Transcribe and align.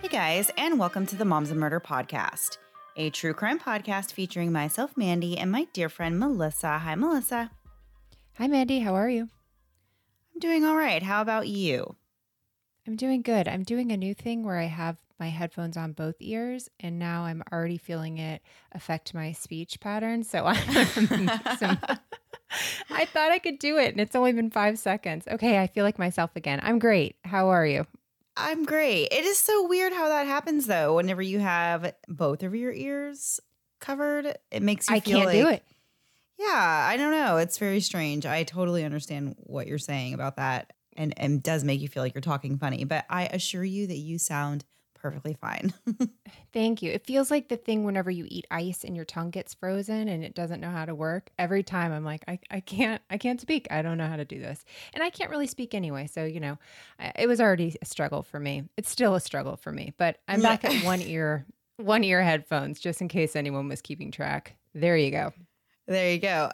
Hey 0.00 0.06
guys, 0.08 0.48
and 0.56 0.78
welcome 0.78 1.06
to 1.06 1.16
the 1.16 1.24
Moms 1.24 1.50
and 1.50 1.58
Murder 1.58 1.80
Podcast, 1.80 2.58
a 2.96 3.10
true 3.10 3.34
crime 3.34 3.58
podcast 3.58 4.12
featuring 4.12 4.52
myself, 4.52 4.96
Mandy, 4.96 5.36
and 5.36 5.50
my 5.50 5.66
dear 5.72 5.88
friend 5.88 6.20
Melissa. 6.20 6.78
Hi, 6.78 6.94
Melissa. 6.94 7.50
Hi, 8.36 8.46
Mandy. 8.46 8.78
How 8.78 8.94
are 8.94 9.10
you? 9.10 9.22
I'm 9.22 10.38
doing 10.38 10.64
all 10.64 10.76
right. 10.76 11.02
How 11.02 11.20
about 11.20 11.48
you? 11.48 11.96
I'm 12.86 12.94
doing 12.94 13.22
good. 13.22 13.48
I'm 13.48 13.64
doing 13.64 13.90
a 13.90 13.96
new 13.96 14.14
thing 14.14 14.44
where 14.44 14.58
I 14.58 14.66
have 14.66 14.98
my 15.18 15.30
headphones 15.30 15.76
on 15.76 15.94
both 15.94 16.14
ears, 16.20 16.70
and 16.78 17.00
now 17.00 17.24
I'm 17.24 17.42
already 17.52 17.76
feeling 17.76 18.18
it 18.18 18.40
affect 18.70 19.14
my 19.14 19.32
speech 19.32 19.80
pattern. 19.80 20.22
So 20.22 20.44
some, 21.58 21.78
I 22.88 23.04
thought 23.04 23.32
I 23.32 23.40
could 23.40 23.58
do 23.58 23.78
it, 23.78 23.90
and 23.90 24.00
it's 24.00 24.14
only 24.14 24.32
been 24.32 24.52
five 24.52 24.78
seconds. 24.78 25.26
Okay, 25.26 25.58
I 25.58 25.66
feel 25.66 25.84
like 25.84 25.98
myself 25.98 26.36
again. 26.36 26.60
I'm 26.62 26.78
great. 26.78 27.16
How 27.24 27.48
are 27.48 27.66
you? 27.66 27.84
I'm 28.38 28.64
great. 28.64 29.08
It 29.10 29.24
is 29.24 29.38
so 29.38 29.66
weird 29.66 29.92
how 29.92 30.08
that 30.08 30.26
happens 30.26 30.66
though. 30.66 30.94
Whenever 30.96 31.20
you 31.20 31.40
have 31.40 31.92
both 32.06 32.42
of 32.42 32.54
your 32.54 32.72
ears 32.72 33.40
covered, 33.80 34.36
it 34.50 34.62
makes 34.62 34.88
you 34.88 34.96
I 34.96 35.00
feel 35.00 35.18
can't 35.18 35.26
like, 35.26 35.36
do 35.36 35.48
it. 35.48 35.64
Yeah, 36.38 36.86
I 36.88 36.96
don't 36.96 37.10
know. 37.10 37.38
It's 37.38 37.58
very 37.58 37.80
strange. 37.80 38.24
I 38.24 38.44
totally 38.44 38.84
understand 38.84 39.34
what 39.38 39.66
you're 39.66 39.78
saying 39.78 40.14
about 40.14 40.36
that 40.36 40.72
and 40.96 41.12
and 41.16 41.42
does 41.42 41.64
make 41.64 41.80
you 41.80 41.88
feel 41.88 42.02
like 42.02 42.14
you're 42.14 42.20
talking 42.22 42.58
funny, 42.58 42.84
but 42.84 43.04
I 43.10 43.26
assure 43.26 43.64
you 43.64 43.88
that 43.88 43.98
you 43.98 44.18
sound 44.18 44.64
perfectly 45.00 45.36
fine. 45.40 45.72
Thank 46.52 46.82
you. 46.82 46.90
It 46.92 47.06
feels 47.06 47.30
like 47.30 47.48
the 47.48 47.56
thing 47.56 47.84
whenever 47.84 48.10
you 48.10 48.26
eat 48.28 48.46
ice 48.50 48.84
and 48.84 48.94
your 48.96 49.04
tongue 49.04 49.30
gets 49.30 49.54
frozen 49.54 50.08
and 50.08 50.22
it 50.24 50.34
doesn't 50.34 50.60
know 50.60 50.70
how 50.70 50.84
to 50.84 50.94
work. 50.94 51.30
Every 51.38 51.62
time 51.62 51.92
I'm 51.92 52.04
like, 52.04 52.24
I, 52.28 52.38
I 52.50 52.60
can't, 52.60 53.00
I 53.10 53.18
can't 53.18 53.40
speak. 53.40 53.66
I 53.70 53.82
don't 53.82 53.98
know 53.98 54.06
how 54.06 54.16
to 54.16 54.24
do 54.24 54.38
this. 54.38 54.64
And 54.94 55.02
I 55.02 55.10
can't 55.10 55.30
really 55.30 55.46
speak 55.46 55.74
anyway. 55.74 56.06
So, 56.06 56.24
you 56.24 56.40
know, 56.40 56.58
I- 56.98 57.12
it 57.16 57.26
was 57.26 57.40
already 57.40 57.74
a 57.80 57.84
struggle 57.86 58.22
for 58.22 58.38
me. 58.40 58.64
It's 58.76 58.90
still 58.90 59.14
a 59.14 59.20
struggle 59.20 59.56
for 59.56 59.72
me, 59.72 59.94
but 59.98 60.18
I'm 60.28 60.42
back 60.42 60.64
at 60.64 60.84
one 60.84 61.00
ear, 61.02 61.46
one 61.76 62.04
ear 62.04 62.22
headphones, 62.22 62.80
just 62.80 63.00
in 63.00 63.08
case 63.08 63.36
anyone 63.36 63.68
was 63.68 63.80
keeping 63.80 64.10
track. 64.10 64.56
There 64.74 64.96
you 64.96 65.10
go. 65.10 65.32
There 65.86 66.12
you 66.12 66.18
go. 66.18 66.50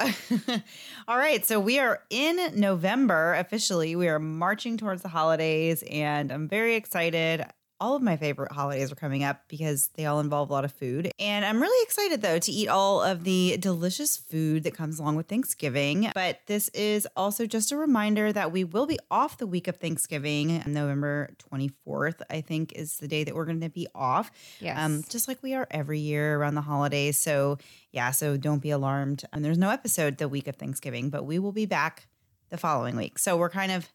All 1.09 1.19
right. 1.19 1.45
So 1.45 1.59
we 1.59 1.81
are 1.81 2.01
in 2.09 2.61
November 2.61 3.35
officially. 3.35 3.97
We 3.97 4.07
are 4.07 4.21
marching 4.21 4.77
towards 4.77 5.03
the 5.03 5.09
holidays, 5.09 5.83
and 5.91 6.31
I'm 6.31 6.47
very 6.47 6.77
excited. 6.77 7.45
All 7.81 7.97
of 7.97 8.03
my 8.03 8.17
favorite 8.17 8.53
holidays 8.53 8.93
are 8.93 8.97
coming 8.97 9.25
up 9.25 9.43
because 9.49 9.89
they 9.95 10.07
all 10.07 10.21
involve 10.21 10.51
a 10.51 10.53
lot 10.53 10.65
of 10.65 10.73
food. 10.73 11.11
And 11.19 11.45
I'm 11.45 11.61
really 11.61 11.83
excited, 11.85 12.23
though, 12.23 12.39
to 12.39 12.53
eat 12.53 12.69
all 12.69 13.03
of 13.03 13.25
the 13.25 13.57
delicious 13.59 14.17
food 14.17 14.65
that 14.65 14.75
comes 14.75 14.99
along 14.99 15.17
with 15.17 15.27
Thanksgiving. 15.27 16.11
But 16.15 16.41
this 16.47 16.69
is 16.71 17.07
also 17.17 17.47
just 17.47 17.73
a 17.73 17.77
reminder 17.77 18.33
that 18.33 18.53
we 18.53 18.65
will 18.65 18.87
be 18.87 18.99
off 19.11 19.39
the 19.39 19.47
week 19.47 19.69
of 19.69 19.77
Thanksgiving. 19.77 20.63
November 20.67 21.31
24th, 21.53 22.23
I 22.31 22.41
think, 22.41 22.73
is 22.75 22.97
the 22.99 23.09
day 23.09 23.25
that 23.25 23.35
we're 23.35 23.45
going 23.45 23.61
to 23.61 23.69
be 23.69 23.89
off. 23.95 24.31
Yes. 24.61 24.79
Um, 24.79 25.03
just 25.09 25.29
like 25.29 25.43
we 25.43 25.55
are 25.55 25.67
every 25.71 25.99
year 25.99 26.37
around 26.37 26.55
the 26.55 26.61
holidays. 26.63 27.19
So, 27.19 27.59
yeah, 27.91 28.11
so 28.13 28.37
don't 28.37 28.63
be 28.63 28.71
alarmed. 28.71 29.25
And 29.33 29.45
there's 29.45 29.59
no 29.59 29.71
episode 29.71 30.19
the 30.19 30.29
week 30.29 30.49
of 30.49 30.57
Thanksgiving, 30.57 31.11
but 31.11 31.25
we 31.25 31.39
will 31.39 31.53
be 31.53 31.67
back 31.67 32.07
the 32.51 32.57
following 32.57 32.97
week. 32.97 33.19
So, 33.19 33.37
we're 33.37 33.51
kind 33.51 33.73
of 33.73 33.89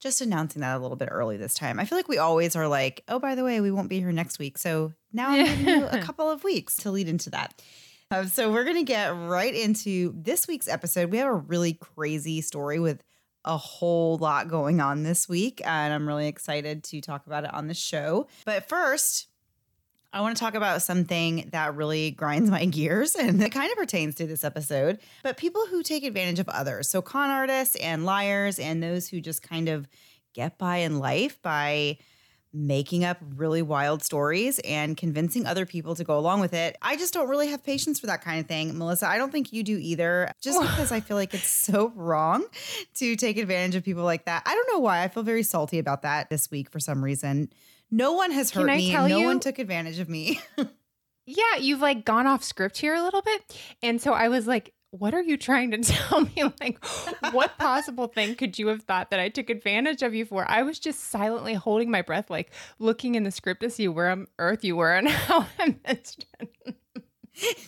just 0.00 0.20
announcing 0.20 0.60
that 0.60 0.76
a 0.76 0.78
little 0.78 0.96
bit 0.96 1.08
early 1.10 1.36
this 1.36 1.54
time. 1.54 1.80
I 1.80 1.84
feel 1.84 1.98
like 1.98 2.08
we 2.08 2.18
always 2.18 2.56
are 2.56 2.68
like, 2.68 3.02
oh, 3.08 3.18
by 3.18 3.34
the 3.34 3.44
way, 3.44 3.60
we 3.60 3.70
won't 3.70 3.88
be 3.88 3.98
here 3.98 4.12
next 4.12 4.38
week. 4.38 4.58
So, 4.58 4.92
now 5.12 5.30
I'm 5.30 5.46
giving 5.46 5.66
you 5.68 5.86
a 5.86 5.98
couple 6.02 6.30
of 6.30 6.44
weeks 6.44 6.76
to 6.78 6.90
lead 6.90 7.08
into 7.08 7.30
that. 7.30 7.62
Um, 8.10 8.28
so, 8.28 8.52
we're 8.52 8.64
going 8.64 8.76
to 8.76 8.82
get 8.82 9.08
right 9.16 9.54
into 9.54 10.14
this 10.16 10.46
week's 10.46 10.68
episode. 10.68 11.10
We 11.10 11.18
have 11.18 11.28
a 11.28 11.34
really 11.34 11.74
crazy 11.74 12.40
story 12.40 12.78
with 12.78 13.02
a 13.44 13.56
whole 13.56 14.18
lot 14.18 14.48
going 14.48 14.80
on 14.80 15.02
this 15.02 15.28
week, 15.28 15.62
and 15.64 15.94
I'm 15.94 16.06
really 16.06 16.26
excited 16.26 16.82
to 16.84 17.00
talk 17.00 17.26
about 17.26 17.44
it 17.44 17.54
on 17.54 17.68
the 17.68 17.74
show. 17.74 18.26
But 18.44 18.68
first, 18.68 19.28
I 20.16 20.20
want 20.20 20.34
to 20.34 20.40
talk 20.40 20.54
about 20.54 20.80
something 20.80 21.50
that 21.52 21.76
really 21.76 22.10
grinds 22.10 22.50
my 22.50 22.64
gears 22.64 23.14
and 23.14 23.42
it 23.42 23.50
kind 23.50 23.70
of 23.70 23.76
pertains 23.76 24.14
to 24.14 24.26
this 24.26 24.44
episode, 24.44 24.98
but 25.22 25.36
people 25.36 25.66
who 25.66 25.82
take 25.82 26.04
advantage 26.04 26.38
of 26.38 26.48
others. 26.48 26.88
So, 26.88 27.02
con 27.02 27.28
artists 27.28 27.76
and 27.76 28.06
liars, 28.06 28.58
and 28.58 28.82
those 28.82 29.08
who 29.08 29.20
just 29.20 29.42
kind 29.42 29.68
of 29.68 29.86
get 30.32 30.56
by 30.56 30.78
in 30.78 31.00
life 31.00 31.42
by 31.42 31.98
making 32.50 33.04
up 33.04 33.18
really 33.36 33.60
wild 33.60 34.02
stories 34.02 34.58
and 34.60 34.96
convincing 34.96 35.44
other 35.44 35.66
people 35.66 35.94
to 35.94 36.04
go 36.04 36.18
along 36.18 36.40
with 36.40 36.54
it. 36.54 36.78
I 36.80 36.96
just 36.96 37.12
don't 37.12 37.28
really 37.28 37.48
have 37.48 37.62
patience 37.62 38.00
for 38.00 38.06
that 38.06 38.22
kind 38.22 38.40
of 38.40 38.46
thing. 38.46 38.78
Melissa, 38.78 39.06
I 39.06 39.18
don't 39.18 39.30
think 39.30 39.52
you 39.52 39.62
do 39.62 39.76
either, 39.76 40.32
just 40.40 40.62
because 40.62 40.92
I 40.92 41.00
feel 41.00 41.18
like 41.18 41.34
it's 41.34 41.46
so 41.46 41.92
wrong 41.94 42.46
to 42.94 43.16
take 43.16 43.36
advantage 43.36 43.76
of 43.76 43.84
people 43.84 44.04
like 44.04 44.24
that. 44.24 44.44
I 44.46 44.54
don't 44.54 44.68
know 44.72 44.78
why. 44.78 45.02
I 45.02 45.08
feel 45.08 45.24
very 45.24 45.42
salty 45.42 45.78
about 45.78 46.00
that 46.02 46.30
this 46.30 46.50
week 46.50 46.70
for 46.70 46.80
some 46.80 47.04
reason. 47.04 47.50
No 47.90 48.12
one 48.12 48.30
has 48.32 48.50
Can 48.50 48.62
hurt 48.62 48.70
I 48.70 48.76
me. 48.76 48.92
No 48.92 49.06
you- 49.06 49.26
one 49.26 49.40
took 49.40 49.58
advantage 49.58 49.98
of 49.98 50.08
me. 50.08 50.40
Yeah, 51.28 51.56
you've 51.58 51.80
like 51.80 52.04
gone 52.04 52.28
off 52.28 52.44
script 52.44 52.78
here 52.78 52.94
a 52.94 53.02
little 53.02 53.20
bit. 53.20 53.58
And 53.82 54.00
so 54.00 54.12
I 54.12 54.28
was 54.28 54.46
like, 54.46 54.72
what 54.92 55.12
are 55.12 55.20
you 55.22 55.36
trying 55.36 55.72
to 55.72 55.78
tell 55.82 56.20
me? 56.20 56.44
Like, 56.60 56.78
what 57.32 57.58
possible 57.58 58.06
thing 58.06 58.36
could 58.36 58.56
you 58.60 58.68
have 58.68 58.84
thought 58.84 59.10
that 59.10 59.18
I 59.18 59.28
took 59.28 59.50
advantage 59.50 60.02
of 60.04 60.14
you 60.14 60.24
for? 60.24 60.48
I 60.48 60.62
was 60.62 60.78
just 60.78 61.00
silently 61.10 61.54
holding 61.54 61.90
my 61.90 62.00
breath, 62.00 62.30
like 62.30 62.52
looking 62.78 63.16
in 63.16 63.24
the 63.24 63.32
script 63.32 63.62
to 63.62 63.70
see 63.70 63.88
where 63.88 64.08
on 64.08 64.28
earth 64.38 64.62
you 64.64 64.76
were 64.76 64.94
and 64.94 65.08
how 65.08 65.46
I 65.58 65.74
missed 65.88 66.26
it. 66.38 66.76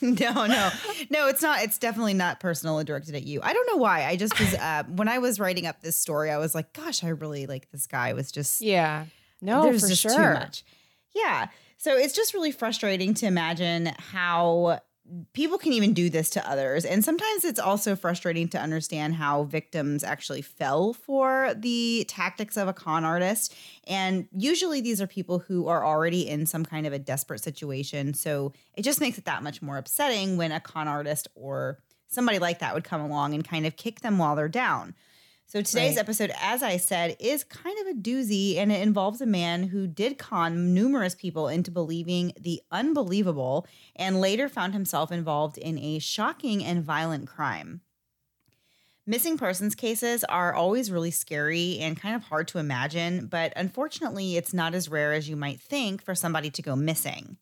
no, 0.01 0.45
no, 0.45 0.69
no. 1.09 1.27
It's 1.27 1.41
not. 1.41 1.61
It's 1.61 1.77
definitely 1.77 2.13
not 2.13 2.39
personal 2.39 2.79
or 2.79 2.85
directed 2.85 3.13
at 3.13 3.23
you. 3.23 3.41
I 3.43 3.51
don't 3.51 3.67
know 3.69 3.77
why. 3.77 4.05
I 4.05 4.15
just 4.15 4.39
was 4.39 4.53
uh, 4.53 4.83
when 4.87 5.09
I 5.09 5.19
was 5.19 5.37
writing 5.37 5.67
up 5.67 5.81
this 5.81 5.99
story, 5.99 6.31
I 6.31 6.37
was 6.37 6.55
like, 6.55 6.71
gosh, 6.71 7.03
I 7.03 7.09
really 7.09 7.45
like 7.45 7.69
this 7.71 7.87
guy. 7.87 8.13
Was 8.13 8.31
just 8.31 8.61
yeah. 8.61 9.03
No, 9.41 9.63
there's 9.63 9.81
for 9.81 9.87
just 9.87 10.01
sure. 10.01 10.15
too 10.15 10.33
much. 10.33 10.63
Yeah. 11.15 11.47
So 11.77 11.95
it's 11.95 12.13
just 12.13 12.33
really 12.33 12.51
frustrating 12.51 13.13
to 13.15 13.25
imagine 13.25 13.93
how 13.97 14.79
people 15.33 15.57
can 15.57 15.73
even 15.73 15.93
do 15.93 16.09
this 16.09 16.29
to 16.31 16.49
others. 16.49 16.85
And 16.85 17.03
sometimes 17.03 17.43
it's 17.43 17.59
also 17.59 17.95
frustrating 17.95 18.47
to 18.49 18.59
understand 18.59 19.15
how 19.15 19.43
victims 19.43 20.03
actually 20.03 20.41
fell 20.41 20.93
for 20.93 21.53
the 21.55 22.05
tactics 22.07 22.57
of 22.57 22.67
a 22.67 22.73
con 22.73 23.03
artist. 23.03 23.55
And 23.87 24.27
usually 24.31 24.81
these 24.81 25.01
are 25.01 25.07
people 25.07 25.39
who 25.39 25.67
are 25.67 25.85
already 25.85 26.27
in 26.27 26.45
some 26.45 26.65
kind 26.65 26.85
of 26.85 26.93
a 26.93 26.99
desperate 26.99 27.41
situation. 27.41 28.13
So 28.13 28.53
it 28.75 28.83
just 28.83 29.01
makes 29.01 29.17
it 29.17 29.25
that 29.25 29.43
much 29.43 29.61
more 29.61 29.77
upsetting 29.77 30.37
when 30.37 30.51
a 30.51 30.59
con 30.59 30.87
artist 30.87 31.27
or 31.35 31.79
somebody 32.07 32.39
like 32.39 32.59
that 32.59 32.73
would 32.73 32.83
come 32.83 33.01
along 33.01 33.33
and 33.33 33.47
kind 33.47 33.65
of 33.65 33.77
kick 33.77 34.01
them 34.01 34.17
while 34.17 34.35
they're 34.35 34.47
down. 34.47 34.95
So 35.49 35.61
today's 35.63 35.97
Right. 35.97 35.97
episode, 35.97 36.31
as 36.39 36.61
I 36.63 36.77
said, 36.77 37.17
is 37.19 37.43
kind 37.43 37.77
of 37.79 37.87
a 37.87 37.99
doozy 37.99 38.57
and 38.57 38.71
it 38.71 38.81
involves 38.83 39.19
a 39.19 39.25
man 39.25 39.63
who 39.63 39.87
did 39.87 40.17
con 40.19 40.75
numerous 40.75 41.15
people 41.15 41.47
into 41.49 41.71
believing 41.71 42.33
the 42.39 42.61
unbelievable 42.71 43.65
and 43.95 44.21
later 44.21 44.47
found 44.47 44.73
himself 44.73 45.11
involved 45.11 45.57
in 45.57 45.79
a 45.79 45.99
shocking 45.99 46.63
and 46.63 46.83
violent 46.83 47.27
crime. 47.27 47.81
Missing 49.05 49.37
persons 49.37 49.75
cases 49.75 50.23
are 50.25 50.53
always 50.53 50.91
really 50.91 51.11
scary 51.11 51.79
and 51.79 51.99
kind 51.99 52.15
of 52.15 52.23
hard 52.23 52.47
to 52.49 52.59
imagine, 52.59 53.27
but 53.27 53.51
unfortunately, 53.57 54.37
it's 54.37 54.53
not 54.53 54.73
as 54.75 54.87
rare 54.87 55.11
as 55.13 55.27
you 55.27 55.35
might 55.35 55.59
think 55.59 56.01
for 56.01 56.15
somebody 56.15 56.49
to 56.51 56.61
go 56.61 56.75
missing. 56.77 57.37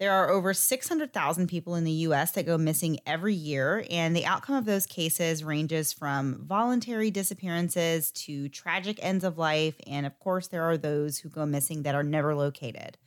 There 0.00 0.12
are 0.12 0.30
over 0.30 0.52
600,000 0.52 1.46
people 1.46 1.76
in 1.76 1.84
the 1.84 1.92
US 1.92 2.32
that 2.32 2.46
go 2.46 2.58
missing 2.58 2.98
every 3.06 3.34
year, 3.34 3.84
and 3.88 4.16
the 4.16 4.26
outcome 4.26 4.56
of 4.56 4.64
those 4.64 4.86
cases 4.86 5.44
ranges 5.44 5.92
from 5.92 6.44
voluntary 6.44 7.10
disappearances 7.10 8.10
to 8.12 8.48
tragic 8.48 8.98
ends 9.00 9.22
of 9.22 9.38
life. 9.38 9.76
And 9.86 10.04
of 10.04 10.18
course, 10.18 10.48
there 10.48 10.64
are 10.64 10.76
those 10.76 11.18
who 11.18 11.28
go 11.28 11.46
missing 11.46 11.82
that 11.84 11.94
are 11.94 12.02
never 12.02 12.34
located. 12.34 12.98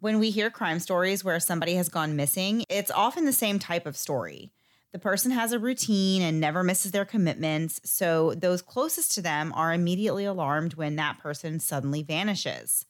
When 0.00 0.20
we 0.20 0.30
hear 0.30 0.50
crime 0.50 0.78
stories 0.78 1.24
where 1.24 1.40
somebody 1.40 1.74
has 1.74 1.88
gone 1.88 2.14
missing, 2.14 2.64
it's 2.68 2.92
often 2.92 3.24
the 3.24 3.32
same 3.32 3.58
type 3.58 3.84
of 3.84 3.96
story. 3.96 4.52
The 4.92 5.00
person 5.00 5.32
has 5.32 5.50
a 5.50 5.58
routine 5.58 6.22
and 6.22 6.38
never 6.38 6.62
misses 6.62 6.92
their 6.92 7.04
commitments, 7.04 7.80
so 7.84 8.34
those 8.34 8.62
closest 8.62 9.12
to 9.16 9.22
them 9.22 9.52
are 9.54 9.72
immediately 9.72 10.24
alarmed 10.24 10.74
when 10.74 10.94
that 10.96 11.18
person 11.18 11.58
suddenly 11.58 12.04
vanishes. 12.04 12.86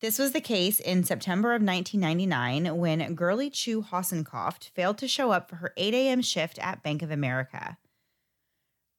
This 0.00 0.18
was 0.18 0.32
the 0.32 0.40
case 0.40 0.80
in 0.80 1.04
September 1.04 1.54
of 1.54 1.62
1999 1.62 2.76
when 2.76 3.14
Girly 3.14 3.48
Chew 3.48 3.82
Hossencofft 3.82 4.68
failed 4.70 4.98
to 4.98 5.08
show 5.08 5.30
up 5.30 5.48
for 5.48 5.56
her 5.56 5.72
8 5.76 5.94
a.m. 5.94 6.20
shift 6.20 6.58
at 6.58 6.82
Bank 6.82 7.00
of 7.00 7.10
America. 7.10 7.78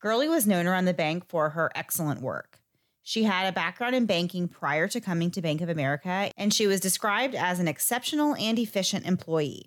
Girly 0.02 0.28
was 0.28 0.48
known 0.48 0.68
around 0.68 0.86
the 0.86 0.94
bank 0.94 1.28
for 1.28 1.52
her 1.52 1.70
excellent 1.76 2.22
work. 2.22 2.60
She 3.04 3.24
had 3.24 3.48
a 3.48 3.52
background 3.52 3.96
in 3.96 4.08
banking 4.08 4.48
prior 4.48 4.88
to 4.88 5.00
coming 5.00 5.30
to 5.32 5.42
Bank 5.42 5.62
of 5.62 5.70
America, 5.70 6.32
and 6.38 6.52
she 6.52 6.66
was 6.66 6.80
described 6.80 7.36
as 7.36 7.60
an 7.60 7.68
exceptional 7.68 8.34
and 8.36 8.58
efficient 8.58 9.06
employee. 9.06 9.66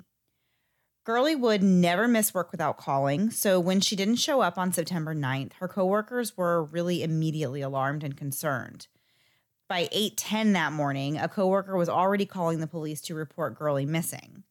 Girly 1.05 1.37
would 1.37 1.63
never 1.63 2.09
miss 2.09 2.35
work 2.35 2.51
without 2.51 2.79
calling, 2.79 3.31
so 3.31 3.61
when 3.61 3.81
she 3.81 3.95
didn't 3.95 4.17
show 4.17 4.41
up 4.41 4.59
on 4.59 4.73
September 4.73 5.15
9th, 5.15 5.53
her 5.55 5.69
coworkers 5.69 6.37
were 6.37 6.65
really 6.65 7.03
immediately 7.03 7.61
alarmed 7.61 8.03
and 8.03 8.17
concerned. 8.17 8.89
By 9.69 9.87
8:10 9.93 10.55
that 10.55 10.73
morning, 10.73 11.19
a 11.19 11.29
coworker 11.29 11.76
was 11.76 11.91
already 11.91 12.25
calling 12.25 12.61
the 12.61 12.67
police 12.67 13.03
to 13.03 13.15
report 13.15 13.59
Girly 13.59 13.85
missing. 13.85 14.44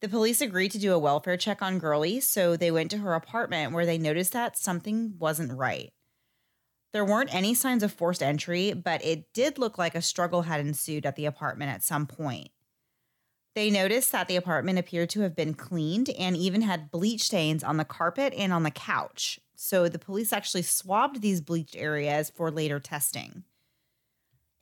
The 0.00 0.08
police 0.08 0.40
agreed 0.40 0.72
to 0.72 0.78
do 0.78 0.92
a 0.92 0.98
welfare 0.98 1.36
check 1.36 1.62
on 1.62 1.78
Girly, 1.78 2.20
so 2.20 2.56
they 2.56 2.72
went 2.72 2.90
to 2.90 2.98
her 2.98 3.14
apartment 3.14 3.72
where 3.72 3.86
they 3.86 3.96
noticed 3.96 4.32
that 4.32 4.58
something 4.58 5.16
wasn't 5.18 5.56
right. 5.56 5.92
There 6.92 7.04
weren't 7.04 7.32
any 7.32 7.54
signs 7.54 7.84
of 7.84 7.92
forced 7.92 8.22
entry, 8.22 8.72
but 8.72 9.04
it 9.04 9.32
did 9.32 9.56
look 9.56 9.78
like 9.78 9.94
a 9.94 10.02
struggle 10.02 10.42
had 10.42 10.60
ensued 10.60 11.06
at 11.06 11.14
the 11.14 11.26
apartment 11.26 11.70
at 11.70 11.84
some 11.84 12.06
point. 12.06 12.50
They 13.54 13.70
noticed 13.70 14.10
that 14.12 14.26
the 14.26 14.36
apartment 14.36 14.78
appeared 14.78 15.10
to 15.10 15.20
have 15.20 15.36
been 15.36 15.54
cleaned 15.54 16.10
and 16.10 16.36
even 16.36 16.62
had 16.62 16.90
bleach 16.90 17.22
stains 17.22 17.62
on 17.62 17.76
the 17.76 17.84
carpet 17.84 18.32
and 18.36 18.52
on 18.52 18.62
the 18.62 18.70
couch. 18.70 19.38
So 19.54 19.88
the 19.88 19.98
police 19.98 20.32
actually 20.32 20.62
swabbed 20.62 21.20
these 21.20 21.40
bleached 21.40 21.76
areas 21.76 22.30
for 22.30 22.50
later 22.50 22.80
testing. 22.80 23.44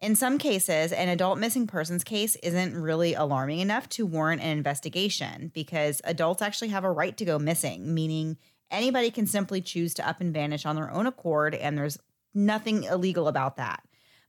In 0.00 0.14
some 0.14 0.36
cases, 0.36 0.92
an 0.92 1.08
adult 1.08 1.38
missing 1.38 1.66
persons 1.66 2.04
case 2.04 2.36
isn't 2.36 2.76
really 2.76 3.14
alarming 3.14 3.60
enough 3.60 3.88
to 3.90 4.04
warrant 4.04 4.42
an 4.42 4.50
investigation 4.50 5.50
because 5.54 6.02
adults 6.04 6.42
actually 6.42 6.68
have 6.68 6.84
a 6.84 6.90
right 6.90 7.16
to 7.16 7.24
go 7.24 7.38
missing, 7.38 7.94
meaning 7.94 8.36
anybody 8.70 9.10
can 9.10 9.26
simply 9.26 9.62
choose 9.62 9.94
to 9.94 10.06
up 10.06 10.20
and 10.20 10.34
vanish 10.34 10.66
on 10.66 10.76
their 10.76 10.90
own 10.90 11.06
accord, 11.06 11.54
and 11.54 11.78
there's 11.78 11.98
nothing 12.34 12.84
illegal 12.84 13.26
about 13.26 13.56
that. 13.56 13.82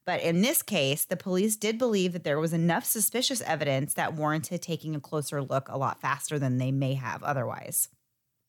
But 0.06 0.22
in 0.22 0.42
this 0.42 0.62
case, 0.62 1.04
the 1.04 1.18
police 1.18 1.58
did 1.58 1.78
believe 1.78 2.14
that 2.14 2.24
there 2.24 2.40
was 2.40 2.54
enough 2.54 2.86
suspicious 2.86 3.42
evidence 3.42 3.94
that 3.96 4.14
warranted 4.14 4.62
taking 4.62 4.96
a 4.96 5.02
closer 5.02 5.42
look 5.42 5.68
a 5.68 5.78
lot 5.78 6.00
faster 6.00 6.40
than 6.40 6.60
they 6.60 6.72
may 6.72 6.94
have 6.94 7.22
otherwise. 7.24 7.90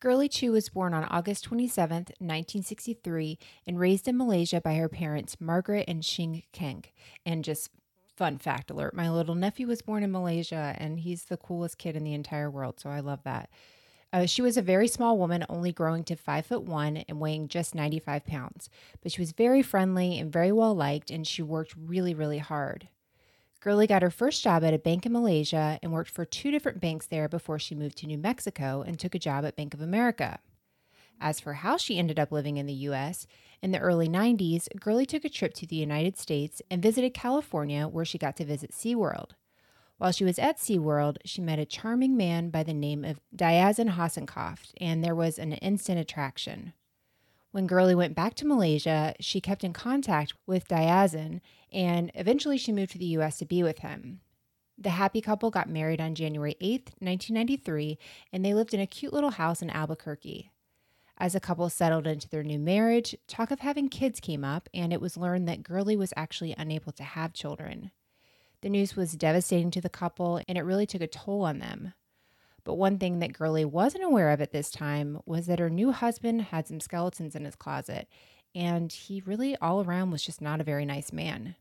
Girly 0.01 0.29
Chew 0.29 0.53
was 0.53 0.69
born 0.69 0.95
on 0.95 1.05
August 1.07 1.43
27, 1.45 1.97
1963, 1.97 3.37
and 3.67 3.81
raised 3.81 4.07
in 4.07 4.17
Malaysia 4.17 4.61
by 4.61 4.77
her 4.77 4.89
parents, 4.89 5.41
Margaret 5.41 5.87
and 5.89 6.05
Xing 6.05 6.45
Keng. 6.53 6.85
And 7.27 7.43
just 7.43 7.71
fun 8.15 8.39
fact 8.39 8.71
alert 8.71 8.95
my 8.95 9.11
little 9.11 9.35
nephew 9.35 9.67
was 9.67 9.83
born 9.83 10.05
in 10.05 10.13
Malaysia, 10.13 10.77
and 10.79 11.01
he's 11.01 11.25
the 11.25 11.37
coolest 11.37 11.79
kid 11.79 11.97
in 11.97 12.05
the 12.05 12.15
entire 12.15 12.49
world, 12.49 12.79
so 12.79 12.91
I 12.91 13.01
love 13.01 13.25
that. 13.25 13.51
Uh, 14.13 14.25
she 14.25 14.41
was 14.41 14.57
a 14.57 14.63
very 14.63 14.87
small 14.87 15.19
woman, 15.19 15.45
only 15.49 15.73
growing 15.73 16.05
to 16.05 16.15
five 16.15 16.47
foot 16.47 16.63
one 16.63 16.99
and 17.09 17.19
weighing 17.19 17.49
just 17.49 17.75
95 17.75 18.25
pounds. 18.25 18.71
But 19.03 19.11
she 19.11 19.21
was 19.21 19.33
very 19.33 19.63
friendly 19.63 20.17
and 20.17 20.33
very 20.33 20.53
well 20.53 20.75
liked, 20.77 21.11
and 21.11 21.27
she 21.27 21.43
worked 21.43 21.75
really, 21.77 22.15
really 22.15 22.39
hard. 22.39 22.89
Girly 23.61 23.89
got 23.89 24.03
her 24.03 24.11
first 24.11 24.43
job 24.43 24.63
at 24.63 24.75
a 24.75 24.79
bank 24.79 25.05
in 25.05 25.13
Malaysia 25.13 25.81
and 25.83 25.93
worked 25.93 26.11
for 26.11 26.25
two 26.25 26.53
different 26.53 26.81
banks 26.81 27.07
there 27.07 27.29
before 27.29 27.59
she 27.59 27.75
moved 27.75 27.99
to 27.99 28.07
New 28.07 28.19
Mexico 28.19 28.85
and 28.87 28.99
took 28.99 29.17
a 29.17 29.19
job 29.19 29.45
at 29.45 29.57
Bank 29.57 29.75
of 29.75 29.81
America. 29.81 30.39
As 31.21 31.41
for 31.41 31.55
how 31.55 31.77
she 31.77 31.99
ended 31.99 32.21
up 32.21 32.31
living 32.31 32.57
in 32.57 32.67
the 32.67 32.73
US, 32.73 33.27
in 33.61 33.73
the 33.73 33.81
early 33.81 34.09
90s, 34.09 34.69
Girly 34.79 35.05
took 35.05 35.25
a 35.25 35.29
trip 35.29 35.55
to 35.55 35.67
the 35.67 35.75
United 35.75 36.17
States 36.17 36.63
and 36.71 36.81
visited 36.81 37.15
California 37.15 37.89
where 37.89 38.05
she 38.05 38.17
got 38.17 38.37
to 38.37 38.45
visit 38.45 38.71
SeaWorld. 38.71 39.31
While 39.97 40.13
she 40.13 40.25
was 40.25 40.39
at 40.39 40.59
SeaWorld, 40.59 41.17
she 41.25 41.41
met 41.41 41.59
a 41.59 41.65
charming 41.65 42.17
man 42.17 42.51
by 42.51 42.63
the 42.63 42.73
name 42.73 43.05
of 43.05 43.21
Diazien 43.35 43.95
Hossencofft, 43.95 44.73
and 44.81 45.03
there 45.03 45.17
was 45.17 45.41
an 45.41 45.55
instant 45.55 45.99
attraction. 45.99 46.73
When 47.51 47.67
Girly 47.67 47.95
went 47.95 48.15
back 48.15 48.35
to 48.35 48.47
Malaysia, 48.47 49.15
she 49.21 49.41
kept 49.41 49.65
in 49.65 49.73
contact 49.73 50.35
with 50.47 50.69
Diazien, 50.69 51.41
and 51.73 52.11
eventually 52.15 52.59
she 52.59 52.73
moved 52.73 52.93
to 52.93 52.99
the 52.99 53.07
US 53.07 53.39
to 53.39 53.47
be 53.47 53.63
with 53.63 53.79
him. 53.79 54.21
The 54.77 54.91
happy 54.91 55.21
couple 55.21 55.51
got 55.51 55.69
married 55.69 56.01
on 56.01 56.15
January 56.15 56.57
8, 56.61 56.91
1993, 57.01 57.99
and 58.33 58.45
they 58.45 58.55
lived 58.55 58.75
in 58.75 58.81
a 58.81 58.87
cute 58.87 59.13
little 59.13 59.31
house 59.31 59.63
in 59.63 59.71
Albuquerque. 59.71 60.51
As 61.17 61.33
the 61.33 61.41
couple 61.41 61.69
settled 61.69 62.07
into 62.07 62.29
their 62.29 62.45
new 62.45 62.61
marriage, 62.61 63.17
talk 63.27 63.51
of 63.51 63.61
having 63.61 63.89
kids 63.89 64.21
came 64.21 64.45
up, 64.45 64.69
and 64.73 64.93
it 64.93 65.01
was 65.01 65.17
learned 65.17 65.49
that 65.49 65.65
Girly 65.65 65.97
was 65.97 66.13
actually 66.17 66.55
unable 66.57 66.93
to 66.93 67.03
have 67.03 67.33
children. 67.33 67.91
The 68.61 68.69
news 68.69 68.95
was 68.95 69.15
devastating 69.15 69.73
to 69.73 69.81
the 69.81 69.89
couple, 69.89 70.41
and 70.47 70.57
it 70.57 70.63
really 70.63 70.87
took 70.87 71.03
a 71.03 71.09
toll 71.09 71.43
on 71.43 71.59
them. 71.59 71.95
But 72.69 72.77
one 72.77 72.99
thing 72.99 73.21
that 73.21 73.33
Girly 73.33 73.65
wasn't 73.65 74.05
aware 74.05 74.29
of 74.29 74.43
at 74.43 74.53
this 74.53 74.71
time 74.71 75.23
was 75.25 75.47
that 75.47 75.59
her 75.59 75.71
new 75.71 75.91
husband 75.91 76.43
had 76.43 76.69
some 76.69 76.81
skeletons 76.81 77.35
in 77.35 77.47
his 77.47 77.57
closet, 77.57 78.09
and 78.55 78.93
he 78.93 79.23
really 79.25 79.57
all 79.57 79.83
around 79.83 80.11
was 80.11 80.23
just 80.23 80.43
not 80.43 80.61
a 80.61 80.65
very 80.65 80.85
nice 80.85 81.11
man. 81.11 81.57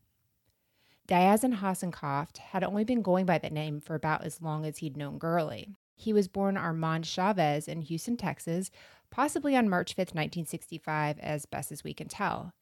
Diazien 1.08 1.60
Hossencofft 1.60 2.36
had 2.36 2.62
only 2.62 2.84
been 2.84 3.00
going 3.00 3.24
by 3.24 3.38
that 3.38 3.54
name 3.54 3.80
for 3.80 3.94
about 3.94 4.22
as 4.22 4.42
long 4.42 4.66
as 4.66 4.76
he'd 4.76 4.98
known 4.98 5.16
Girly. 5.16 5.70
He 5.96 6.12
was 6.12 6.28
born 6.28 6.58
Armand 6.58 7.06
Chavez 7.06 7.68
in 7.68 7.80
Houston, 7.80 8.18
Texas, 8.18 8.70
possibly 9.08 9.56
on 9.56 9.66
March 9.66 9.94
5, 9.94 10.08
1965, 10.08 11.18
as 11.20 11.46
best 11.46 11.72
as 11.72 11.82
we 11.82 11.94
can 11.94 12.08
tell. 12.08 12.52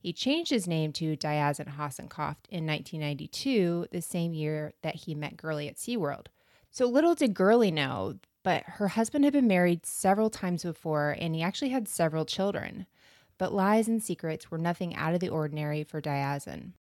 He 0.00 0.12
changed 0.12 0.50
his 0.50 0.66
name 0.66 0.92
to 0.94 1.16
Diazien 1.16 1.76
Hossencofft 1.76 2.48
in 2.48 2.66
1992, 2.66 3.86
the 3.92 4.02
same 4.02 4.34
year 4.34 4.72
that 4.82 4.96
he 4.96 5.14
met 5.14 5.36
Girly 5.36 5.68
at 5.68 5.76
SeaWorld. 5.76 6.26
So 6.76 6.84
little 6.84 7.14
did 7.14 7.32
Girly 7.32 7.70
know, 7.70 8.18
but 8.42 8.62
her 8.64 8.88
husband 8.88 9.24
had 9.24 9.32
been 9.32 9.46
married 9.46 9.86
several 9.86 10.28
times 10.28 10.62
before 10.62 11.16
and 11.18 11.34
he 11.34 11.40
actually 11.40 11.70
had 11.70 11.88
several 11.88 12.26
children. 12.26 12.84
But 13.38 13.54
lies 13.54 13.88
and 13.88 14.02
secrets 14.02 14.50
were 14.50 14.58
nothing 14.58 14.94
out 14.94 15.14
of 15.14 15.20
the 15.20 15.30
ordinary 15.30 15.84
for 15.84 16.02
Diazien. 16.02 16.72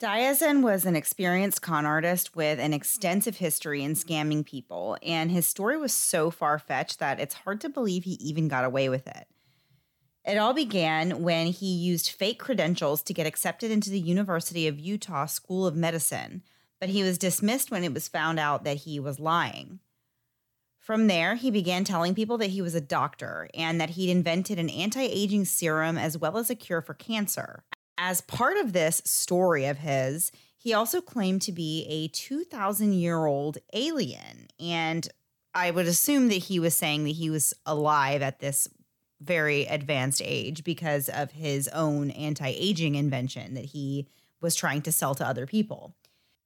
Diazien 0.00 0.62
was 0.62 0.86
an 0.86 0.96
experienced 0.96 1.60
con 1.60 1.84
artist 1.84 2.34
with 2.34 2.58
an 2.58 2.72
extensive 2.72 3.36
history 3.36 3.82
in 3.82 3.92
scamming 3.92 4.46
people, 4.46 4.96
and 5.02 5.30
his 5.30 5.46
story 5.46 5.76
was 5.76 5.92
so 5.92 6.30
far 6.30 6.58
fetched 6.58 6.98
that 7.00 7.20
it's 7.20 7.34
hard 7.34 7.60
to 7.60 7.68
believe 7.68 8.04
he 8.04 8.12
even 8.12 8.48
got 8.48 8.64
away 8.64 8.88
with 8.88 9.06
it. 9.06 9.26
It 10.24 10.38
all 10.38 10.54
began 10.54 11.22
when 11.22 11.48
he 11.48 11.66
used 11.66 12.08
fake 12.08 12.38
credentials 12.38 13.02
to 13.02 13.12
get 13.12 13.26
accepted 13.26 13.70
into 13.70 13.90
the 13.90 14.00
University 14.00 14.66
of 14.66 14.80
Utah 14.80 15.26
School 15.26 15.66
of 15.66 15.76
Medicine, 15.76 16.42
but 16.80 16.88
he 16.88 17.02
was 17.02 17.18
dismissed 17.18 17.70
when 17.70 17.84
it 17.84 17.94
was 17.94 18.08
found 18.08 18.38
out 18.38 18.64
that 18.64 18.78
he 18.78 19.00
was 19.00 19.20
lying. 19.20 19.80
From 20.78 21.06
there, 21.06 21.34
he 21.34 21.50
began 21.50 21.84
telling 21.84 22.14
people 22.14 22.36
that 22.38 22.50
he 22.50 22.60
was 22.60 22.74
a 22.74 22.80
doctor 22.80 23.48
and 23.54 23.80
that 23.80 23.90
he'd 23.90 24.10
invented 24.10 24.58
an 24.58 24.68
anti 24.68 25.00
aging 25.00 25.46
serum 25.46 25.96
as 25.96 26.18
well 26.18 26.36
as 26.36 26.50
a 26.50 26.54
cure 26.54 26.82
for 26.82 26.92
cancer. 26.92 27.64
As 27.96 28.20
part 28.20 28.58
of 28.58 28.72
this 28.72 29.00
story 29.04 29.64
of 29.64 29.78
his, 29.78 30.30
he 30.58 30.74
also 30.74 31.00
claimed 31.00 31.40
to 31.42 31.52
be 31.52 31.86
a 31.88 32.08
2,000 32.08 32.92
year 32.92 33.24
old 33.24 33.58
alien. 33.72 34.48
And 34.60 35.08
I 35.54 35.70
would 35.70 35.86
assume 35.86 36.28
that 36.28 36.34
he 36.34 36.58
was 36.58 36.76
saying 36.76 37.04
that 37.04 37.10
he 37.10 37.30
was 37.30 37.54
alive 37.64 38.20
at 38.20 38.40
this 38.40 38.68
very 39.20 39.64
advanced 39.64 40.20
age 40.22 40.64
because 40.64 41.08
of 41.08 41.32
his 41.32 41.68
own 41.68 42.10
anti 42.10 42.48
aging 42.48 42.94
invention 42.94 43.54
that 43.54 43.66
he 43.66 44.06
was 44.40 44.54
trying 44.54 44.82
to 44.82 44.92
sell 44.92 45.14
to 45.14 45.26
other 45.26 45.46
people. 45.46 45.94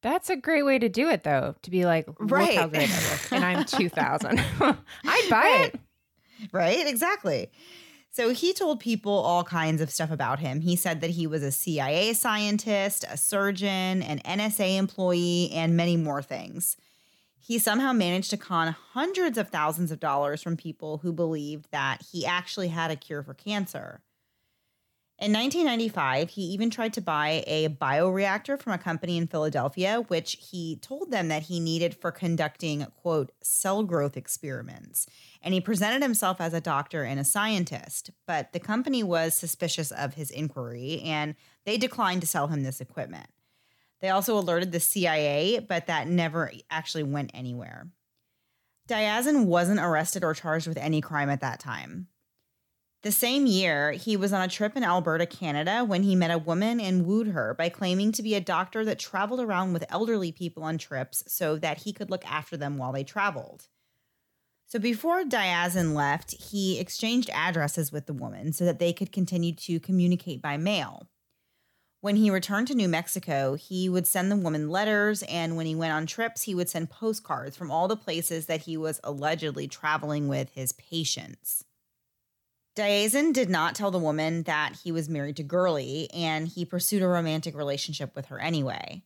That's 0.03 0.31
a 0.31 0.37
great 0.37 0.65
way 0.65 0.79
to 0.79 0.89
do 0.89 1.09
it, 1.09 1.25
though, 1.25 1.57
to 1.63 1.71
be 1.71 1.85
like, 1.85 2.07
look 2.07 2.17
Right. 2.21 2.57
how 2.57 2.69
great 2.69 2.91
I 2.91 3.11
look. 3.11 3.33
And 3.33 3.45
I'm 3.45 3.65
2000. 3.67 4.39
I'd 4.61 5.27
buy 5.31 5.37
Right. 5.41 5.75
it. 5.75 5.81
Right? 6.53 6.87
Exactly. 6.87 7.51
So 8.11 8.31
he 8.31 8.53
told 8.53 8.81
people 8.81 9.13
all 9.13 9.45
kinds 9.45 9.81
of 9.81 9.91
stuff 9.91 10.11
about 10.11 10.39
him. 10.39 10.61
He 10.61 10.77
said 10.77 11.01
that 11.01 11.11
he 11.11 11.27
was 11.27 11.43
a 11.43 11.51
CIA 11.53 12.13
scientist, 12.15 13.05
a 13.11 13.17
surgeon, 13.17 14.03
an 14.03 14.21
NSA 14.25 14.77
employee, 14.79 15.51
and 15.53 15.77
many 15.77 15.97
more 15.97 16.23
things. 16.23 16.77
He 17.41 17.59
somehow 17.59 17.93
managed 17.93 18.31
to 18.31 18.37
con 18.37 18.75
hundreds 18.93 19.37
of 19.39 19.49
thousands 19.49 19.91
of 19.91 20.01
dollars 20.01 20.43
from 20.43 20.57
people 20.57 20.99
who 20.99 21.13
believed 21.13 21.67
that 21.71 22.03
he 22.13 22.25
actually 22.27 22.69
had 22.69 22.91
a 22.91 22.97
cure 22.97 23.23
for 23.23 23.35
cancer. 23.35 24.01
In 25.21 25.33
1995, 25.33 26.31
he 26.31 26.43
even 26.43 26.71
tried 26.71 26.93
to 26.93 27.01
buy 27.01 27.43
a 27.49 27.69
bioreactor 27.71 28.57
from 28.61 28.73
a 28.73 28.79
company 28.79 29.17
in 29.17 29.27
Philadelphia, 29.27 30.05
which 30.07 30.37
he 30.39 30.77
told 30.77 31.11
them 31.11 31.27
that 31.27 31.43
he 31.43 31.59
needed 31.59 31.97
for 31.97 32.13
conducting, 32.13 32.87
quote, 33.03 33.33
cell 33.43 33.83
growth 33.83 34.17
experiments. 34.17 35.09
And 35.43 35.53
he 35.53 35.61
presented 35.61 36.03
himself 36.03 36.41
as 36.41 36.55
a 36.55 36.61
doctor 36.61 37.03
and 37.03 37.19
a 37.19 37.25
scientist, 37.25 38.13
but 38.29 38.53
the 38.53 38.61
company 38.61 39.03
was 39.03 39.35
suspicious 39.35 39.91
of 39.91 40.15
his 40.15 40.31
inquiry 40.31 41.01
and 41.05 41.35
they 41.65 41.79
declined 41.79 42.21
to 42.21 42.29
sell 42.29 42.47
him 42.47 42.63
this 42.63 42.81
equipment. 42.81 43.27
They 44.01 44.11
also 44.11 44.39
alerted 44.39 44.71
the 44.71 44.79
CIA, 44.79 45.59
but 45.59 45.89
that 45.89 46.07
never 46.07 46.53
actually 46.71 47.03
went 47.03 47.33
anywhere. 47.35 47.89
Diazien 48.89 49.47
wasn't 49.47 49.81
arrested 49.81 50.23
or 50.23 50.33
charged 50.33 50.69
with 50.69 50.79
any 50.79 51.01
crime 51.01 51.29
at 51.29 51.41
that 51.41 51.59
time. 51.59 52.07
The 53.03 53.13
same 53.13 53.47
year, 53.47 53.93
he 53.93 54.17
was 54.17 54.33
on 54.33 54.43
a 54.43 54.49
trip 54.49 54.77
in 54.77 54.83
Alberta, 54.83 55.25
Canada, 55.25 55.85
when 55.85 56.03
he 56.03 56.17
met 56.17 56.33
a 56.33 56.39
woman 56.39 56.81
and 56.81 57.07
wooed 57.07 57.29
her 57.29 57.55
by 57.55 57.69
claiming 57.69 58.11
to 58.13 58.25
be 58.25 58.35
a 58.35 58.41
doctor 58.41 58.85
that 58.85 58.99
traveled 58.99 59.39
around 59.39 59.73
with 59.73 59.85
elderly 59.89 60.33
people 60.33 60.65
on 60.65 60.79
trips 60.79 61.23
so 61.29 61.57
that 61.59 61.83
he 61.83 61.93
could 61.93 62.11
look 62.11 62.27
after 62.27 62.57
them 62.57 62.77
while 62.77 62.93
they 62.93 63.05
traveled. 63.05 63.69
So 64.67 64.81
before 64.81 65.23
Diazien 65.23 65.95
left, 65.95 66.33
he 66.33 66.81
exchanged 66.81 67.31
addresses 67.33 67.93
with 67.93 68.07
the 68.07 68.13
woman 68.13 68.53
so 68.53 68.65
that 68.65 68.81
they 68.81 68.93
could 68.93 69.13
continue 69.13 69.55
to 69.55 69.79
communicate 69.79 70.43
by 70.43 70.57
mail. 70.57 71.09
When 72.01 72.17
he 72.17 72.31
returned 72.31 72.67
to 72.69 72.75
New 72.75 72.89
Mexico, 72.89 73.55
he 73.55 73.89
would 73.89 74.07
send 74.09 74.31
the 74.31 74.37
woman 74.37 74.69
letters, 74.69 75.23
and 75.23 75.57
when 75.57 75.67
he 75.67 75.75
went 75.75 75.93
on 75.93 76.07
trips, 76.07 76.43
he 76.43 76.55
would 76.55 76.69
send 76.69 76.91
postcards 76.91 77.57
from 77.57 77.71
all 77.71 77.87
the 77.87 77.97
places 77.97 78.47
that 78.47 78.63
he 78.63 78.77
was 78.77 79.01
allegedly 79.05 79.69
traveling 79.69 80.27
with 80.27 80.51
his 80.51 80.73
patients. 80.73 81.65
Diazien 82.79 83.33
did 83.33 83.51
not 83.51 83.75
tell 83.75 83.91
the 83.91 83.99
woman 83.99 84.45
that 84.45 84.79
he 84.85 84.93
was 84.93 85.09
married 85.09 85.37
to 85.39 85.43
Girly, 85.43 86.09
and 86.15 86.47
he 86.47 86.65
pursued 86.65 87.03
a 87.03 87.09
romantic 87.09 87.57
relationship 87.57 88.15
with 88.15 88.27
her 88.27 88.39
anyway. 88.39 89.03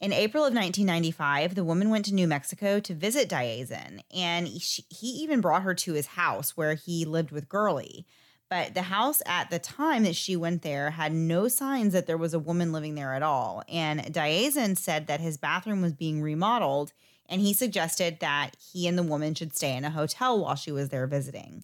In 0.00 0.12
April 0.12 0.42
of 0.42 0.52
1995, 0.52 1.54
the 1.54 1.62
woman 1.62 1.88
went 1.88 2.04
to 2.06 2.14
New 2.14 2.26
Mexico 2.26 2.80
to 2.80 2.94
visit 2.94 3.28
Diazien, 3.28 4.00
and 4.12 4.48
he 4.48 4.82
even 5.00 5.40
brought 5.40 5.62
her 5.62 5.74
to 5.74 5.92
his 5.92 6.06
house 6.06 6.56
where 6.56 6.74
he 6.74 7.04
lived 7.04 7.30
with 7.30 7.48
Girly. 7.48 8.06
But 8.50 8.74
the 8.74 8.82
house 8.82 9.22
at 9.24 9.50
the 9.50 9.60
time 9.60 10.02
that 10.02 10.16
she 10.16 10.34
went 10.34 10.62
there 10.62 10.90
had 10.90 11.12
no 11.12 11.46
signs 11.46 11.92
that 11.92 12.08
there 12.08 12.16
was 12.16 12.34
a 12.34 12.40
woman 12.40 12.72
living 12.72 12.96
there 12.96 13.14
at 13.14 13.22
all. 13.22 13.62
And 13.68 14.00
Diazien 14.00 14.76
said 14.76 15.06
that 15.06 15.20
his 15.20 15.36
bathroom 15.36 15.80
was 15.80 15.92
being 15.92 16.22
remodeled, 16.22 16.92
and 17.28 17.40
he 17.40 17.52
suggested 17.52 18.18
that 18.18 18.56
he 18.72 18.88
and 18.88 18.98
the 18.98 19.04
woman 19.04 19.36
should 19.36 19.54
stay 19.54 19.76
in 19.76 19.84
a 19.84 19.90
hotel 19.90 20.40
while 20.40 20.56
she 20.56 20.72
was 20.72 20.88
there 20.88 21.06
visiting. 21.06 21.62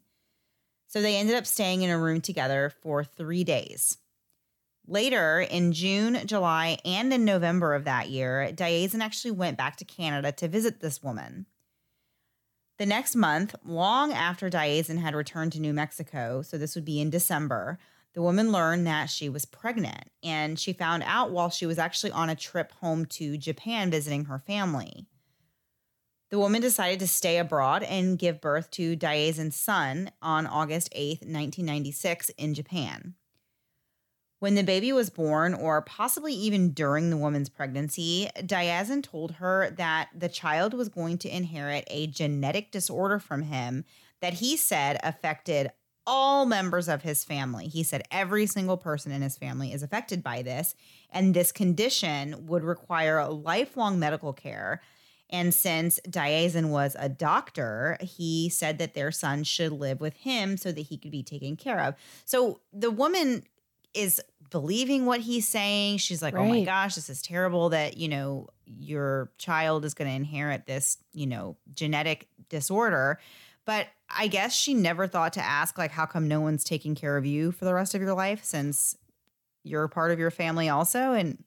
So 0.95 1.03
they 1.03 1.17
ended 1.17 1.35
up 1.35 1.45
staying 1.45 1.83
in 1.83 1.91
a 1.91 1.99
room 1.99 2.21
together 2.21 2.73
for 2.81 3.03
three 3.03 3.43
days. 3.43 3.99
Later, 4.87 5.41
in 5.41 5.73
June, 5.73 6.25
July, 6.25 6.79
and 6.85 7.13
in 7.13 7.25
November 7.25 7.75
of 7.75 7.83
that 7.83 8.11
year, 8.11 8.51
Diazien 8.53 9.01
actually 9.01 9.33
went 9.33 9.59
back 9.59 9.75
to 9.79 9.85
Canada 9.85 10.31
to 10.31 10.47
visit 10.47 10.79
this 10.79 11.03
woman. 11.03 11.47
The 12.79 12.87
next 12.87 13.17
month, 13.17 13.57
long 13.65 14.13
after 14.13 14.49
Diazien 14.49 15.01
had 15.01 15.17
returned 15.17 15.51
to 15.55 15.61
New 15.61 15.73
Mexico, 15.73 16.43
so 16.43 16.57
this 16.57 16.77
would 16.77 16.85
be 16.85 17.01
in 17.01 17.11
December, 17.11 17.81
the 18.13 18.23
woman 18.23 18.53
learned 18.53 18.87
that 18.87 19.11
she 19.11 19.29
was 19.29 19.47
pregnant, 19.47 20.13
and 20.23 20.61
she 20.61 20.73
found 20.73 21.03
out 21.05 21.33
while 21.33 21.51
she 21.51 21.67
was 21.67 21.81
actually 21.81 22.13
on 22.13 22.31
a 22.31 22.37
trip 22.37 22.71
home 22.71 23.05
to 23.07 23.37
Japan 23.37 23.91
visiting 23.91 24.27
her 24.27 24.39
family. 24.39 25.09
The 26.35 26.41
woman 26.41 26.62
decided 26.62 26.99
to 26.99 27.07
stay 27.07 27.38
abroad 27.38 27.85
and 27.85 28.19
give 28.19 28.41
birth 28.41 28.69
to 28.73 28.97
Diazien's 28.97 29.55
son 29.55 30.11
on 30.21 30.49
August 30.49 30.93
8th, 30.93 31.23
1996, 31.23 32.31
in 32.31 32.55
Japan. 32.55 33.14
When 34.41 34.57
the 34.57 34.64
baby 34.64 34.93
was 34.93 35.11
born, 35.11 35.55
or 35.55 35.81
possibly 35.83 36.35
even 36.35 36.73
during 36.73 37.11
the 37.11 37.17
woman's 37.17 37.49
pregnancy, 37.49 38.31
Diazien 38.37 39.00
told 39.00 39.35
her 39.35 39.71
that 39.79 40.09
the 40.12 40.29
child 40.29 40.75
was 40.75 40.88
going 40.88 41.19
to 41.19 41.29
inherit 41.29 41.85
a 41.87 42.09
genetic 42.09 42.73
disorder 42.73 43.21
from 43.21 43.43
him 43.43 43.85
that 44.21 44.35
he 44.35 44.57
said 44.57 44.99
affected 45.05 45.71
all 46.05 46.47
members 46.47 46.88
of 46.88 47.03
his 47.03 47.23
family. 47.23 47.69
He 47.69 47.85
said 47.85 48.09
every 48.11 48.47
single 48.47 48.76
person 48.76 49.12
in 49.12 49.23
his 49.23 49.38
family 49.38 49.73
is 49.73 49.85
affected 49.85 50.25
by 50.25 50.43
this, 50.43 50.75
and 51.11 51.33
this 51.33 51.53
condition 51.53 52.49
would 52.49 52.64
require 52.64 53.25
lifelong 53.29 54.00
medical 54.00 54.33
care. 54.33 54.83
And 55.31 55.54
since 55.54 55.99
Diazien 56.09 56.69
was 56.69 56.97
a 56.99 57.09
doctor, 57.09 57.97
he 58.00 58.49
said 58.49 58.78
that 58.78 58.95
their 58.95 59.11
son 59.11 59.43
should 59.43 59.73
live 59.73 60.00
with 60.00 60.14
him 60.14 60.57
so 60.57 60.71
that 60.71 60.83
he 60.83 60.99
could 60.99 61.11
be 61.11 61.23
taken 61.23 61.57
care 61.57 61.81
of. 61.81 61.95
So 62.25 62.61
the 62.73 62.90
woman 62.90 63.45
is 63.95 64.21
believing 64.50 65.07
what 65.07 65.21
he's 65.21 65.49
saying. 65.49 65.99
She's 65.99 66.23
like, 66.23 66.35
oh 66.35 66.45
my 66.45 66.62
gosh, 66.62 66.95
this 66.95 67.09
is 67.09 67.23
terrible 67.23 67.71
that, 67.71 67.97
you 67.97 68.09
know, 68.09 68.49
your 68.66 69.31
child 69.38 69.85
is 69.85 69.95
going 69.95 70.11
to 70.11 70.16
inherit 70.16 70.66
this, 70.66 70.99
you 71.12 71.26
know, 71.26 71.57
genetic 71.75 72.28
disorder. 72.49 73.19
But 73.64 73.87
I 74.11 74.26
guess 74.26 74.54
she 74.54 74.75
never 74.75 75.07
thought 75.07 75.33
to 75.35 75.40
ask, 75.40 75.78
like, 75.78 75.90
how 75.90 76.07
come 76.07 76.28
no 76.28 76.40
one's 76.40 76.64
taking 76.64 76.95
care 76.95 77.16
of 77.16 77.25
you 77.25 77.50
for 77.50 77.64
the 77.64 77.73
rest 77.73 77.95
of 77.95 78.02
your 78.02 78.14
life 78.14 78.45
since 78.45 78.97
you're 79.62 79.85
a 79.85 79.88
part 79.88 80.11
of 80.11 80.19
your 80.19 80.31
family 80.31 80.69
also? 80.69 81.12
And 81.12 81.43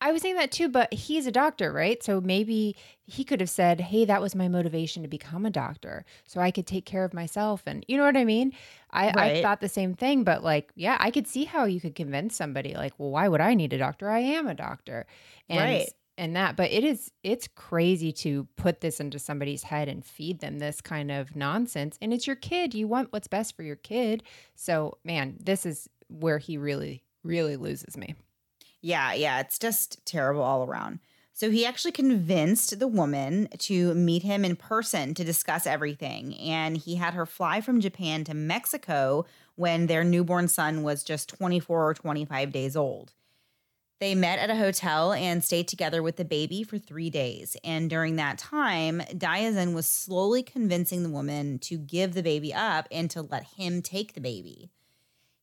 I 0.00 0.12
was 0.12 0.20
saying 0.20 0.36
that 0.36 0.52
too, 0.52 0.68
but 0.68 0.92
he's 0.92 1.26
a 1.26 1.32
doctor, 1.32 1.72
right? 1.72 2.02
So 2.02 2.20
maybe 2.20 2.76
he 3.04 3.24
could 3.24 3.40
have 3.40 3.48
said, 3.48 3.80
Hey, 3.80 4.04
that 4.04 4.20
was 4.20 4.34
my 4.34 4.46
motivation 4.46 5.02
to 5.02 5.08
become 5.08 5.46
a 5.46 5.50
doctor 5.50 6.04
so 6.24 6.40
I 6.40 6.50
could 6.50 6.66
take 6.66 6.84
care 6.84 7.04
of 7.04 7.14
myself. 7.14 7.62
And 7.66 7.84
you 7.88 7.96
know 7.96 8.04
what 8.04 8.16
I 8.16 8.24
mean? 8.24 8.52
I, 8.90 9.08
I 9.16 9.42
thought 9.42 9.60
the 9.60 9.68
same 9.68 9.94
thing, 9.94 10.22
but 10.22 10.44
like, 10.44 10.70
yeah, 10.74 10.96
I 11.00 11.10
could 11.10 11.26
see 11.26 11.44
how 11.44 11.64
you 11.64 11.80
could 11.80 11.94
convince 11.94 12.36
somebody, 12.36 12.74
like, 12.74 12.92
well, 12.98 13.10
why 13.10 13.28
would 13.28 13.40
I 13.40 13.54
need 13.54 13.72
a 13.72 13.78
doctor? 13.78 14.10
I 14.10 14.20
am 14.20 14.46
a 14.46 14.54
doctor. 14.54 15.06
And, 15.48 15.58
Right. 15.60 15.88
And 16.18 16.34
that, 16.34 16.56
but 16.56 16.70
it 16.70 16.82
is, 16.82 17.12
it's 17.22 17.46
crazy 17.46 18.10
to 18.10 18.48
put 18.56 18.80
this 18.80 19.00
into 19.00 19.18
somebody's 19.18 19.62
head 19.64 19.86
and 19.86 20.02
feed 20.02 20.40
them 20.40 20.58
this 20.58 20.80
kind 20.80 21.10
of 21.10 21.36
nonsense. 21.36 21.98
And 22.00 22.10
it's 22.12 22.26
your 22.26 22.36
kid. 22.36 22.74
You 22.74 22.88
want 22.88 23.12
what's 23.12 23.28
best 23.28 23.54
for 23.54 23.62
your 23.62 23.76
kid. 23.76 24.22
So, 24.54 24.96
man, 25.04 25.36
this 25.38 25.66
is 25.66 25.90
where 26.08 26.38
he 26.38 26.56
really, 26.56 27.02
really 27.22 27.56
loses 27.56 27.98
me. 27.98 28.14
Yeah, 28.86 29.14
yeah, 29.14 29.40
it's 29.40 29.58
just 29.58 30.06
terrible 30.06 30.42
all 30.42 30.62
around. 30.62 31.00
So 31.32 31.50
he 31.50 31.66
actually 31.66 31.90
convinced 31.90 32.78
the 32.78 32.86
woman 32.86 33.48
to 33.58 33.92
meet 33.94 34.22
him 34.22 34.44
in 34.44 34.54
person 34.54 35.12
to 35.14 35.24
discuss 35.24 35.66
everything. 35.66 36.36
And 36.36 36.76
he 36.76 36.94
had 36.94 37.12
her 37.12 37.26
fly 37.26 37.60
from 37.60 37.80
Japan 37.80 38.22
to 38.24 38.32
Mexico 38.32 39.26
when 39.56 39.88
their 39.88 40.04
newborn 40.04 40.46
son 40.46 40.84
was 40.84 41.02
just 41.02 41.28
24 41.30 41.88
or 41.88 41.94
25 41.94 42.52
days 42.52 42.76
old. 42.76 43.12
They 43.98 44.14
met 44.14 44.38
at 44.38 44.50
a 44.50 44.56
hotel 44.56 45.12
and 45.12 45.42
stayed 45.42 45.66
together 45.66 46.00
with 46.00 46.14
the 46.14 46.24
baby 46.24 46.62
for 46.62 46.78
three 46.78 47.10
days. 47.10 47.56
And 47.64 47.90
during 47.90 48.14
that 48.16 48.38
time, 48.38 49.00
Diazien 49.10 49.74
was 49.74 49.86
slowly 49.86 50.44
convincing 50.44 51.02
the 51.02 51.10
woman 51.10 51.58
to 51.58 51.76
give 51.76 52.14
the 52.14 52.22
baby 52.22 52.54
up 52.54 52.86
and 52.92 53.10
to 53.10 53.22
let 53.22 53.42
him 53.56 53.82
take 53.82 54.14
the 54.14 54.20
baby. 54.20 54.70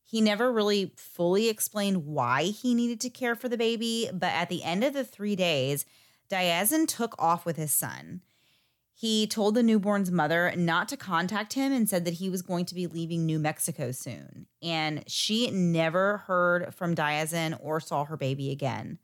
He 0.04 0.20
never 0.20 0.52
really 0.52 0.92
fully 0.96 1.48
explained 1.48 2.06
why 2.06 2.44
he 2.44 2.74
needed 2.74 3.00
to 3.00 3.10
care 3.10 3.34
for 3.34 3.48
the 3.48 3.56
baby, 3.56 4.08
but 4.12 4.32
at 4.32 4.48
the 4.48 4.62
end 4.62 4.84
of 4.84 4.92
the 4.92 5.04
three 5.04 5.34
days, 5.34 5.86
Diazien 6.30 6.86
took 6.86 7.14
off 7.18 7.44
with 7.44 7.56
his 7.56 7.72
son. 7.72 8.20
He 8.96 9.26
told 9.26 9.54
the 9.54 9.62
newborn's 9.62 10.12
mother 10.12 10.52
not 10.56 10.88
to 10.88 10.96
contact 10.96 11.54
him 11.54 11.72
and 11.72 11.88
said 11.88 12.04
that 12.04 12.14
he 12.14 12.30
was 12.30 12.42
going 12.42 12.64
to 12.66 12.74
be 12.74 12.86
leaving 12.86 13.26
New 13.26 13.40
Mexico 13.40 13.90
soon. 13.90 14.46
And 14.62 15.02
she 15.08 15.50
never 15.50 16.18
heard 16.18 16.72
from 16.74 16.94
Diazien 16.94 17.58
or 17.60 17.80
saw 17.80 18.04
her 18.04 18.16
baby 18.16 18.50
again. 18.52 18.98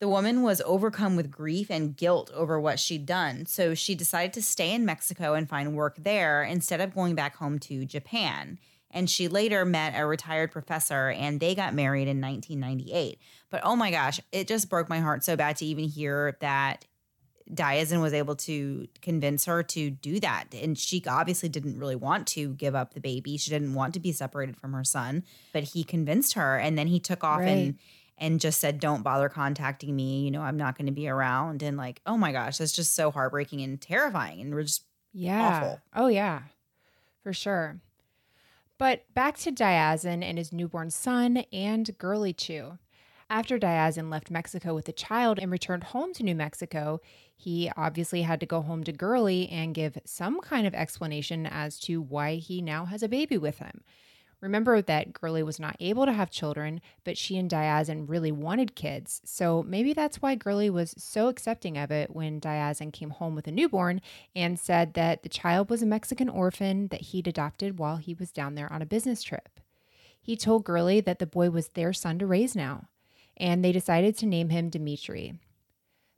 The 0.00 0.08
woman 0.08 0.42
was 0.42 0.60
overcome 0.64 1.16
with 1.16 1.30
grief 1.30 1.70
and 1.70 1.96
guilt 1.96 2.30
over 2.34 2.60
what 2.60 2.78
she'd 2.78 3.06
done, 3.06 3.46
so 3.46 3.74
she 3.74 3.94
decided 3.94 4.32
to 4.34 4.42
stay 4.42 4.72
in 4.72 4.84
Mexico 4.84 5.34
and 5.34 5.48
find 5.48 5.74
work 5.74 5.96
there 5.98 6.42
instead 6.42 6.80
of 6.80 6.94
going 6.94 7.14
back 7.14 7.36
home 7.36 7.58
to 7.60 7.84
Japan. 7.84 8.58
And 8.94 9.10
she 9.10 9.28
later 9.28 9.66
met 9.66 9.92
a 9.94 10.06
retired 10.06 10.52
professor 10.52 11.10
and 11.10 11.40
they 11.40 11.54
got 11.54 11.74
married 11.74 12.08
in 12.08 12.20
1998. 12.20 13.18
But 13.50 13.60
oh 13.64 13.76
my 13.76 13.90
gosh, 13.90 14.20
it 14.32 14.48
just 14.48 14.70
broke 14.70 14.88
my 14.88 15.00
heart 15.00 15.24
so 15.24 15.36
bad 15.36 15.56
to 15.56 15.66
even 15.66 15.84
hear 15.84 16.38
that 16.40 16.86
Diazien 17.50 18.00
was 18.00 18.14
able 18.14 18.36
to 18.36 18.86
convince 19.02 19.44
her 19.44 19.62
to 19.62 19.90
do 19.90 20.18
that. 20.20 20.46
And 20.54 20.78
she 20.78 21.02
obviously 21.06 21.50
didn't 21.50 21.78
really 21.78 21.96
want 21.96 22.26
to 22.28 22.54
give 22.54 22.74
up 22.74 22.94
the 22.94 23.00
baby. 23.00 23.36
She 23.36 23.50
didn't 23.50 23.74
want 23.74 23.92
to 23.94 24.00
be 24.00 24.12
separated 24.12 24.56
from 24.56 24.72
her 24.72 24.84
son, 24.84 25.24
but 25.52 25.64
he 25.64 25.84
convinced 25.84 26.34
her. 26.34 26.56
And 26.56 26.78
then 26.78 26.86
he 26.86 27.00
took 27.00 27.22
off 27.22 27.40
right. 27.40 27.48
and 27.48 27.78
and 28.16 28.40
just 28.40 28.60
said, 28.60 28.78
Don't 28.78 29.02
bother 29.02 29.28
contacting 29.28 29.94
me. 29.94 30.22
You 30.22 30.30
know, 30.30 30.42
I'm 30.42 30.56
not 30.56 30.78
going 30.78 30.86
to 30.86 30.92
be 30.92 31.08
around. 31.08 31.62
And 31.62 31.76
like, 31.76 32.00
oh 32.06 32.16
my 32.16 32.32
gosh, 32.32 32.58
that's 32.58 32.72
just 32.72 32.94
so 32.94 33.10
heartbreaking 33.10 33.60
and 33.60 33.80
terrifying. 33.80 34.40
And 34.40 34.54
we're 34.54 34.62
just 34.62 34.84
yeah. 35.12 35.58
awful. 35.58 35.80
Oh, 35.94 36.06
yeah, 36.06 36.42
for 37.22 37.32
sure. 37.32 37.80
But 38.78 39.12
back 39.14 39.36
to 39.38 39.52
Diazien 39.52 40.22
and 40.22 40.36
his 40.36 40.52
newborn 40.52 40.90
son 40.90 41.44
and 41.52 41.96
Girly 41.98 42.32
Chew. 42.32 42.78
After 43.30 43.58
Diazien 43.58 44.10
left 44.10 44.30
Mexico 44.30 44.74
with 44.74 44.84
the 44.84 44.92
child 44.92 45.38
and 45.38 45.50
returned 45.50 45.84
home 45.84 46.12
to 46.14 46.22
New 46.22 46.34
Mexico, 46.34 47.00
he 47.36 47.70
obviously 47.76 48.22
had 48.22 48.40
to 48.40 48.46
go 48.46 48.62
home 48.62 48.84
to 48.84 48.92
Girly 48.92 49.48
and 49.48 49.74
give 49.74 49.98
some 50.04 50.40
kind 50.40 50.66
of 50.66 50.74
explanation 50.74 51.46
as 51.46 51.78
to 51.80 52.02
why 52.02 52.36
he 52.36 52.60
now 52.60 52.84
has 52.84 53.02
a 53.02 53.08
baby 53.08 53.38
with 53.38 53.58
him. 53.58 53.82
Remember 54.40 54.82
that 54.82 55.12
Girly 55.12 55.42
was 55.42 55.58
not 55.58 55.76
able 55.80 56.04
to 56.04 56.12
have 56.12 56.30
children, 56.30 56.80
but 57.02 57.16
she 57.16 57.38
and 57.38 57.50
Diazien 57.50 58.08
really 58.08 58.32
wanted 58.32 58.74
kids. 58.74 59.22
So 59.24 59.62
maybe 59.66 59.92
that's 59.92 60.20
why 60.20 60.34
Girly 60.34 60.68
was 60.68 60.94
so 60.98 61.28
accepting 61.28 61.78
of 61.78 61.90
it 61.90 62.14
when 62.14 62.40
Diazien 62.40 62.92
came 62.92 63.10
home 63.10 63.34
with 63.34 63.46
a 63.46 63.52
newborn 63.52 64.00
and 64.36 64.58
said 64.58 64.94
that 64.94 65.22
the 65.22 65.28
child 65.28 65.70
was 65.70 65.82
a 65.82 65.86
Mexican 65.86 66.28
orphan 66.28 66.88
that 66.88 67.00
he'd 67.02 67.26
adopted 67.26 67.78
while 67.78 67.96
he 67.96 68.14
was 68.14 68.32
down 68.32 68.54
there 68.54 68.72
on 68.72 68.82
a 68.82 68.86
business 68.86 69.22
trip. 69.22 69.60
He 70.20 70.36
told 70.36 70.64
Girly 70.64 71.00
that 71.00 71.18
the 71.18 71.26
boy 71.26 71.50
was 71.50 71.68
their 71.68 71.92
son 71.92 72.18
to 72.18 72.26
raise 72.26 72.56
now, 72.56 72.88
and 73.36 73.64
they 73.64 73.72
decided 73.72 74.16
to 74.18 74.26
name 74.26 74.48
him 74.50 74.70
Dimitri. 74.70 75.34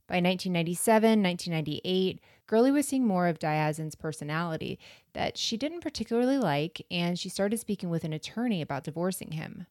By 0.06 0.16
1997, 0.16 1.20
1998, 1.22 2.20
Girly 2.46 2.70
was 2.70 2.86
seeing 2.86 3.06
more 3.06 3.26
of 3.26 3.38
Diazien's 3.38 3.96
personality 3.96 4.78
that 5.14 5.36
she 5.36 5.56
didn't 5.56 5.80
particularly 5.80 6.38
like, 6.38 6.84
and 6.90 7.18
she 7.18 7.28
started 7.28 7.58
speaking 7.58 7.90
with 7.90 8.04
an 8.04 8.12
attorney 8.12 8.62
about 8.62 8.84
divorcing 8.84 9.32
him. 9.32 9.66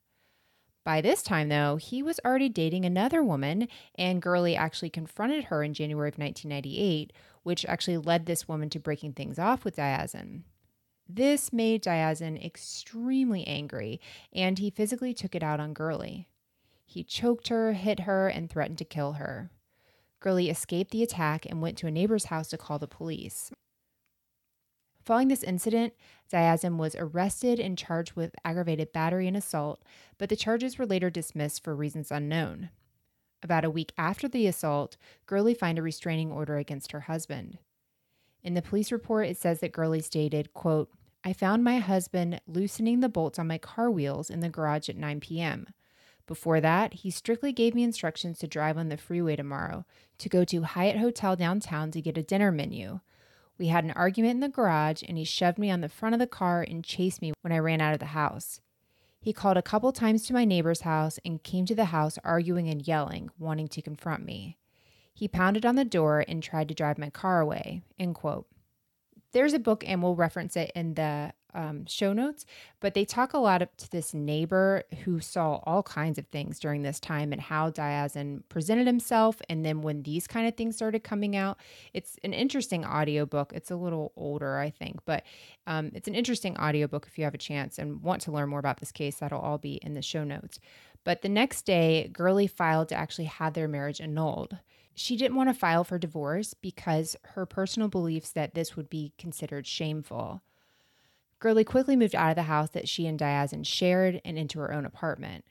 By 0.84 1.02
this 1.02 1.24
time, 1.24 1.50
though, 1.50 1.78
he 1.78 2.04
was 2.04 2.20
already 2.24 2.48
dating 2.48 2.86
another 2.86 3.24
woman, 3.24 3.68
and 3.96 4.22
Girly 4.22 4.56
actually 4.56 4.92
confronted 4.92 5.46
her 5.46 5.64
in 5.64 5.74
January 5.74 6.10
of 6.10 6.20
1998, 6.20 7.12
which 7.44 7.66
actually 7.66 7.98
led 7.98 8.26
this 8.26 8.48
woman 8.48 8.70
to 8.70 8.80
breaking 8.80 9.14
things 9.14 9.40
off 9.40 9.66
with 9.66 9.78
Diazien. 9.78 10.44
This 11.08 11.54
made 11.54 11.84
Diazien 11.84 12.44
extremely 12.44 13.48
angry, 13.48 14.00
and 14.34 14.60
he 14.60 14.70
physically 14.70 15.14
took 15.14 15.34
it 15.34 15.44
out 15.44 15.60
on 15.60 15.74
Girly. 15.74 16.28
He 16.86 17.04
choked 17.04 17.48
her, 17.48 17.74
hit 17.74 18.02
her, 18.02 18.28
and 18.28 18.50
threatened 18.50 18.78
to 18.80 18.86
kill 18.86 19.14
her. 19.14 19.50
Girly 20.26 20.50
escaped 20.50 20.90
the 20.90 21.04
attack 21.04 21.46
and 21.46 21.62
went 21.62 21.78
to 21.78 21.88
a 21.88 21.92
neighbor's 21.92 22.26
house 22.26 22.48
to 22.48 22.58
call 22.58 22.80
the 22.80 22.88
police. 22.88 23.52
Following 25.04 25.28
this 25.28 25.44
incident, 25.44 25.94
Diazien 26.34 26.78
was 26.78 26.96
arrested 26.96 27.60
and 27.60 27.78
charged 27.78 28.14
with 28.14 28.34
aggravated 28.44 28.92
battery 28.92 29.28
and 29.28 29.38
assault, 29.38 29.84
but 30.18 30.30
the 30.30 30.36
charges 30.36 30.80
were 30.80 30.86
later 30.88 31.12
dismissed 31.12 31.64
for 31.64 31.76
reasons 31.76 32.10
unknown. 32.10 32.72
About 33.44 33.66
a 33.66 33.70
week 33.70 33.92
after 34.00 34.28
the 34.28 34.48
assault, 34.48 34.98
Girly 35.28 35.54
signed 35.54 35.78
a 35.78 35.84
restraining 35.84 36.32
order 36.32 36.58
against 36.58 36.92
her 36.92 37.02
husband. 37.02 37.60
In 38.42 38.56
the 38.56 38.64
police 38.64 38.92
report, 38.92 39.28
it 39.28 39.38
says 39.38 39.60
that 39.60 39.74
Girly 39.74 40.02
stated, 40.02 40.56
quote, 40.56 40.90
I 41.24 41.34
found 41.34 41.64
my 41.64 41.78
husband 41.78 42.42
loosening 42.48 43.02
the 43.02 43.10
bolts 43.10 43.38
on 43.38 43.46
my 43.46 43.60
car 43.60 43.92
wheels 43.92 44.32
in 44.32 44.40
the 44.40 44.50
garage 44.50 44.90
at 44.90 44.98
9 44.98 45.20
p.m. 45.20 45.68
Before 46.28 46.60
that, 46.60 46.94
he 46.94 47.12
strictly 47.12 47.54
gave 47.54 47.76
me 47.76 47.84
instructions 47.84 48.40
to 48.40 48.48
drive 48.48 48.78
on 48.78 48.90
the 48.90 48.98
freeway 48.98 49.36
tomorrow, 49.36 49.86
to 50.18 50.30
go 50.30 50.44
to 50.46 50.64
Hyatt 50.64 50.98
Hotel 50.98 51.36
downtown 51.36 51.92
to 51.92 52.02
get 52.02 52.18
a 52.18 52.24
dinner 52.24 52.52
menu. 52.52 53.00
We 53.58 53.68
had 53.68 53.84
an 53.84 53.92
argument 53.92 54.36
in 54.36 54.40
the 54.40 54.50
garage, 54.50 55.04
and 55.08 55.18
he 55.18 55.24
shoved 55.24 55.58
me 55.58 55.70
on 55.70 55.82
the 55.82 55.90
front 55.90 56.16
of 56.16 56.20
the 56.20 56.28
car 56.28 56.62
and 56.62 56.84
chased 56.84 57.22
me 57.22 57.34
when 57.42 57.54
I 57.54 57.60
ran 57.60 57.80
out 57.80 57.94
of 57.94 58.00
the 58.00 58.08
house. 58.08 58.60
He 59.22 59.34
called 59.34 59.58
a 59.58 59.62
couple 59.62 59.92
times 59.92 60.26
to 60.26 60.34
my 60.34 60.46
neighbor's 60.46 60.82
house 60.82 61.20
and 61.26 61.42
came 61.42 61.66
to 61.66 61.76
the 61.76 61.86
house 61.86 62.20
arguing 62.24 62.70
and 62.70 62.88
yelling, 62.88 63.30
wanting 63.40 63.68
to 63.70 63.82
confront 63.82 64.26
me. 64.26 64.58
He 65.14 65.28
pounded 65.28 65.66
on 65.66 65.76
the 65.76 65.86
door 65.86 66.26
and 66.28 66.44
tried 66.44 66.68
to 66.68 66.76
drive 66.76 66.98
my 66.98 67.10
car 67.10 67.40
away. 67.40 67.82
End 67.98 68.16
quote. 68.16 68.48
There's 69.32 69.54
a 69.54 69.60
book, 69.60 69.84
and 69.88 70.04
we'll 70.04 70.16
reference 70.16 70.56
it 70.56 70.72
in 70.76 70.96
the 70.96 71.34
um, 71.56 71.86
show 71.88 72.14
notes, 72.14 72.46
but 72.82 72.94
they 72.94 73.06
talk 73.06 73.34
a 73.34 73.38
lot 73.38 73.68
to 73.78 73.92
this 73.92 74.14
neighbor 74.14 74.84
who 75.04 75.20
saw 75.20 75.62
all 75.64 75.82
kinds 75.82 76.20
of 76.20 76.28
things 76.28 76.60
during 76.60 76.84
this 76.84 77.00
time 77.00 77.32
and 77.32 77.42
how 77.42 77.72
Diazien 77.72 78.44
presented 78.50 78.86
himself. 78.86 79.42
And 79.50 79.66
then 79.66 79.82
when 79.82 80.04
these 80.04 80.28
kind 80.28 80.48
of 80.48 80.56
things 80.56 80.76
started 80.76 81.04
coming 81.04 81.36
out, 81.36 81.58
it's 81.94 82.18
an 82.24 82.34
interesting 82.34 82.86
audiobook. 82.86 83.54
It's 83.54 83.72
a 83.72 83.76
little 83.76 84.12
older, 84.16 84.58
I 84.58 84.70
think, 84.70 85.04
but 85.06 85.24
um, 85.66 85.92
it's 85.96 86.08
an 86.08 86.16
interesting 86.16 86.58
audiobook 86.58 87.08
if 87.08 87.18
you 87.18 87.24
have 87.24 87.34
a 87.34 87.40
chance 87.40 87.80
and 87.80 88.04
want 88.04 88.22
to 88.24 88.32
learn 88.32 88.50
more 88.50 88.60
about 88.60 88.80
this 88.80 88.92
case. 88.92 89.18
That'll 89.18 89.40
all 89.40 89.58
be 89.58 89.76
in 89.76 89.94
the 89.94 90.02
show 90.02 90.24
notes. 90.24 90.60
But 91.06 91.22
the 91.22 91.30
next 91.30 91.62
day, 91.62 92.10
Girly 92.12 92.48
filed 92.48 92.90
to 92.90 92.96
actually 92.96 93.26
have 93.26 93.54
their 93.54 93.68
marriage 93.68 94.02
annulled. 94.02 94.58
She 94.96 95.18
didn't 95.18 95.36
want 95.36 95.50
to 95.50 95.54
file 95.54 95.84
for 95.84 96.00
divorce 96.00 96.54
because 96.54 97.16
her 97.24 97.46
personal 97.46 97.90
beliefs 97.90 98.32
that 98.32 98.56
this 98.56 98.76
would 98.76 98.90
be 98.90 99.14
considered 99.18 99.68
shameful. 99.68 100.42
Girly 101.40 101.64
quickly 101.64 101.96
moved 101.96 102.16
out 102.16 102.30
of 102.30 102.36
the 102.36 102.44
house 102.44 102.70
that 102.72 102.88
she 102.88 103.08
and 103.08 103.20
Diazien 103.20 103.66
shared 103.66 104.22
and 104.24 104.38
into 104.38 104.60
her 104.60 104.74
own 104.74 104.86
apartment. 104.86 105.46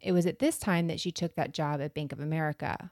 It 0.00 0.12
was 0.12 0.26
at 0.26 0.38
this 0.38 0.58
time 0.58 0.86
that 0.88 1.00
she 1.00 1.10
took 1.10 1.34
that 1.34 1.54
job 1.54 1.80
at 1.80 1.94
Bank 1.94 2.12
of 2.12 2.20
America. 2.20 2.90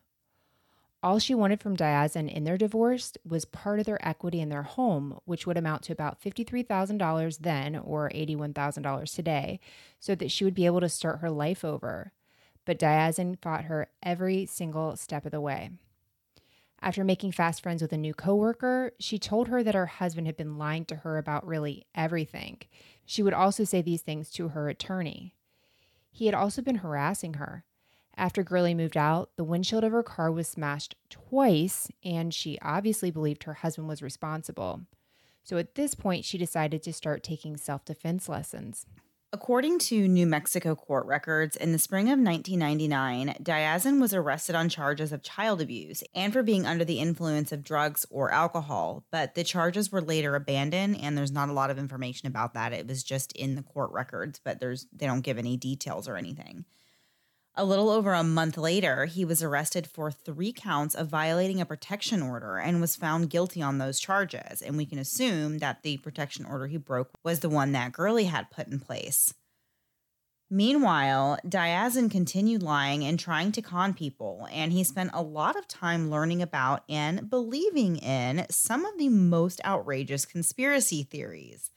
All 1.03 1.19
she 1.19 1.35
wanted 1.35 1.61
from 1.61 1.77
Diazien 1.77 2.33
in 2.33 2.45
their 2.45 2.57
divorce 2.57 3.13
was 3.29 3.45
part 3.45 3.81
of 3.81 3.87
their 3.87 4.07
equity 4.07 4.41
in 4.41 4.51
their 4.51 4.63
home, 4.63 5.19
which 5.25 5.47
would 5.47 5.59
amount 5.59 5.83
to 5.83 5.93
about 5.93 6.23
$53,000 6.23 7.39
then 7.39 7.77
or 7.77 8.09
$81,000 8.11 9.15
today, 9.15 9.59
so 9.99 10.15
that 10.15 10.31
she 10.31 10.45
would 10.45 10.55
be 10.55 10.67
able 10.67 10.81
to 10.81 10.89
start 10.89 11.19
her 11.19 11.31
life 11.31 11.65
over. 11.65 12.13
But 12.65 12.79
Diazien 12.79 13.37
fought 13.43 13.65
her 13.65 13.89
every 14.03 14.47
single 14.47 14.97
step 14.97 15.27
of 15.27 15.33
the 15.33 15.41
way. 15.41 15.71
After 16.83 17.05
making 17.05 17.31
fast 17.31 17.63
friends 17.63 17.81
with 17.81 17.93
a 17.93 17.97
new 17.97 18.13
coworker, 18.13 18.93
she 18.99 19.17
told 19.17 19.47
her 19.47 19.63
that 19.63 19.77
her 19.77 19.87
husband 19.87 20.27
had 20.27 20.37
been 20.37 20.59
lying 20.59 20.85
to 20.87 20.97
her 20.97 21.17
about 21.17 21.47
really 21.47 21.87
everything. 21.95 22.59
She 23.07 23.23
would 23.23 23.33
also 23.33 23.63
say 23.63 23.83
these 23.83 24.03
things 24.03 24.31
to 24.33 24.49
her 24.49 24.69
attorney. 24.69 25.37
He 26.11 26.27
had 26.27 26.35
also 26.35 26.61
been 26.61 26.77
harassing 26.77 27.35
her. 27.35 27.65
After 28.17 28.43
Girly 28.43 28.75
moved 28.75 28.97
out, 28.97 29.31
the 29.37 29.45
windshield 29.45 29.85
of 29.85 29.93
her 29.93 30.03
car 30.03 30.31
was 30.33 30.49
smashed 30.49 30.97
twice, 31.09 31.89
and 32.05 32.35
she 32.35 32.59
obviously 32.61 33.13
believed 33.13 33.45
her 33.45 33.55
husband 33.55 33.89
was 33.89 34.03
responsible. 34.03 34.83
So 35.45 35.59
at 35.59 35.77
this 35.77 35.95
point, 35.95 36.25
she 36.25 36.37
decided 36.37 36.83
to 36.83 36.93
start 36.93 37.23
taking 37.23 37.57
self 37.57 37.85
defense 37.85 38.29
lessons. 38.29 38.87
According 39.35 39.79
to 39.79 40.07
New 40.09 40.27
Mexico 40.27 40.75
court 40.75 41.07
records, 41.07 41.57
in 41.57 41.73
the 41.73 41.79
spring 41.79 42.11
of 42.11 42.19
1999, 42.19 43.37
Diazien 43.43 43.99
was 43.99 44.13
arrested 44.13 44.55
on 44.55 44.69
charges 44.69 45.11
of 45.11 45.23
child 45.23 45.63
abuse 45.63 46.05
and 46.15 46.35
for 46.35 46.43
being 46.43 46.67
under 46.67 46.85
the 46.85 46.99
influence 46.99 47.51
of 47.51 47.65
drugs 47.65 48.05
or 48.11 48.31
alcohol, 48.31 49.07
but 49.11 49.35
the 49.35 49.43
charges 49.43 49.91
were 49.91 50.03
later 50.03 50.35
abandoned 50.37 51.01
and 51.01 51.17
there's 51.17 51.33
not 51.33 51.49
a 51.49 51.55
lot 51.55 51.71
of 51.71 51.79
information 51.79 52.29
about 52.29 52.53
that. 52.53 52.75
It 52.75 52.87
was 52.87 53.03
just 53.03 53.33
in 53.33 53.55
the 53.55 53.63
court 53.63 53.91
records, 53.91 54.39
but 54.39 54.61
there's 54.61 54.87
they 54.93 55.07
don't 55.07 55.23
give 55.23 55.39
any 55.39 55.57
details 55.57 56.09
or 56.09 56.19
anything. 56.19 56.67
A 57.55 57.67
little 57.67 57.91
over 57.91 58.15
a 58.15 58.25
month 58.25 58.57
later, 58.57 59.05
he 59.05 59.27
was 59.27 59.43
arrested 59.43 59.87
for 59.87 60.11
three 60.11 60.53
counts 60.53 60.95
of 60.95 61.09
violating 61.09 61.61
a 61.61 61.67
protection 61.67 62.23
order 62.23 62.57
and 62.57 62.81
was 62.81 62.97
found 62.97 63.29
guilty 63.29 63.61
on 63.61 63.77
those 63.77 64.01
charges. 64.01 64.63
And 64.63 64.79
we 64.79 64.87
can 64.87 64.99
assume 64.99 65.59
that 65.59 65.83
the 65.83 65.99
protection 65.99 66.47
order 66.47 66.67
he 66.67 66.79
broke 66.79 67.11
was 67.23 67.41
the 67.41 67.51
one 67.51 67.73
that 67.73 67.93
Girly 67.93 68.25
had 68.25 68.51
put 68.51 68.69
in 68.69 68.81
place. 68.81 69.35
Meanwhile, 70.49 71.39
Diazien 71.47 72.11
continued 72.11 72.63
lying 72.63 73.05
and 73.05 73.19
trying 73.19 73.53
to 73.53 73.63
con 73.63 73.93
people, 73.93 74.47
and 74.51 74.73
he 74.73 74.85
spent 74.85 75.11
a 75.13 75.23
lot 75.23 75.57
of 75.57 75.69
time 75.69 76.11
learning 76.11 76.41
about 76.41 76.85
and 76.89 77.29
believing 77.29 77.97
in 77.97 78.47
some 78.51 78.87
of 78.87 78.97
the 78.99 79.09
most 79.11 79.61
outrageous 79.65 80.25
conspiracy 80.25 81.03
theories. 81.03 81.71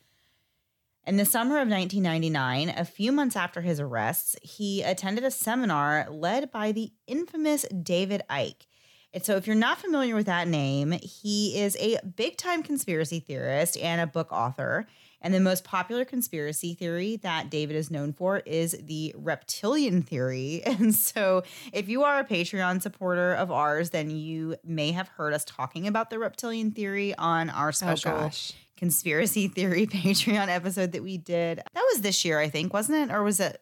In 1.07 1.17
the 1.17 1.25
summer 1.25 1.57
of 1.57 1.69
1999, 1.69 2.69
a 2.69 2.83
few 2.83 3.11
months 3.11 3.35
after 3.35 3.61
his 3.61 3.79
arrests, 3.79 4.35
he 4.41 4.81
attended 4.81 5.23
a 5.23 5.29
seminar 5.29 6.07
led 6.09 6.51
by 6.51 6.71
the 6.71 6.91
infamous 7.05 7.63
David 7.65 8.23
Icke. 8.27 8.65
And 9.13 9.23
so, 9.23 9.35
if 9.35 9.45
you're 9.45 9.55
not 9.55 9.77
familiar 9.77 10.15
with 10.15 10.25
that 10.25 10.47
name, 10.47 10.93
he 10.93 11.59
is 11.59 11.77
a 11.79 11.99
big 12.15 12.37
time 12.37 12.63
conspiracy 12.63 13.19
theorist 13.19 13.77
and 13.77 14.01
a 14.01 14.07
book 14.07 14.31
author. 14.31 14.87
And 15.21 15.33
the 15.33 15.39
most 15.39 15.63
popular 15.63 16.05
conspiracy 16.05 16.73
theory 16.73 17.17
that 17.17 17.49
David 17.49 17.75
is 17.75 17.89
known 17.89 18.13
for 18.13 18.39
is 18.39 18.77
the 18.83 19.13
reptilian 19.17 20.01
theory. 20.01 20.63
And 20.65 20.93
so, 20.93 21.43
if 21.71 21.87
you 21.87 22.03
are 22.03 22.19
a 22.19 22.25
Patreon 22.25 22.81
supporter 22.81 23.33
of 23.33 23.51
ours, 23.51 23.91
then 23.91 24.09
you 24.09 24.55
may 24.63 24.91
have 24.91 25.07
heard 25.09 25.33
us 25.33 25.45
talking 25.45 25.87
about 25.87 26.09
the 26.09 26.17
reptilian 26.17 26.71
theory 26.71 27.15
on 27.15 27.51
our 27.51 27.69
oh, 27.69 27.71
special 27.71 28.11
Oh 28.11 28.15
gosh. 28.21 28.53
Conspiracy 28.77 29.47
theory 29.47 29.87
Patreon 29.87 30.47
episode 30.47 30.91
that 30.93 31.03
we 31.03 31.17
did. 31.17 31.57
That 31.73 31.85
was 31.93 32.01
this 32.01 32.23
year, 32.25 32.39
I 32.39 32.49
think, 32.49 32.73
wasn't 32.73 33.09
it? 33.09 33.13
Or 33.13 33.23
was 33.23 33.39
it? 33.39 33.61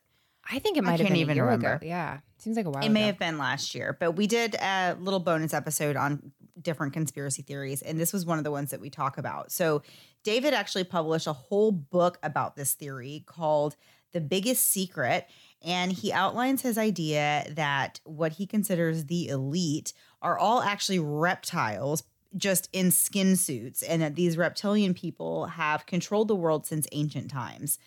I 0.49 0.59
think 0.59 0.77
it 0.77 0.83
I 0.83 0.87
might 0.87 0.91
have 0.99 1.07
can't 1.07 1.09
been 1.11 1.17
even 1.21 1.31
a 1.33 1.35
year 1.35 1.45
remember. 1.45 1.73
ago. 1.75 1.85
Yeah. 1.87 2.19
Seems 2.37 2.57
like 2.57 2.65
a 2.65 2.69
while 2.69 2.83
It 2.83 2.89
may 2.89 3.01
ago. 3.03 3.07
have 3.07 3.19
been 3.19 3.37
last 3.37 3.73
year, 3.73 3.95
but 3.97 4.11
we 4.13 4.27
did 4.27 4.55
a 4.55 4.97
little 4.99 5.21
bonus 5.21 5.53
episode 5.53 5.95
on 5.95 6.33
different 6.61 6.91
conspiracy 6.91 7.41
theories, 7.41 7.81
and 7.81 7.97
this 7.97 8.11
was 8.11 8.25
one 8.25 8.37
of 8.37 8.43
the 8.43 8.51
ones 8.51 8.71
that 8.71 8.81
we 8.81 8.89
talk 8.89 9.17
about. 9.17 9.51
So, 9.51 9.81
David 10.25 10.53
actually 10.53 10.83
published 10.83 11.27
a 11.27 11.33
whole 11.33 11.71
book 11.71 12.17
about 12.23 12.55
this 12.57 12.73
theory 12.73 13.23
called 13.25 13.75
The 14.11 14.19
Biggest 14.21 14.69
Secret, 14.69 15.25
and 15.61 15.91
he 15.93 16.11
outlines 16.11 16.61
his 16.61 16.77
idea 16.77 17.45
that 17.51 18.01
what 18.03 18.33
he 18.33 18.45
considers 18.45 19.05
the 19.05 19.27
elite 19.29 19.93
are 20.21 20.37
all 20.37 20.61
actually 20.61 20.99
reptiles. 20.99 22.03
Just 22.35 22.69
in 22.73 22.89
skin 22.91 23.35
suits, 23.35 23.83
and 23.83 24.01
that 24.01 24.15
these 24.15 24.37
reptilian 24.37 24.93
people 24.93 25.45
have 25.45 25.85
controlled 25.85 26.27
the 26.27 26.35
world 26.35 26.65
since 26.65 26.87
ancient 26.91 27.29
times. 27.29 27.77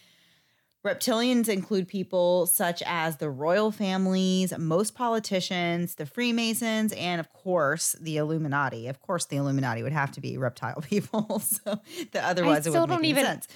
Reptilians 0.85 1.49
include 1.49 1.89
people 1.89 2.47
such 2.47 2.81
as 2.87 3.17
the 3.17 3.29
royal 3.29 3.73
families, 3.73 4.57
most 4.57 4.95
politicians, 4.95 5.97
the 5.97 6.07
Freemasons, 6.07 6.93
and 6.93 7.19
of 7.19 7.33
course 7.33 7.97
the 8.01 8.19
Illuminati. 8.19 8.87
Of 8.87 9.03
course, 9.03 9.25
the 9.25 9.37
Illuminati 9.37 9.83
would 9.83 9.93
have 9.93 10.13
to 10.13 10.21
be 10.21 10.39
reptile 10.39 10.81
people, 10.89 11.41
so 11.41 11.81
the 12.13 12.25
otherwise 12.25 12.59
it 12.69 12.71
still 12.71 12.83
wouldn't 12.83 12.99
don't 12.99 13.05
even- 13.05 13.25
sense. 13.25 13.49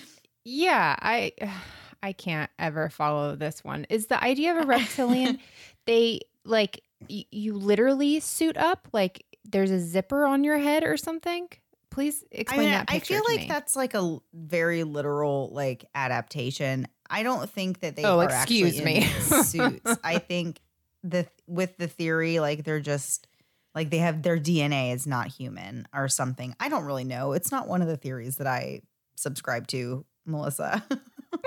Yeah, 0.44 0.96
I 0.98 1.32
I 2.02 2.12
can't 2.14 2.50
ever 2.58 2.88
follow 2.88 3.36
this 3.36 3.62
one. 3.62 3.86
Is 3.90 4.06
the 4.06 4.20
idea 4.22 4.56
of 4.56 4.64
a 4.64 4.66
reptilian 4.66 5.38
they 5.86 6.22
like 6.44 6.82
y- 7.08 7.26
you 7.30 7.54
literally 7.54 8.18
suit 8.18 8.56
up 8.56 8.88
like 8.92 9.24
there's 9.44 9.70
a 9.70 9.78
zipper 9.80 10.24
on 10.26 10.44
your 10.44 10.58
head 10.58 10.84
or 10.84 10.96
something? 10.96 11.48
Please 11.90 12.22
explain 12.30 12.60
I 12.60 12.62
mean, 12.62 12.70
that 12.72 12.84
I 12.88 12.98
feel 13.00 13.22
like 13.28 13.40
me. 13.40 13.48
that's 13.48 13.74
like 13.74 13.94
a 13.94 14.18
very 14.32 14.84
literal 14.84 15.50
like 15.52 15.84
adaptation. 15.94 16.86
I 17.08 17.22
don't 17.24 17.50
think 17.50 17.80
that 17.80 17.96
they 17.96 18.04
Oh, 18.04 18.20
are 18.20 18.24
excuse 18.26 18.76
actually 18.78 19.00
me. 19.00 19.02
suits. 19.02 19.96
I 20.04 20.18
think 20.18 20.60
the 21.02 21.26
with 21.46 21.76
the 21.78 21.88
theory 21.88 22.38
like 22.38 22.62
they're 22.64 22.78
just 22.80 23.26
like 23.74 23.90
they 23.90 23.98
have 23.98 24.22
their 24.22 24.38
DNA 24.38 24.94
is 24.94 25.06
not 25.06 25.28
human 25.28 25.88
or 25.92 26.06
something. 26.08 26.54
I 26.60 26.68
don't 26.68 26.84
really 26.84 27.04
know. 27.04 27.32
It's 27.32 27.50
not 27.50 27.66
one 27.66 27.82
of 27.82 27.88
the 27.88 27.96
theories 27.96 28.36
that 28.36 28.46
I 28.46 28.82
subscribe 29.16 29.66
to, 29.68 30.04
Melissa. 30.26 30.84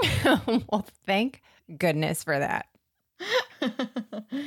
well, 0.69 0.85
thank 1.05 1.41
goodness 1.77 2.23
for 2.23 2.37
that. 2.37 2.65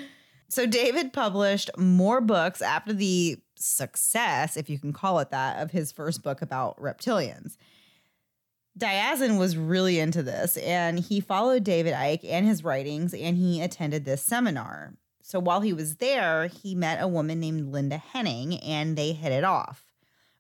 so 0.49 0.67
David 0.67 1.13
published 1.13 1.71
more 1.77 2.21
books 2.21 2.63
after 2.63 2.93
the 2.93 3.39
success, 3.57 4.57
if 4.57 4.71
you 4.71 4.79
can 4.79 4.93
call 4.93 5.19
it 5.19 5.31
that, 5.31 5.63
of 5.63 5.71
his 5.71 5.93
first 5.93 6.23
book 6.23 6.43
about 6.43 6.81
reptilians. 6.81 7.57
Diazien 8.79 9.39
was 9.39 9.57
really 9.57 9.99
into 9.99 10.23
this 10.23 10.59
and 10.59 10.99
he 10.99 11.19
followed 11.19 11.65
David 11.65 11.95
Icke 11.95 12.31
and 12.31 12.47
his 12.47 12.63
writings 12.63 13.15
and 13.15 13.37
he 13.37 13.63
attended 13.63 14.05
this 14.05 14.23
seminar. 14.23 14.93
So 15.23 15.41
while 15.41 15.63
he 15.63 15.73
was 15.73 15.97
there, 15.97 16.47
he 16.49 16.75
met 16.75 17.03
a 17.03 17.09
woman 17.09 17.41
named 17.41 17.73
Linda 17.73 17.97
Henning 17.97 18.59
and 18.59 18.97
they 18.97 19.13
hit 19.13 19.33
it 19.33 19.45
off. 19.45 19.83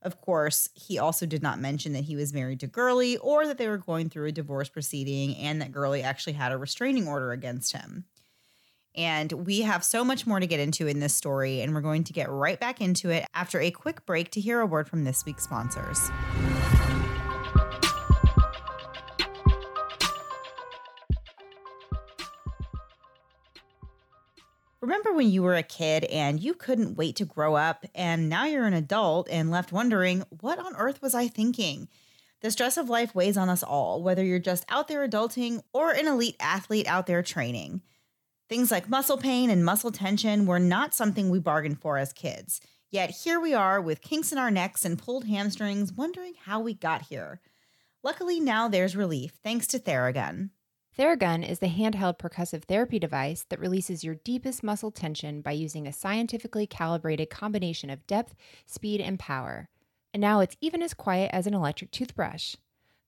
Of 0.02 0.20
course, 0.20 0.68
he 0.74 0.98
also 0.98 1.24
did 1.24 1.42
not 1.42 1.58
mention 1.58 1.94
that 1.94 2.04
he 2.04 2.14
was 2.14 2.34
married 2.34 2.60
to 2.60 2.66
Girly 2.66 3.16
or 3.16 3.46
that 3.46 3.58
they 3.58 3.68
were 3.68 3.78
going 3.78 4.10
through 4.10 4.26
a 4.26 4.32
divorce 4.32 4.68
proceeding 4.68 5.34
and 5.36 5.60
that 5.60 5.72
Girly 5.72 6.02
actually 6.02 6.34
had 6.34 6.52
a 6.52 6.58
restraining 6.58 7.08
order 7.08 7.32
against 7.32 7.72
him. 7.72 8.04
And 8.96 9.30
we 9.32 9.60
have 9.60 9.84
so 9.84 10.04
much 10.04 10.26
more 10.26 10.40
to 10.40 10.46
get 10.46 10.58
into 10.58 10.86
in 10.86 11.00
this 11.00 11.14
story, 11.14 11.60
and 11.60 11.74
we're 11.74 11.82
going 11.82 12.04
to 12.04 12.12
get 12.14 12.30
right 12.30 12.58
back 12.58 12.80
into 12.80 13.10
it 13.10 13.26
after 13.34 13.60
a 13.60 13.70
quick 13.70 14.06
break 14.06 14.30
to 14.30 14.40
hear 14.40 14.60
a 14.60 14.66
word 14.66 14.88
from 14.88 15.04
this 15.04 15.24
week's 15.26 15.44
sponsors. 15.44 16.10
Remember 24.80 25.12
when 25.12 25.28
you 25.28 25.42
were 25.42 25.56
a 25.56 25.62
kid 25.64 26.04
and 26.04 26.38
you 26.40 26.54
couldn't 26.54 26.96
wait 26.96 27.16
to 27.16 27.24
grow 27.24 27.56
up, 27.56 27.84
and 27.94 28.28
now 28.28 28.44
you're 28.44 28.66
an 28.66 28.72
adult 28.72 29.28
and 29.30 29.50
left 29.50 29.72
wondering, 29.72 30.22
what 30.40 30.58
on 30.58 30.76
earth 30.76 31.02
was 31.02 31.14
I 31.14 31.28
thinking? 31.28 31.88
The 32.40 32.50
stress 32.50 32.76
of 32.76 32.88
life 32.88 33.14
weighs 33.14 33.36
on 33.36 33.48
us 33.48 33.62
all, 33.62 34.02
whether 34.02 34.24
you're 34.24 34.38
just 34.38 34.64
out 34.68 34.86
there 34.86 35.06
adulting 35.06 35.62
or 35.72 35.90
an 35.90 36.06
elite 36.06 36.36
athlete 36.38 36.86
out 36.86 37.06
there 37.06 37.22
training. 37.22 37.82
Things 38.48 38.70
like 38.70 38.88
muscle 38.88 39.18
pain 39.18 39.50
and 39.50 39.64
muscle 39.64 39.90
tension 39.90 40.46
were 40.46 40.60
not 40.60 40.94
something 40.94 41.30
we 41.30 41.40
bargained 41.40 41.80
for 41.80 41.98
as 41.98 42.12
kids. 42.12 42.60
Yet 42.92 43.10
here 43.10 43.40
we 43.40 43.54
are 43.54 43.80
with 43.80 44.00
kinks 44.00 44.30
in 44.30 44.38
our 44.38 44.52
necks 44.52 44.84
and 44.84 44.96
pulled 44.96 45.24
hamstrings, 45.24 45.92
wondering 45.92 46.34
how 46.44 46.60
we 46.60 46.72
got 46.72 47.02
here. 47.02 47.40
Luckily, 48.04 48.38
now 48.38 48.68
there's 48.68 48.94
relief 48.94 49.32
thanks 49.42 49.66
to 49.68 49.80
Theragun. 49.80 50.50
Theragun 50.96 51.46
is 51.46 51.58
the 51.58 51.66
handheld 51.66 52.18
percussive 52.18 52.62
therapy 52.62 53.00
device 53.00 53.44
that 53.50 53.58
releases 53.58 54.04
your 54.04 54.14
deepest 54.14 54.62
muscle 54.62 54.92
tension 54.92 55.40
by 55.42 55.50
using 55.50 55.88
a 55.88 55.92
scientifically 55.92 56.68
calibrated 56.68 57.28
combination 57.28 57.90
of 57.90 58.06
depth, 58.06 58.36
speed, 58.64 59.00
and 59.00 59.18
power. 59.18 59.68
And 60.14 60.20
now 60.20 60.38
it's 60.38 60.56
even 60.60 60.82
as 60.82 60.94
quiet 60.94 61.30
as 61.32 61.48
an 61.48 61.52
electric 61.52 61.90
toothbrush. 61.90 62.54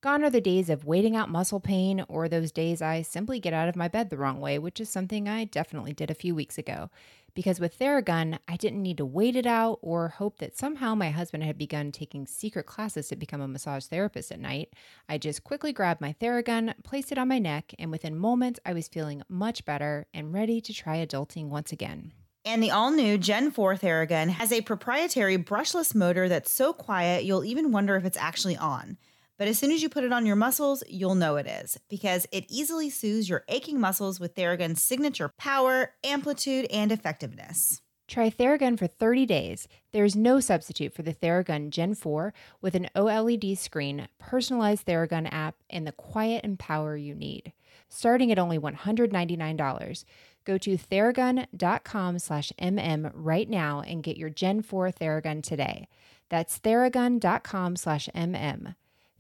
Gone 0.01 0.23
are 0.23 0.31
the 0.31 0.41
days 0.41 0.71
of 0.71 0.85
waiting 0.85 1.17
out 1.17 1.29
muscle 1.29 1.59
pain 1.59 2.05
or 2.09 2.29
those 2.29 2.53
days 2.53 2.81
I 2.81 3.03
simply 3.03 3.41
get 3.41 3.53
out 3.53 3.69
of 3.69 3.75
my 3.75 3.89
bed 3.89 4.11
the 4.11 4.17
wrong 4.17 4.39
way, 4.39 4.57
which 4.57 4.79
is 4.79 4.89
something 4.89 5.29
I 5.29 5.43
definitely 5.43 5.93
did 5.93 6.09
a 6.09 6.15
few 6.15 6.37
weeks 6.37 6.57
ago. 6.57 6.89
Because 7.35 7.59
with 7.59 7.77
Theragun, 7.77 8.39
I 8.47 8.57
didn't 8.57 8.83
need 8.83 8.99
to 8.99 9.05
wait 9.05 9.35
it 9.35 9.45
out 9.45 9.81
or 9.83 10.11
hope 10.11 10.39
that 10.39 10.57
somehow 10.57 10.95
my 10.95 11.11
husband 11.11 11.43
had 11.43 11.59
begun 11.59 11.91
taking 11.91 12.29
secret 12.29 12.65
classes 12.67 13.09
to 13.09 13.17
become 13.17 13.41
a 13.41 13.49
massage 13.49 13.87
therapist 13.87 14.31
at 14.31 14.39
night. 14.39 14.73
I 15.09 15.19
just 15.19 15.43
quickly 15.43 15.73
grabbed 15.73 16.01
my 16.01 16.13
Theragun, 16.13 16.75
placed 16.85 17.11
it 17.11 17.19
on 17.19 17.27
my 17.27 17.41
neck, 17.41 17.75
and 17.77 17.91
within 17.91 18.15
moments 18.15 18.61
I 18.65 18.75
was 18.75 18.87
feeling 18.87 19.23
much 19.29 19.65
better 19.65 20.07
and 20.15 20.33
ready 20.33 20.61
to 20.61 20.73
try 20.73 21.05
adulting 21.05 21.49
once 21.49 21.73
again. 21.73 22.13
And 22.45 22.63
the 22.63 22.71
all 22.71 22.93
new 22.93 23.19
Gen 23.19 23.51
4 23.51 23.75
Theragun 23.75 24.29
has 24.29 24.53
a 24.53 24.61
proprietary 24.61 25.39
brushless 25.39 25.93
motor 25.93 26.29
that's 26.29 26.53
so 26.53 26.73
quiet 26.73 27.25
you'll 27.25 27.45
even 27.45 27.73
wonder 27.73 27.97
if 27.97 28.05
it's 28.05 28.17
actually 28.17 28.57
on. 28.57 28.97
But 29.39 29.47
as 29.47 29.57
soon 29.57 29.71
as 29.71 29.83
you 29.83 29.89
put 29.89 30.05
it 30.05 30.13
on 30.13 30.27
your 30.27 30.37
muscles, 30.37 30.83
you'll 30.89 31.15
know 31.15 31.37
it 31.37 31.47
is 31.47 31.79
because 31.89 32.27
it 32.33 32.45
easily 32.49 32.91
soothes 32.91 33.29
your 33.29 33.45
aching 33.49 33.81
muscles 33.81 34.19
with 34.19 34.35
Theragun's 34.35 34.83
signature 34.83 35.29
power, 35.39 35.93
amplitude, 36.05 36.67
and 36.73 36.91
effectiveness. 36.91 37.81
Try 38.09 38.31
Theragun 38.31 38.79
for 38.79 38.87
30 38.87 39.27
days. 39.27 39.69
There 39.93 40.05
is 40.05 40.17
no 40.17 40.41
substitute 40.41 40.95
for 40.95 41.03
the 41.03 41.15
Theragun 41.15 41.71
Gen 41.71 41.95
4 41.95 42.33
with 42.61 42.75
an 42.75 42.89
OLED 42.97 43.57
screen, 43.59 44.09
personalized 44.19 44.87
Theragun 44.87 45.29
app, 45.31 45.57
and 45.71 45.87
the 45.87 45.93
quiet 45.93 46.43
and 46.43 46.59
power 46.59 46.97
you 46.97 47.15
need. 47.15 47.53
Starting 47.89 48.33
at 48.33 48.39
only 48.39 48.59
$199. 48.59 50.05
Go 50.45 50.59
to 50.59 50.79
theragun.com 50.79 52.19
slash 52.19 52.53
mm 52.59 53.11
right 53.15 53.49
now 53.49 53.83
and 53.83 54.03
get 54.03 54.17
your 54.17 54.31
Gen 54.31 54.63
4 54.63 54.91
Theragun 54.91 55.43
today. 55.43 55.87
That's 56.31 56.59
theragun.com 56.59 57.77
slash 57.77 58.09
mm. 58.15 58.75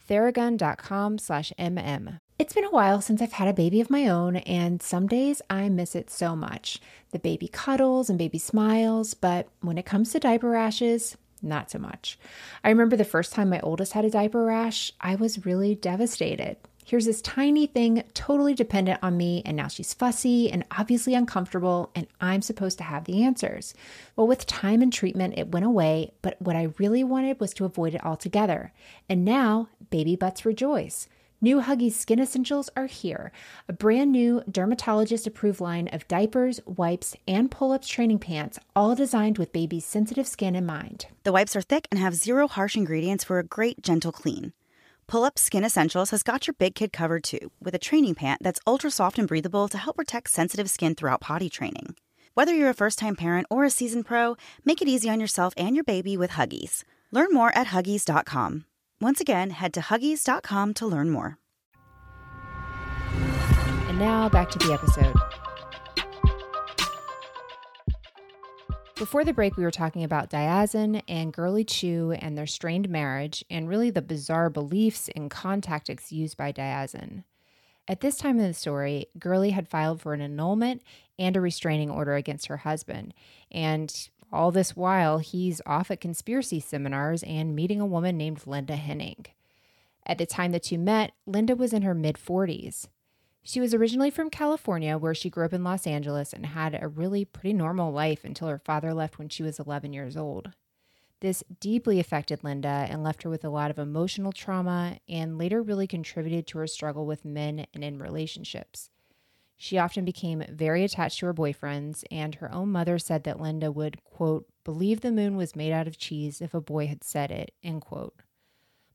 theragun.com 0.09 1.18
slash 1.18 1.53
mm. 1.59 2.18
It's 2.38 2.53
been 2.53 2.64
a 2.64 2.71
while 2.71 3.01
since 3.01 3.21
I've 3.21 3.33
had 3.33 3.49
a 3.49 3.53
baby 3.53 3.81
of 3.81 3.90
my 3.90 4.09
own, 4.09 4.37
and 4.37 4.83
some 4.83 5.07
days 5.07 5.42
I 5.51 5.68
miss 5.68 5.94
it 5.94 6.11
so 6.11 6.35
much. 6.35 6.81
The 7.11 7.18
baby 7.18 7.49
cuddles 7.49 8.09
and 8.09 8.18
baby 8.18 8.38
smiles, 8.38 9.14
but 9.14 9.49
when 9.61 9.79
it 9.79 9.87
comes 9.87 10.12
to 10.12 10.21
diaper 10.21 10.51
rashes, 10.51 11.16
not 11.42 11.71
so 11.71 11.79
much. 11.79 12.18
I 12.64 12.71
remember 12.71 12.97
the 12.97 13.05
first 13.05 13.33
time 13.33 13.51
my 13.51 13.61
oldest 13.61 13.92
had 13.92 14.05
a 14.05 14.11
diaper 14.11 14.44
rash, 14.44 14.92
I 15.01 15.14
was 15.14 15.47
really 15.47 15.75
devastated. 15.75 16.57
Here's 16.88 17.05
this 17.05 17.21
tiny 17.21 17.66
thing 17.66 18.03
totally 18.14 18.55
dependent 18.55 19.01
on 19.03 19.18
me, 19.18 19.42
and 19.44 19.55
now 19.59 19.68
she's 19.68 19.92
fussy 19.92 20.51
and 20.51 20.64
obviously 20.71 21.12
uncomfortable, 21.12 21.90
and 21.94 22.07
I'm 22.18 22.40
supposed 22.40 22.79
to 22.79 22.85
have 22.85 23.05
the 23.05 23.25
answers. 23.25 23.75
Well, 24.16 24.27
with 24.27 24.47
time 24.47 24.81
and 24.81 24.90
treatment, 24.90 25.35
it 25.37 25.53
went 25.53 25.66
away, 25.66 26.12
but 26.23 26.40
what 26.40 26.57
I 26.57 26.71
really 26.79 27.05
wanted 27.05 27.40
was 27.40 27.53
to 27.55 27.66
avoid 27.66 27.94
it 27.94 28.07
altogether. 28.07 28.73
And 29.07 29.23
now, 29.23 29.68
baby 29.90 30.16
butts 30.16 30.44
rejoice. 30.44 31.09
New 31.40 31.61
Huggies 31.61 31.92
Skin 31.92 32.18
Essentials 32.18 32.68
are 32.77 32.87
here, 32.87 33.31
a 33.68 33.72
brand 33.72 34.11
new 34.11 34.42
dermatologist 34.51 35.24
approved 35.24 35.61
line 35.61 35.88
of 35.92 36.09
diapers, 36.09 36.61
wipes, 36.66 37.14
and 37.29 37.48
pull 37.48 37.70
ups 37.70 37.87
training 37.87 38.18
pants, 38.18 38.59
all 38.74 38.96
designed 38.96 39.38
with 39.38 39.53
baby's 39.53 39.85
sensitive 39.85 40.27
skin 40.27 40.57
in 40.57 40.66
mind. 40.66 41.07
The 41.22 41.31
wipes 41.31 41.55
are 41.55 41.62
thick 41.62 41.87
and 41.92 42.01
have 42.01 42.16
zero 42.16 42.48
harsh 42.48 42.77
ingredients 42.77 43.22
for 43.22 43.38
a 43.38 43.44
great, 43.44 43.83
gentle 43.83 44.11
clean. 44.11 44.53
Pull 45.07 45.22
Up 45.22 45.38
Skin 45.38 45.64
Essentials 45.64 46.11
has 46.11 46.24
got 46.24 46.48
your 46.48 46.55
big 46.59 46.74
kid 46.74 46.92
covered 46.92 47.22
too, 47.22 47.53
with 47.62 47.74
a 47.74 47.79
training 47.79 48.16
pant 48.16 48.42
that's 48.42 48.61
ultra 48.66 48.90
soft 48.90 49.16
and 49.16 49.29
breathable 49.29 49.68
to 49.68 49.79
help 49.79 49.96
protect 49.96 50.31
sensitive 50.31 50.68
skin 50.68 50.96
throughout 50.96 51.20
potty 51.20 51.48
training. 51.48 51.94
Whether 52.35 52.53
you're 52.53 52.70
a 52.70 52.74
first 52.74 52.98
time 52.98 53.16
parent 53.16 53.46
or 53.48 53.64
a 53.64 53.70
seasoned 53.70 54.07
pro, 54.07 54.37
make 54.64 54.83
it 54.83 54.88
easy 54.88 55.09
on 55.09 55.20
yourself 55.20 55.55
and 55.57 55.74
your 55.74 55.85
baby 55.85 56.16
with 56.16 56.33
Huggies. 56.33 56.85
Learn 57.11 57.33
more 57.33 57.57
at 57.57 57.68
Huggies.com. 57.68 58.64
Once 59.00 59.20
again, 59.20 59.50
head 59.50 59.72
to 59.72 59.80
Huggies.com 59.80 60.74
to 60.74 60.87
learn 60.87 61.11
more. 61.11 61.38
And 63.88 63.98
now 63.98 64.28
back 64.28 64.50
to 64.50 64.58
the 64.58 64.72
episode. 64.72 65.14
Before 68.96 69.24
the 69.24 69.32
break, 69.32 69.56
we 69.56 69.62
were 69.62 69.70
talking 69.70 70.02
about 70.02 70.30
Diazien 70.30 71.02
and 71.06 71.32
Girly 71.32 71.62
Chew 71.62 72.11
and 72.18 72.37
their 72.37 72.48
strained 72.48 72.88
marriage, 72.88 73.44
and 73.48 73.68
really 73.68 73.90
the 73.90 74.02
bizarre 74.02 74.50
beliefs 74.50 75.08
and 75.14 75.30
con 75.30 75.61
tactics 75.61 76.11
used 76.11 76.37
by 76.37 76.50
Diazien. 76.50 77.22
At 77.87 78.00
this 78.00 78.16
time 78.16 78.40
in 78.40 78.46
the 78.48 78.52
story, 78.52 79.06
Girly 79.16 79.50
had 79.50 79.68
filed 79.68 80.00
for 80.02 80.12
an 80.12 80.20
annulment 80.20 80.82
and 81.16 81.37
a 81.37 81.40
restraining 81.40 81.90
order 81.90 82.16
against 82.16 82.48
her 82.48 82.58
husband. 82.58 83.14
And 83.52 83.94
all 84.33 84.51
this 84.51 84.77
while, 84.77 85.19
he's 85.19 85.61
off 85.64 85.91
at 85.91 86.01
conspiracy 86.01 86.61
seminars 86.61 87.23
and 87.23 87.57
meeting 87.57 87.81
a 87.81 87.87
woman 87.87 88.17
named 88.17 88.47
Linda 88.47 88.77
Henning. 88.77 89.27
At 90.07 90.19
the 90.19 90.27
time 90.27 90.53
the 90.53 90.61
two 90.61 90.79
met, 90.79 91.12
Linda 91.27 91.55
was 91.55 91.73
in 91.73 91.83
her 91.83 91.95
mid 91.95 92.17
40s. 92.17 92.88
She 93.43 93.61
was 93.61 93.73
originally 93.73 94.11
from 94.11 94.29
California, 94.29 94.99
where 94.99 95.14
she 95.14 95.31
grew 95.31 95.47
up 95.47 95.55
in 95.55 95.64
Los 95.64 95.87
Angeles 95.87 96.33
and 96.33 96.45
had 96.47 96.79
a 96.79 96.88
really 96.88 97.25
pretty 97.25 97.55
normal 97.55 97.93
life 97.93 98.25
until 98.25 98.49
her 98.49 98.59
father 98.59 98.93
left 98.93 99.19
when 99.19 99.29
she 99.31 99.43
was 99.43 99.59
11 99.59 99.93
years 99.93 100.17
old. 100.17 100.51
This 101.21 101.43
deeply 101.59 101.99
affected 101.99 102.45
Linda 102.45 102.87
and 102.88 103.03
left 103.03 103.23
her 103.23 103.31
with 103.31 103.45
a 103.45 103.49
lot 103.49 103.71
of 103.71 103.79
emotional 103.79 104.33
trauma 104.33 104.99
and 105.09 105.38
later 105.38 105.62
really 105.62 105.87
contributed 105.87 106.47
to 106.49 106.59
her 106.59 106.67
struggle 106.67 107.07
with 107.07 107.25
men 107.25 107.67
and 107.75 107.83
in 107.83 107.99
relationships. 107.99 108.91
She 109.61 109.77
often 109.77 110.05
became 110.05 110.44
very 110.49 110.85
attached 110.85 111.18
to 111.18 111.27
her 111.27 111.35
boyfriends, 111.35 112.05
and 112.12 112.37
her 112.37 112.51
own 112.53 112.71
mother 112.71 112.97
said 112.97 113.25
that 113.25 113.40
Linda 113.40 113.73
would, 113.73 114.03
quote, 114.05 114.47
believe 114.62 115.01
the 115.01 115.11
moon 115.11 115.37
was 115.37 115.57
made 115.57 115.73
out 115.73 115.88
of 115.88 115.99
cheese 115.99 116.40
if 116.40 116.55
a 116.55 116.61
boy 116.61 116.87
had 116.87 117.03
said 117.03 117.33
it, 117.33 117.53
end 117.62 117.83
quote. 117.83 118.14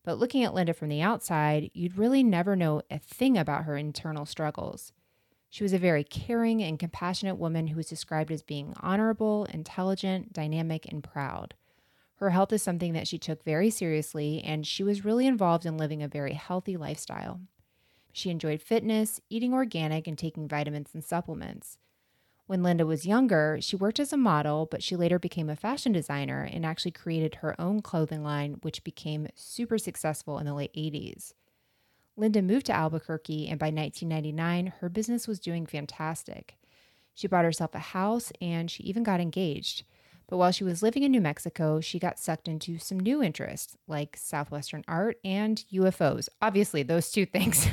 But 0.05 0.19
looking 0.19 0.41
at 0.41 0.53
Linda 0.53 0.73
from 0.73 0.87
the 0.87 1.01
outside, 1.01 1.69
you'd 1.73 1.97
really 1.97 2.23
never 2.23 2.55
know 2.55 2.81
a 2.89 2.97
thing 2.97 3.37
about 3.37 3.65
her 3.65 3.75
internal 3.75 4.25
struggles. 4.25 4.93
She 5.49 5.65
was 5.65 5.73
a 5.73 5.77
very 5.77 6.05
caring 6.05 6.63
and 6.63 6.79
compassionate 6.79 7.37
woman 7.37 7.67
who 7.67 7.75
was 7.75 7.87
described 7.87 8.31
as 8.31 8.41
being 8.41 8.73
honorable, 8.79 9.45
intelligent, 9.45 10.31
dynamic, 10.31 10.89
and 10.89 11.03
proud. 11.03 11.55
Her 12.15 12.29
health 12.29 12.53
is 12.53 12.63
something 12.63 12.93
that 12.93 13.07
she 13.07 13.17
took 13.17 13.43
very 13.43 13.69
seriously, 13.69 14.41
and 14.41 14.65
she 14.65 14.81
was 14.81 15.03
really 15.03 15.27
involved 15.27 15.65
in 15.65 15.77
living 15.77 16.01
a 16.01 16.07
very 16.07 16.33
healthy 16.33 16.77
lifestyle. 16.77 17.41
She 18.13 18.29
enjoyed 18.29 18.61
fitness, 18.61 19.19
eating 19.29 19.53
organic, 19.53 20.07
and 20.07 20.17
taking 20.17 20.47
vitamins 20.47 20.91
and 20.93 21.03
supplements. 21.03 21.77
When 22.45 22.61
Linda 22.61 22.85
was 22.85 23.05
younger, 23.05 23.57
she 23.59 23.75
worked 23.75 23.99
as 23.99 24.13
a 24.13 24.17
model, 24.17 24.67
but 24.69 24.83
she 24.83 24.95
later 24.95 25.17
became 25.17 25.49
a 25.49 25.55
fashion 25.55 25.91
designer 25.91 26.47
and 26.49 26.65
actually 26.65 26.91
created 26.91 27.35
her 27.35 27.59
own 27.59 27.81
clothing 27.81 28.23
line, 28.23 28.59
which 28.61 28.83
became 28.83 29.27
super 29.33 29.77
successful 29.77 30.37
in 30.37 30.45
the 30.45 30.53
late 30.53 30.73
80s. 30.73 31.33
Linda 32.15 32.41
moved 32.41 32.67
to 32.67 32.73
Albuquerque, 32.73 33.47
and 33.47 33.59
by 33.59 33.67
1999, 33.67 34.73
her 34.79 34.89
business 34.89 35.27
was 35.27 35.39
doing 35.39 35.65
fantastic. 35.65 36.57
She 37.15 37.27
bought 37.27 37.45
herself 37.45 37.73
a 37.73 37.79
house 37.79 38.31
and 38.39 38.69
she 38.69 38.83
even 38.83 39.03
got 39.03 39.19
engaged. 39.19 39.83
But 40.27 40.37
while 40.37 40.51
she 40.51 40.63
was 40.63 40.81
living 40.81 41.03
in 41.03 41.11
New 41.11 41.21
Mexico, 41.21 41.79
she 41.81 41.99
got 41.99 42.17
sucked 42.17 42.47
into 42.47 42.77
some 42.79 42.99
new 42.99 43.21
interests 43.21 43.75
like 43.87 44.17
Southwestern 44.17 44.83
art 44.87 45.17
and 45.23 45.63
UFOs. 45.71 46.29
Obviously, 46.41 46.81
those 46.83 47.11
two 47.11 47.25
things. 47.27 47.67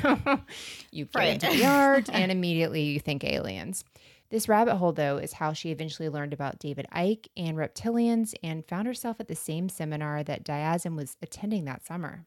you 0.91 1.05
get 1.05 1.15
Right. 1.15 1.43
into 1.43 1.57
the 1.57 1.65
art, 1.65 2.09
and 2.13 2.31
immediately 2.31 2.83
you 2.83 2.99
think 2.99 3.23
aliens. 3.23 3.83
This 4.29 4.47
rabbit 4.47 4.77
hole, 4.77 4.93
though, 4.93 5.17
is 5.17 5.33
how 5.33 5.51
she 5.53 5.71
eventually 5.71 6.07
learned 6.07 6.31
about 6.31 6.57
David 6.59 6.85
Icke 6.95 7.27
and 7.35 7.57
reptilians 7.57 8.33
and 8.41 8.65
found 8.65 8.87
herself 8.87 9.19
at 9.19 9.27
the 9.27 9.35
same 9.35 9.67
seminar 9.67 10.23
that 10.23 10.45
Diazien 10.45 10.95
was 10.95 11.17
attending 11.21 11.65
that 11.65 11.85
summer. 11.85 12.25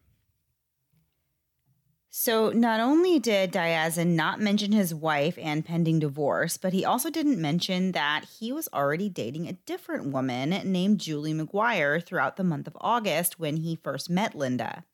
So, 2.16 2.50
not 2.50 2.78
only 2.78 3.18
did 3.18 3.52
Diazien 3.52 4.14
not 4.14 4.38
mention 4.38 4.70
his 4.70 4.94
wife 4.94 5.36
and 5.36 5.64
pending 5.64 5.98
divorce, 5.98 6.56
but 6.56 6.72
he 6.72 6.84
also 6.84 7.10
didn't 7.10 7.40
mention 7.40 7.90
that 7.90 8.24
he 8.38 8.52
was 8.52 8.68
already 8.72 9.08
dating 9.08 9.48
a 9.48 9.54
different 9.66 10.12
woman 10.12 10.50
named 10.50 11.00
Julie 11.00 11.34
McGuire 11.34 12.00
throughout 12.00 12.36
the 12.36 12.44
month 12.44 12.68
of 12.68 12.76
August 12.80 13.40
when 13.40 13.56
he 13.56 13.74
first 13.74 14.08
met 14.08 14.36
Linda. 14.36 14.84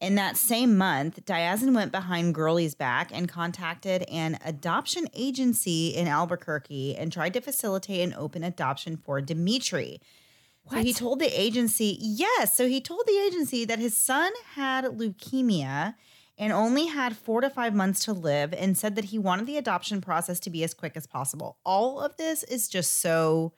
In 0.00 0.14
that 0.14 0.38
same 0.38 0.78
month, 0.78 1.26
Diazien 1.26 1.74
went 1.74 1.92
behind 1.92 2.34
Girly's 2.34 2.74
back 2.74 3.10
and 3.12 3.28
contacted 3.28 4.04
an 4.04 4.38
adoption 4.46 5.08
agency 5.12 5.88
in 5.88 6.08
Albuquerque 6.08 6.96
and 6.96 7.12
tried 7.12 7.34
to 7.34 7.42
facilitate 7.42 8.00
an 8.00 8.14
open 8.16 8.42
adoption 8.42 8.96
for 8.96 9.20
Dimitri. 9.20 10.00
So 10.70 10.76
he 10.78 10.94
told 10.94 11.18
the 11.18 11.38
agency, 11.38 11.98
yes. 12.00 12.56
So 12.56 12.66
he 12.66 12.80
told 12.80 13.06
the 13.06 13.18
agency 13.18 13.66
that 13.66 13.78
his 13.78 13.94
son 13.94 14.32
had 14.54 14.86
leukemia 14.86 15.94
and 16.36 16.52
only 16.52 16.86
had 16.86 17.16
four 17.16 17.40
to 17.40 17.48
five 17.50 17.74
months 17.74 18.04
to 18.06 18.12
live 18.12 18.52
and 18.52 18.76
said 18.76 18.96
that 18.96 19.06
he 19.06 19.18
wanted 19.18 19.46
the 19.46 19.56
adoption 19.56 20.00
process 20.00 20.40
to 20.40 20.50
be 20.50 20.64
as 20.64 20.74
quick 20.74 20.96
as 20.96 21.06
possible. 21.06 21.58
All 21.64 22.00
of 22.00 22.16
this 22.16 22.42
is 22.42 22.68
just 22.68 22.98
so 23.00 23.52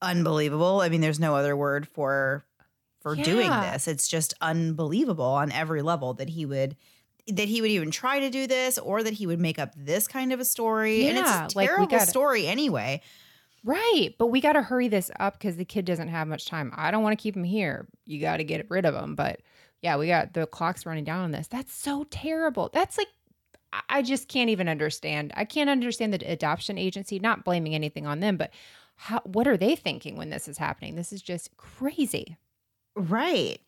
unbelievable. 0.00 0.80
I 0.80 0.88
mean, 0.88 1.00
there's 1.00 1.20
no 1.20 1.34
other 1.36 1.56
word 1.56 1.86
for 1.88 2.44
for 3.00 3.16
doing 3.16 3.50
this. 3.50 3.88
It's 3.88 4.06
just 4.06 4.32
unbelievable 4.40 5.24
on 5.24 5.50
every 5.50 5.82
level 5.82 6.14
that 6.14 6.28
he 6.30 6.46
would 6.46 6.76
that 7.28 7.48
he 7.48 7.60
would 7.60 7.70
even 7.70 7.90
try 7.90 8.20
to 8.20 8.30
do 8.30 8.46
this 8.46 8.78
or 8.78 9.02
that 9.02 9.14
he 9.14 9.26
would 9.26 9.40
make 9.40 9.58
up 9.58 9.72
this 9.76 10.08
kind 10.08 10.32
of 10.32 10.40
a 10.40 10.44
story. 10.44 11.06
and 11.08 11.18
it's 11.18 11.28
Yeah, 11.28 11.46
a 11.46 11.54
like, 11.54 11.68
terrible 11.68 11.86
gotta- 11.86 12.06
story 12.10 12.46
anyway. 12.46 13.00
Right. 13.64 14.10
But 14.18 14.26
we 14.26 14.40
got 14.40 14.54
to 14.54 14.62
hurry 14.62 14.88
this 14.88 15.08
up 15.20 15.34
because 15.34 15.56
the 15.56 15.64
kid 15.64 15.84
doesn't 15.84 16.08
have 16.08 16.26
much 16.26 16.46
time. 16.46 16.72
I 16.74 16.90
don't 16.90 17.04
want 17.04 17.16
to 17.16 17.22
keep 17.22 17.36
him 17.36 17.44
here. 17.44 17.86
You 18.06 18.20
got 18.20 18.38
to 18.38 18.44
get 18.44 18.68
rid 18.68 18.84
of 18.84 18.94
him. 18.96 19.14
But 19.14 19.40
yeah, 19.82 19.96
we 19.96 20.06
got 20.06 20.32
the 20.32 20.46
clock's 20.46 20.86
running 20.86 21.04
down 21.04 21.24
on 21.24 21.30
this. 21.32 21.48
That's 21.48 21.74
so 21.74 22.04
terrible. 22.10 22.70
That's 22.72 22.96
like, 22.96 23.08
I- 23.88 24.02
just 24.02 24.28
can't 24.28 24.50
even 24.50 24.68
understand. 24.68 25.32
I 25.36 25.44
can't 25.44 25.70
understand 25.70 26.12
the 26.14 26.30
adoption 26.30 26.78
agency, 26.78 27.18
not 27.18 27.44
blaming 27.44 27.74
anything 27.74 28.06
on 28.06 28.20
them, 28.20 28.36
but 28.36 28.50
how, 28.96 29.20
what 29.24 29.48
are 29.48 29.56
they 29.56 29.74
thinking 29.74 30.16
when 30.16 30.30
this 30.30 30.46
is 30.46 30.58
happening? 30.58 30.94
This 30.94 31.12
is 31.12 31.22
just 31.22 31.56
crazy. 31.56 32.36
Right. 32.94 33.58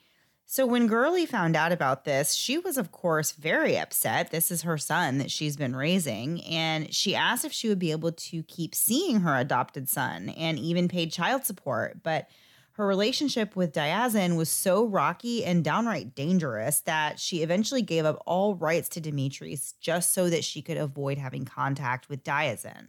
So 0.46 0.66
when 0.66 0.87
Girly 0.87 1.24
found 1.24 1.57
out 1.57 1.72
about 1.72 2.05
this, 2.05 2.35
she 2.35 2.59
was, 2.59 2.77
of 2.77 2.92
course, 2.92 3.33
very 3.33 3.79
upset. 3.79 4.31
This 4.31 4.50
is 4.50 4.62
her 4.62 4.77
son 4.77 5.16
that 5.18 5.31
she's 5.31 5.57
been 5.57 5.74
raising. 5.74 6.42
And 6.44 6.94
she 6.94 7.14
asked 7.14 7.46
if 7.46 7.53
she 7.53 7.68
would 7.68 7.79
be 7.79 7.92
able 7.92 8.12
to 8.12 8.42
keep 8.42 8.74
seeing 8.74 9.20
her 9.20 9.35
adopted 9.37 9.88
son 9.88 10.29
and 10.29 10.59
even 10.59 10.87
paid 10.87 11.11
child 11.11 11.46
support. 11.46 12.03
But 12.03 12.29
her 12.75 12.87
relationship 12.87 13.55
with 13.55 13.73
Diazien 13.73 14.37
was 14.37 14.51
so 14.51 14.85
rocky 14.85 15.45
and 15.45 15.63
downright 15.63 16.15
dangerous 16.17 16.81
that 16.81 17.21
she 17.21 17.43
eventually 17.43 17.83
gave 17.83 18.05
up 18.05 18.21
all 18.27 18.57
rights 18.57 18.89
to 18.91 19.01
Demetrius 19.01 19.75
just 19.81 20.13
so 20.13 20.29
that 20.29 20.43
she 20.43 20.61
could 20.61 20.77
avoid 20.77 21.17
having 21.17 21.45
contact 21.45 22.09
with 22.09 22.25
Diazien. 22.25 22.89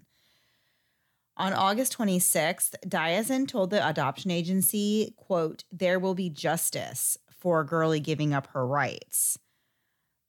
On 1.37 1.53
August 1.53 1.95
26th, 1.97 2.73
Diazien 2.87 3.47
told 3.47 3.69
the 3.69 3.87
adoption 3.87 4.31
agency, 4.31 5.13
quote, 5.17 5.65
there 5.71 5.99
will 5.99 6.15
be 6.15 6.29
justice 6.29 7.17
for 7.29 7.63
Girly 7.63 7.99
giving 7.99 8.33
up 8.33 8.47
her 8.53 8.65
rights. 8.65 9.37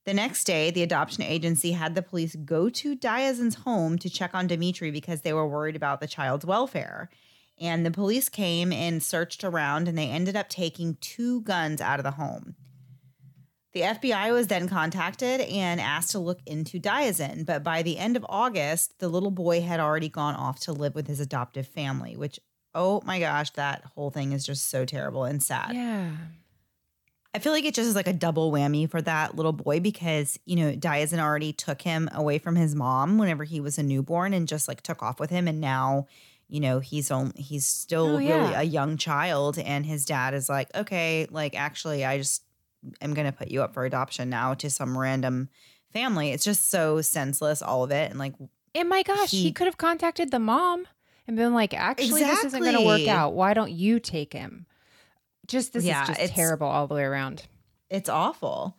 The 0.05 0.13
next 0.13 0.45
day, 0.45 0.71
the 0.71 0.83
adoption 0.83 1.23
agency 1.23 1.73
had 1.73 1.95
the 1.95 2.03
police 2.03 2.37
go 2.37 2.69
to 2.69 2.95
Diazien's 2.95 3.55
home 3.55 3.99
to 3.99 4.11
check 4.11 4.35
on 4.35 4.49
Dimitri 4.49 4.91
because 4.91 5.23
they 5.23 5.33
were 5.33 5.49
worried 5.49 5.77
about 5.77 6.01
the 6.01 6.07
child's 6.07 6.45
welfare. 6.45 7.09
And 7.59 7.87
the 7.87 7.91
police 7.91 8.29
came 8.29 8.73
and 8.73 9.03
searched 9.03 9.43
around 9.43 9.89
and 9.89 9.97
they 9.97 10.11
ended 10.11 10.37
up 10.37 10.49
taking 10.49 10.97
two 11.01 11.41
guns 11.43 11.81
out 11.81 11.99
of 11.99 12.05
the 12.05 12.13
home. 12.13 12.55
The 13.73 13.83
FBI 13.83 14.33
was 14.33 14.47
then 14.47 14.69
contacted 14.69 15.43
and 15.43 15.81
asked 15.81 16.13
to 16.13 16.19
look 16.19 16.41
into 16.47 16.81
Diazien, 16.81 17.45
but 17.45 17.63
by 17.63 17.83
the 17.83 17.99
end 17.99 18.17
of 18.17 18.25
August, 18.27 19.01
the 19.01 19.09
little 19.09 19.31
boy 19.31 19.61
had 19.61 19.81
already 19.81 20.09
gone 20.09 20.35
off 20.35 20.61
to 20.61 20.73
live 20.73 20.95
with 20.95 21.07
his 21.07 21.21
adoptive 21.21 21.67
family, 21.67 22.17
which, 22.17 22.41
oh 22.75 23.03
my 23.05 23.21
gosh, 23.21 23.51
that 23.51 23.85
whole 23.95 24.11
thing 24.11 24.33
is 24.33 24.47
just 24.47 24.71
so 24.71 24.87
terrible 24.87 25.25
and 25.25 25.43
sad. 25.43 25.75
Yeah. 25.75 26.11
I 27.35 27.39
feel 27.39 27.53
like 27.53 27.67
it 27.67 27.75
just 27.75 27.91
is 27.91 27.95
like 27.95 28.07
a 28.07 28.15
double 28.15 28.51
whammy 28.51 28.91
for 28.91 29.03
that 29.03 29.37
little 29.37 29.53
boy 29.53 29.79
because, 29.81 30.39
you 30.47 30.57
know, 30.57 30.73
Diazien 30.73 31.19
already 31.19 31.53
took 31.53 31.83
him 31.83 32.09
away 32.15 32.39
from 32.39 32.57
his 32.57 32.75
mom 32.75 33.19
whenever 33.19 33.45
he 33.45 33.61
was 33.61 33.77
a 33.77 33.83
newborn 33.83 34.33
and 34.33 34.49
just 34.49 34.69
like 34.69 34.81
took 34.81 35.03
off 35.03 35.21
with 35.21 35.29
him. 35.29 35.47
And 35.47 35.61
now, 35.61 36.07
you 36.49 36.61
know, 36.61 36.79
he's 36.81 37.11
on, 37.11 37.33
he's 37.37 37.67
still 37.67 38.15
Oh, 38.15 38.19
really 38.19 38.29
yeah. 38.29 38.61
a 38.61 38.65
young 38.65 38.97
child. 38.97 39.59
And 39.59 39.85
his 39.85 40.05
dad 40.05 40.35
is 40.35 40.49
like, 40.49 40.69
okay, 40.75 41.27
like 41.31 41.55
actually, 41.59 42.05
I 42.05 42.19
just 42.19 42.43
am 43.01 43.15
going 43.15 43.27
to 43.27 43.37
put 43.37 43.49
you 43.49 43.63
up 43.63 43.75
for 43.75 43.85
adoption 43.85 44.31
now 44.31 44.55
to 44.55 44.71
some 44.71 44.97
random 44.97 45.49
family. 45.93 46.31
It's 46.31 46.45
just 46.45 46.71
so 46.71 47.01
senseless, 47.01 47.63
all 47.63 47.83
of 47.85 47.91
it. 47.91 48.11
And 48.11 48.19
like, 48.19 48.35
And 48.75 48.89
my 48.89 49.03
gosh, 49.03 49.31
he, 49.31 49.45
He- 49.45 49.53
could 49.53 49.67
have 49.67 49.77
contacted 49.79 50.31
the 50.31 50.39
mom 50.39 50.87
and 51.27 51.37
been 51.37 51.53
like, 51.55 51.75
actually, 51.75 52.23
this 52.23 52.45
isn't 52.45 52.63
going 52.63 52.77
to 52.77 52.85
work 52.87 53.09
out. 53.09 53.35
Why 53.35 53.53
don't 53.55 53.73
you 53.73 53.99
take 53.99 54.33
him? 54.33 54.67
Just 55.49 55.73
this 55.73 55.85
Yeah, 55.85 56.03
is 56.11 56.17
just 56.17 56.35
terrible 56.35 56.67
all 56.69 56.87
the 56.87 56.95
way 56.95 57.03
around. 57.03 57.47
It's 57.91 58.09
awful. 58.09 58.77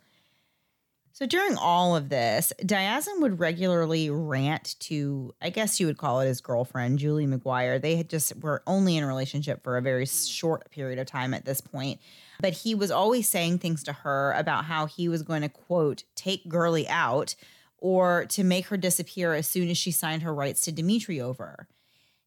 So 1.18 1.26
during 1.26 1.56
all 1.56 1.96
of 1.96 2.10
this, 2.10 2.52
Diazien 2.62 3.20
would 3.22 3.40
regularly 3.40 4.08
rant 4.08 4.76
to, 4.78 5.34
I 5.42 5.50
guess 5.50 5.80
you 5.80 5.86
would 5.86 5.98
call 5.98 6.20
it 6.20 6.28
his 6.28 6.40
girlfriend, 6.40 7.00
Julie 7.00 7.26
McGuire. 7.26 7.82
They 7.82 7.96
had 7.96 8.08
just 8.08 8.36
were 8.36 8.62
only 8.68 8.96
in 8.96 9.02
a 9.02 9.06
relationship 9.08 9.64
for 9.64 9.76
a 9.76 9.82
very 9.82 10.04
hmm. 10.04 10.26
short 10.26 10.70
period 10.70 11.00
of 11.00 11.08
time 11.08 11.34
at 11.34 11.44
this 11.44 11.60
point. 11.60 11.98
But 12.40 12.52
he 12.52 12.76
was 12.76 12.92
always 12.92 13.28
saying 13.28 13.58
things 13.58 13.82
to 13.82 13.92
her 13.92 14.32
about 14.36 14.66
how 14.66 14.86
he 14.86 15.08
was 15.08 15.24
going 15.24 15.42
to, 15.42 15.48
quote, 15.48 16.04
take 16.14 16.48
Girly 16.48 16.86
out 16.86 17.34
or 17.78 18.26
to 18.26 18.44
make 18.44 18.66
her 18.66 18.76
disappear 18.76 19.34
as 19.34 19.48
soon 19.48 19.68
as 19.70 19.76
she 19.76 19.90
signed 19.90 20.22
her 20.22 20.32
rights 20.32 20.60
to 20.60 20.72
Dimitri 20.72 21.20
over. 21.20 21.66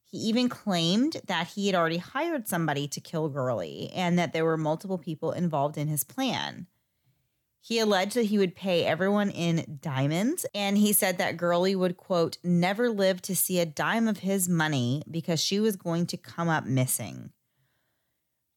He 0.03 0.17
even 0.17 0.49
claimed 0.49 1.15
that 1.27 1.47
he 1.47 1.67
had 1.67 1.75
already 1.75 1.95
hired 1.95 2.49
somebody 2.49 2.89
to 2.89 2.99
kill 2.99 3.29
Girly 3.29 3.89
and 3.95 4.19
that 4.19 4.33
there 4.33 4.43
were 4.43 4.57
multiple 4.57 4.97
people 4.97 5.31
involved 5.31 5.77
in 5.77 5.87
his 5.87 6.03
plan. 6.03 6.67
He 7.63 7.77
alleged 7.77 8.15
that 8.15 8.25
he 8.25 8.39
would 8.39 8.55
pay 8.55 8.83
everyone 8.83 9.29
in 9.29 9.79
diamonds, 9.81 10.47
and 10.55 10.79
he 10.79 10.93
said 10.93 11.19
that 11.19 11.37
Girly 11.37 11.75
would, 11.75 11.95
quote, 11.95 12.39
never 12.43 12.89
live 12.89 13.21
to 13.21 13.35
see 13.35 13.59
a 13.59 13.67
dime 13.67 14.07
of 14.07 14.17
his 14.17 14.49
money 14.49 15.03
because 15.09 15.39
she 15.39 15.59
was 15.59 15.75
going 15.75 16.07
to 16.07 16.17
come 16.17 16.49
up 16.49 16.65
missing. 16.65 17.31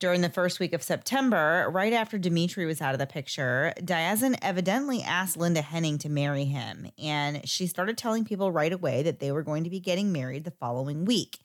During 0.01 0.23
the 0.23 0.31
first 0.31 0.59
week 0.59 0.73
of 0.73 0.83
September, 0.83 1.69
right 1.71 1.93
after 1.93 2.19
Dimitri 2.19 2.64
was 2.64 2.81
out 2.81 2.95
of 2.95 2.99
the 2.99 3.07
picture, 3.07 3.75
Diazien 3.79 4.38
evidently 4.40 5.03
asked 5.03 5.37
Linda 5.37 5.62
Henning 5.62 5.99
to 5.99 6.09
marry 6.09 6.47
him, 6.47 6.90
and 6.99 7.47
she 7.49 7.67
started 7.67 7.99
telling 7.99 8.25
people 8.25 8.53
right 8.53 8.73
away 8.73 9.03
that 9.03 9.21
they 9.21 9.31
were 9.31 9.43
going 9.43 9.64
to 9.64 9.71
be 9.71 9.81
getting 9.81 10.12
married 10.12 10.45
the 10.45 10.51
following 10.51 11.05
week. 11.05 11.38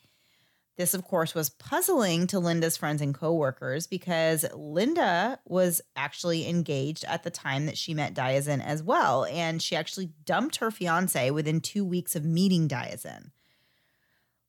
This, 0.80 0.94
of 0.94 1.04
course, 1.04 1.36
was 1.36 1.50
puzzling 1.50 2.26
to 2.28 2.40
Linda's 2.40 2.78
friends 2.78 3.02
and 3.02 3.14
coworkers 3.14 3.86
because 3.86 4.46
Linda 4.56 5.38
was 5.44 5.82
actually 5.98 6.48
engaged 6.48 7.04
at 7.04 7.24
the 7.24 7.30
time 7.30 7.66
that 7.66 7.78
she 7.78 7.94
met 7.94 8.14
Diazien 8.14 8.64
as 8.64 8.82
well. 8.82 9.26
And 9.26 9.62
she 9.62 9.76
actually 9.76 10.12
dumped 10.24 10.56
her 10.56 10.72
fiance 10.72 11.32
within 11.32 11.60
two 11.60 11.84
weeks 11.84 12.16
of 12.16 12.24
meeting 12.24 12.70
Diazien. 12.70 13.32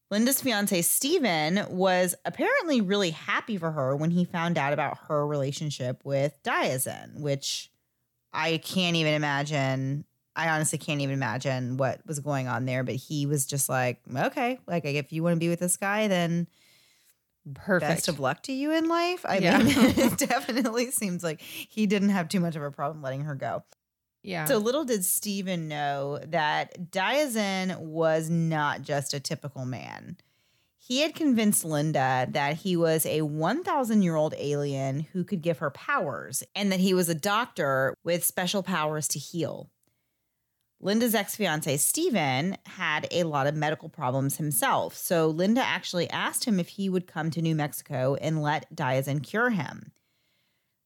Linda's 0.08 0.40
fiance, 0.40 0.82
Steven, 0.82 1.66
was 1.68 2.14
apparently 2.24 2.80
really 2.80 3.10
happy 3.10 3.58
for 3.58 3.72
her 3.72 3.96
when 3.96 4.12
he 4.12 4.24
found 4.24 4.56
out 4.56 4.72
about 4.72 4.98
her 5.08 5.26
relationship 5.26 6.00
with 6.04 6.40
Diazien, 6.44 7.18
which 7.18 7.72
I 8.32 8.58
can't 8.58 8.94
even 8.94 9.14
imagine 9.14 10.04
I 10.40 10.48
honestly 10.50 10.78
can't 10.78 11.00
even 11.00 11.12
imagine 11.14 11.76
what 11.76 12.00
was 12.06 12.18
going 12.20 12.48
on 12.48 12.64
there, 12.64 12.82
but 12.82 12.94
he 12.94 13.26
was 13.26 13.44
just 13.46 13.68
like, 13.68 14.00
okay, 14.14 14.58
like 14.66 14.84
if 14.84 15.12
you 15.12 15.22
want 15.22 15.36
to 15.36 15.40
be 15.40 15.48
with 15.50 15.60
this 15.60 15.76
guy, 15.76 16.08
then 16.08 16.46
perfect. 17.54 17.90
Best 17.90 18.08
of 18.08 18.20
luck 18.20 18.42
to 18.44 18.52
you 18.52 18.72
in 18.72 18.88
life. 18.88 19.24
I 19.28 19.38
Yeah. 19.38 19.58
mean, 19.58 19.68
it 19.76 20.18
definitely 20.18 20.90
seems 20.90 21.22
like 21.22 21.40
he 21.40 21.86
didn't 21.86 22.10
have 22.10 22.28
too 22.28 22.40
much 22.40 22.56
of 22.56 22.62
a 22.62 22.70
problem 22.70 23.02
letting 23.02 23.22
her 23.22 23.34
go. 23.34 23.64
Yeah. 24.22 24.44
So 24.46 24.58
little 24.58 24.84
did 24.84 25.04
Steven 25.04 25.68
know 25.68 26.18
that 26.28 26.90
Diazien 26.90 27.78
was 27.78 28.28
not 28.28 28.82
just 28.82 29.14
a 29.14 29.20
typical 29.20 29.64
man. 29.64 30.16
He 30.82 31.00
had 31.00 31.14
convinced 31.14 31.64
Linda 31.64 32.26
that 32.30 32.56
he 32.56 32.76
was 32.76 33.06
a 33.06 33.22
1,000 33.22 34.02
year 34.02 34.16
old 34.16 34.34
alien 34.36 35.00
who 35.12 35.24
could 35.24 35.40
give 35.40 35.58
her 35.58 35.70
powers 35.70 36.42
and 36.54 36.72
that 36.72 36.80
he 36.80 36.94
was 36.94 37.08
a 37.08 37.14
doctor 37.14 37.94
with 38.02 38.24
special 38.24 38.62
powers 38.62 39.06
to 39.08 39.18
heal. 39.18 39.70
Linda's 40.82 41.14
ex 41.14 41.36
fiance, 41.36 41.76
Steven, 41.76 42.56
had 42.64 43.06
a 43.10 43.24
lot 43.24 43.46
of 43.46 43.54
medical 43.54 43.88
problems 43.88 44.38
himself. 44.38 44.96
So 44.96 45.28
Linda 45.28 45.62
actually 45.62 46.08
asked 46.10 46.44
him 46.44 46.58
if 46.58 46.68
he 46.68 46.88
would 46.88 47.06
come 47.06 47.30
to 47.30 47.42
New 47.42 47.54
Mexico 47.54 48.16
and 48.20 48.42
let 48.42 48.74
Diazien 48.74 49.22
cure 49.22 49.50
him. 49.50 49.92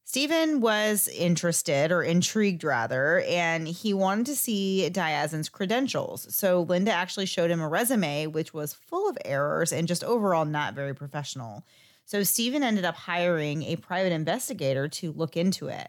Stephen 0.07 0.61
was 0.61 1.09
interested 1.09 1.90
or 1.90 2.02
intrigued 2.02 2.62
rather, 2.62 3.20
and 3.22 3.66
he 3.66 3.94
wanted 3.94 4.26
to 4.26 4.37
see 4.37 4.88
Diazien's 4.92 5.48
credentials. 5.48 6.26
So 6.35 6.62
Linda 6.62 6.92
actually 6.92 7.26
showed 7.26 7.50
him 7.50 7.61
a 7.61 7.68
resume 7.68 8.26
which 8.26 8.52
was 8.52 8.74
full 8.74 9.09
of 9.09 9.16
errors 9.24 9.72
and 9.72 9.88
just 9.88 10.04
overall 10.04 10.44
not 10.44 10.74
very 10.74 10.94
professional. 10.94 11.64
So 12.04 12.22
Stephen 12.22 12.62
ended 12.62 12.85
up 12.85 12.96
hiring 12.96 13.62
a 13.62 13.76
private 13.76 14.12
investigator 14.12 14.88
to 14.88 15.12
look 15.12 15.37
into 15.37 15.68
it. 15.68 15.88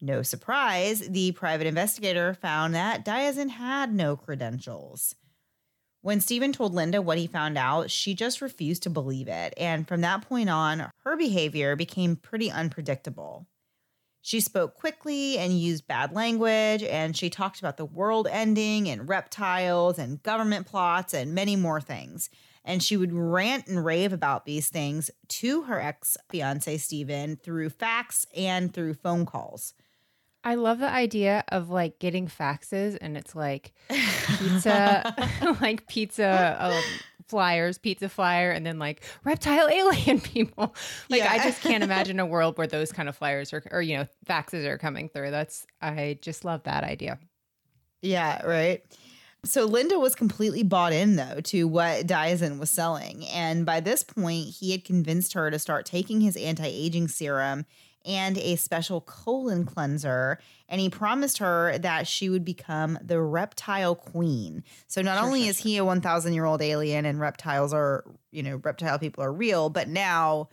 No 0.00 0.22
surprise, 0.22 1.00
the 1.08 1.32
private 1.32 1.66
investigator 1.66 2.32
found 2.32 2.74
that 2.74 3.04
Diazien 3.04 3.50
had 3.50 3.92
no 3.92 4.16
credentials. 4.16 5.16
When 6.02 6.20
Stephen 6.20 6.52
told 6.52 6.72
Linda 6.72 7.02
what 7.02 7.18
he 7.18 7.26
found 7.26 7.58
out, 7.58 7.90
she 7.90 8.14
just 8.14 8.40
refused 8.40 8.84
to 8.84 8.90
believe 8.90 9.26
it. 9.26 9.52
And 9.56 9.88
from 9.88 10.00
that 10.02 10.22
point 10.22 10.48
on, 10.48 10.90
her 11.02 11.16
behavior 11.16 11.74
became 11.74 12.14
pretty 12.14 12.48
unpredictable. 12.48 13.48
She 14.22 14.40
spoke 14.40 14.74
quickly 14.74 15.36
and 15.38 15.58
used 15.58 15.88
bad 15.88 16.12
language, 16.12 16.84
and 16.84 17.16
she 17.16 17.30
talked 17.30 17.58
about 17.58 17.76
the 17.76 17.84
world 17.84 18.28
ending 18.30 18.88
and 18.88 19.08
reptiles 19.08 19.98
and 19.98 20.22
government 20.22 20.66
plots 20.66 21.12
and 21.12 21.34
many 21.34 21.56
more 21.56 21.80
things. 21.80 22.30
And 22.64 22.82
she 22.82 22.96
would 22.96 23.12
rant 23.12 23.66
and 23.66 23.84
rave 23.84 24.12
about 24.12 24.44
these 24.44 24.68
things 24.68 25.10
to 25.28 25.62
her 25.62 25.80
ex 25.80 26.16
fiance, 26.28 26.76
Stephen, 26.76 27.36
through 27.36 27.70
fax 27.70 28.26
and 28.36 28.72
through 28.72 28.94
phone 28.94 29.26
calls. 29.26 29.74
I 30.48 30.54
love 30.54 30.78
the 30.78 30.88
idea 30.88 31.44
of 31.48 31.68
like 31.68 31.98
getting 31.98 32.26
faxes 32.26 32.96
and 33.02 33.18
it's 33.18 33.36
like 33.36 33.74
pizza, 33.90 35.14
like 35.60 35.86
pizza 35.88 36.56
um, 36.58 36.82
flyers, 37.28 37.76
pizza 37.76 38.08
flyer, 38.08 38.50
and 38.50 38.64
then 38.64 38.78
like 38.78 39.04
reptile 39.24 39.68
alien 39.70 40.22
people. 40.22 40.74
Like 41.10 41.20
I 41.20 41.44
just 41.44 41.60
can't 41.60 41.84
imagine 41.84 42.18
a 42.18 42.24
world 42.24 42.56
where 42.56 42.66
those 42.66 42.92
kind 42.92 43.10
of 43.10 43.16
flyers 43.18 43.52
are, 43.52 43.62
or 43.70 43.82
you 43.82 43.98
know, 43.98 44.06
faxes 44.26 44.64
are 44.64 44.78
coming 44.78 45.10
through. 45.10 45.32
That's 45.32 45.66
I 45.82 46.18
just 46.22 46.46
love 46.46 46.62
that 46.62 46.82
idea. 46.82 47.18
Yeah, 48.00 48.42
right. 48.46 48.82
So 49.44 49.66
Linda 49.66 49.98
was 49.98 50.14
completely 50.14 50.62
bought 50.62 50.94
in 50.94 51.16
though 51.16 51.42
to 51.42 51.68
what 51.68 52.06
Diazien 52.06 52.58
was 52.58 52.70
selling. 52.70 53.26
And 53.26 53.66
by 53.66 53.80
this 53.80 54.02
point, 54.02 54.46
he 54.60 54.72
had 54.72 54.86
convinced 54.86 55.34
her 55.34 55.50
to 55.50 55.58
start 55.58 55.84
taking 55.84 56.22
his 56.22 56.38
anti-aging 56.38 57.08
serum 57.08 57.66
and 58.04 58.38
a 58.38 58.56
special 58.56 59.00
colon 59.02 59.64
cleanser. 59.64 60.38
And 60.68 60.80
he 60.80 60.88
promised 60.88 61.38
her 61.38 61.78
that 61.78 62.06
she 62.06 62.28
would 62.30 62.44
become 62.44 62.98
the 63.02 63.20
reptile 63.20 63.94
queen. 63.94 64.64
So 64.86 65.02
not 65.02 65.18
Sure, 65.18 65.26
only 65.26 65.42
sure, 65.42 65.50
is 65.50 65.58
he 65.58 65.76
a 65.76 65.84
1,000 65.84 66.32
year 66.32 66.44
old 66.44 66.62
alien 66.62 67.04
and 67.04 67.20
reptiles 67.20 67.72
are, 67.72 68.04
you 68.30 68.42
know, 68.42 68.56
reptile 68.62 68.98
people 68.98 69.24
are 69.24 69.32
real, 69.32 69.70
but 69.70 69.88
now 69.88 70.48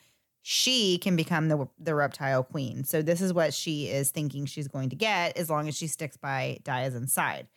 she 0.47 0.99
can 0.99 1.15
become 1.15 1.47
the 1.47 1.67
the 1.79 1.95
reptile 1.95 2.43
queen. 2.43 2.83
So 2.83 3.01
this 3.01 3.19
is 3.19 3.33
what 3.33 3.51
she 3.51 3.87
is 3.87 4.11
thinking 4.11 4.45
she's 4.45 4.67
going 4.67 4.89
to 4.89 4.95
get 4.95 5.37
as 5.37 5.49
long 5.49 5.67
as 5.67 5.75
she 5.75 5.87
sticks 5.87 6.17
by 6.17 6.59
Diazien's 6.63 7.11
side. 7.13 7.47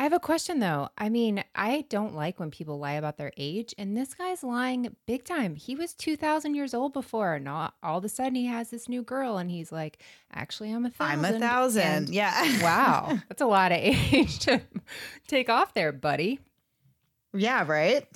I 0.00 0.04
have 0.04 0.14
a 0.14 0.18
question 0.18 0.60
though. 0.60 0.88
I 0.96 1.10
mean, 1.10 1.44
I 1.54 1.84
don't 1.90 2.14
like 2.14 2.40
when 2.40 2.50
people 2.50 2.78
lie 2.78 2.94
about 2.94 3.18
their 3.18 3.32
age, 3.36 3.74
and 3.76 3.94
this 3.94 4.14
guy's 4.14 4.42
lying 4.42 4.96
big 5.04 5.24
time. 5.24 5.56
He 5.56 5.74
was 5.74 5.92
2,000 5.92 6.54
years 6.54 6.72
old 6.72 6.94
before, 6.94 7.34
and 7.34 7.46
all, 7.46 7.74
all 7.82 7.98
of 7.98 8.04
a 8.06 8.08
sudden 8.08 8.34
he 8.34 8.46
has 8.46 8.70
this 8.70 8.88
new 8.88 9.02
girl, 9.02 9.36
and 9.36 9.50
he's 9.50 9.70
like, 9.70 10.02
actually, 10.32 10.72
I'm 10.72 10.86
a 10.86 10.90
thousand. 10.90 11.26
I'm 11.26 11.34
a 11.34 11.38
thousand. 11.38 11.82
And 11.82 12.08
yeah. 12.08 12.62
wow. 12.62 13.18
That's 13.28 13.42
a 13.42 13.46
lot 13.46 13.72
of 13.72 13.78
age 13.82 14.38
to 14.38 14.62
take 15.28 15.50
off 15.50 15.74
there, 15.74 15.92
buddy. 15.92 16.40
yeah, 17.34 17.66
right. 17.66 18.06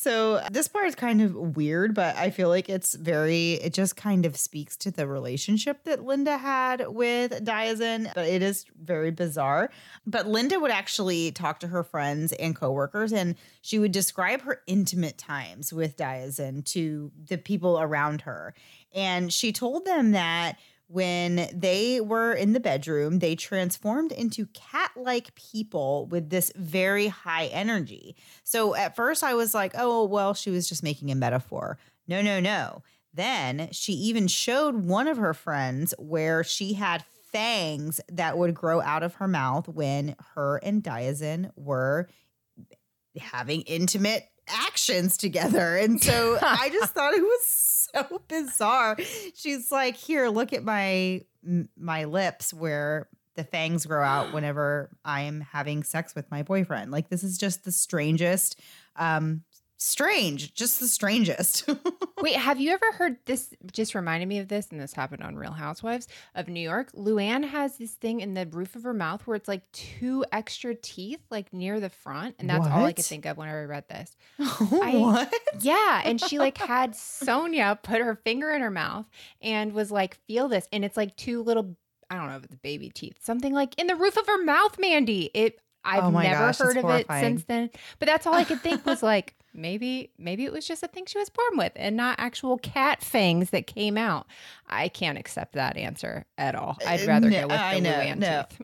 So 0.00 0.36
uh, 0.36 0.48
this 0.50 0.66
part 0.66 0.86
is 0.86 0.94
kind 0.94 1.20
of 1.20 1.34
weird, 1.34 1.94
but 1.94 2.16
I 2.16 2.30
feel 2.30 2.48
like 2.48 2.70
it's 2.70 2.94
very, 2.94 3.52
it 3.52 3.74
just 3.74 3.96
kind 3.96 4.24
of 4.24 4.34
speaks 4.34 4.74
to 4.78 4.90
the 4.90 5.06
relationship 5.06 5.84
that 5.84 6.02
Linda 6.02 6.38
had 6.38 6.86
with 6.88 7.44
Diazien, 7.44 8.10
but 8.14 8.26
it 8.26 8.40
is 8.40 8.64
very 8.82 9.10
bizarre. 9.10 9.68
But 10.06 10.26
Linda 10.26 10.58
would 10.58 10.70
actually 10.70 11.32
talk 11.32 11.60
to 11.60 11.66
her 11.66 11.84
friends 11.84 12.32
and 12.32 12.56
coworkers, 12.56 13.12
and 13.12 13.34
she 13.60 13.78
would 13.78 13.92
describe 13.92 14.40
her 14.40 14.62
intimate 14.66 15.18
times 15.18 15.70
with 15.70 15.98
Diazien 15.98 16.64
to 16.72 17.12
the 17.28 17.36
people 17.36 17.78
around 17.78 18.22
her. 18.22 18.54
And 18.94 19.30
she 19.30 19.52
told 19.52 19.84
them 19.84 20.12
that 20.12 20.56
when 20.90 21.48
they 21.54 22.00
were 22.00 22.32
in 22.32 22.52
the 22.52 22.58
bedroom, 22.58 23.20
they 23.20 23.36
transformed 23.36 24.10
into 24.10 24.46
cat 24.46 24.90
like 24.96 25.32
people 25.36 26.06
with 26.06 26.30
this 26.30 26.50
very 26.56 27.06
high 27.06 27.46
energy. 27.46 28.16
So 28.42 28.74
at 28.74 28.96
first 28.96 29.22
I 29.22 29.34
was 29.34 29.54
like, 29.54 29.72
oh, 29.78 30.04
well, 30.04 30.34
she 30.34 30.50
was 30.50 30.68
just 30.68 30.82
making 30.82 31.12
a 31.12 31.14
metaphor. 31.14 31.78
No, 32.08 32.22
no, 32.22 32.40
no. 32.40 32.82
Then 33.14 33.68
she 33.70 33.92
even 33.92 34.26
showed 34.26 34.84
one 34.84 35.06
of 35.06 35.16
her 35.16 35.32
friends 35.32 35.94
where 35.96 36.42
she 36.42 36.72
had 36.72 37.04
fangs 37.30 38.00
that 38.10 38.36
would 38.36 38.54
grow 38.54 38.80
out 38.80 39.04
of 39.04 39.14
her 39.14 39.28
mouth 39.28 39.68
when 39.68 40.16
her 40.34 40.56
and 40.56 40.82
Diazien 40.82 41.52
were 41.54 42.08
having 43.16 43.60
intimate 43.62 44.24
actions 44.48 45.16
together. 45.16 45.76
And 45.76 46.02
so 46.02 46.36
I 46.42 46.68
just 46.70 46.94
thought 46.94 47.14
it 47.14 47.22
was 47.22 47.44
so 47.94 48.22
bizarre. 48.28 48.96
She's 49.34 49.70
like, 49.70 49.96
"Here, 49.96 50.28
look 50.28 50.52
at 50.52 50.64
my 50.64 51.22
my 51.76 52.04
lips 52.04 52.52
where 52.52 53.08
the 53.36 53.44
fangs 53.44 53.86
grow 53.86 54.04
out 54.04 54.32
whenever 54.34 54.90
I 55.04 55.22
am 55.22 55.40
having 55.40 55.82
sex 55.82 56.14
with 56.14 56.30
my 56.30 56.42
boyfriend." 56.42 56.90
Like 56.90 57.08
this 57.08 57.24
is 57.24 57.38
just 57.38 57.64
the 57.64 57.72
strangest 57.72 58.60
um 58.96 59.42
strange, 59.80 60.52
just 60.54 60.78
the 60.78 60.86
strangest. 60.86 61.68
Wait, 62.20 62.36
have 62.36 62.60
you 62.60 62.70
ever 62.72 62.92
heard 62.92 63.16
this? 63.24 63.52
Just 63.72 63.94
reminded 63.94 64.28
me 64.28 64.38
of 64.38 64.48
this, 64.48 64.68
and 64.70 64.80
this 64.80 64.92
happened 64.92 65.22
on 65.22 65.36
Real 65.36 65.52
Housewives 65.52 66.06
of 66.34 66.48
New 66.48 66.60
York. 66.60 66.92
Luann 66.92 67.44
has 67.48 67.78
this 67.78 67.92
thing 67.92 68.20
in 68.20 68.34
the 68.34 68.46
roof 68.46 68.76
of 68.76 68.82
her 68.82 68.92
mouth 68.92 69.26
where 69.26 69.36
it's 69.36 69.48
like 69.48 69.62
two 69.72 70.24
extra 70.30 70.74
teeth, 70.74 71.20
like 71.30 71.52
near 71.52 71.80
the 71.80 71.88
front, 71.88 72.36
and 72.38 72.48
that's 72.48 72.66
all 72.66 72.84
I 72.84 72.92
could 72.92 73.04
think 73.04 73.24
of 73.26 73.38
whenever 73.38 73.62
I 73.62 73.64
read 73.64 73.88
this. 73.88 74.16
what? 74.68 75.32
Yeah, 75.60 76.02
and 76.04 76.20
she 76.20 76.38
like 76.38 76.58
had 76.58 76.92
Sonja 76.92 77.82
put 77.82 78.00
her 78.00 78.16
finger 78.16 78.50
in 78.50 78.60
her 78.60 78.70
mouth 78.70 79.06
and 79.40 79.72
was 79.72 79.90
like, 79.90 80.18
"Feel 80.26 80.48
this," 80.48 80.68
and 80.72 80.84
it's 80.84 80.96
like 80.96 81.16
two 81.16 81.42
little. 81.42 81.76
I 82.10 82.16
don't 82.16 82.28
know 82.28 82.36
if 82.36 82.44
it's 82.44 82.56
baby 82.56 82.90
teeth, 82.90 83.16
something 83.20 83.54
like 83.54 83.78
in 83.78 83.86
the 83.86 83.96
roof 83.96 84.16
of 84.16 84.26
her 84.26 84.44
mouth, 84.44 84.78
Mandy. 84.78 85.30
It. 85.32 85.58
I've 85.82 86.04
Oh 86.04 86.10
never 86.10 86.34
gosh, 86.46 86.58
heard 86.58 86.76
of 86.76 86.84
it 86.90 87.06
since 87.08 87.44
then. 87.44 87.70
But 87.98 88.06
that's 88.06 88.26
all 88.26 88.34
I 88.34 88.44
could 88.44 88.60
think 88.60 88.84
was 88.84 89.02
like 89.02 89.34
maybe 89.52 90.10
maybe 90.18 90.44
it 90.44 90.52
was 90.52 90.66
just 90.66 90.82
a 90.82 90.88
thing 90.88 91.04
she 91.06 91.18
was 91.18 91.28
born 91.30 91.56
with 91.58 91.72
and 91.76 91.96
not 91.96 92.18
actual 92.18 92.58
cat 92.58 93.02
fangs 93.02 93.50
that 93.50 93.66
came 93.66 93.98
out. 93.98 94.26
I 94.68 94.88
can't 94.88 95.18
accept 95.18 95.54
that 95.54 95.76
answer 95.76 96.26
at 96.38 96.54
all. 96.54 96.76
I'd 96.86 97.02
Uh, 97.02 97.06
rather 97.06 97.30
no, 97.30 97.36
go 97.42 97.46
with 97.48 97.56
the 97.56 97.62
I 97.62 97.78
know, 97.80 98.14
no. 98.14 98.44
teeth. 98.48 98.62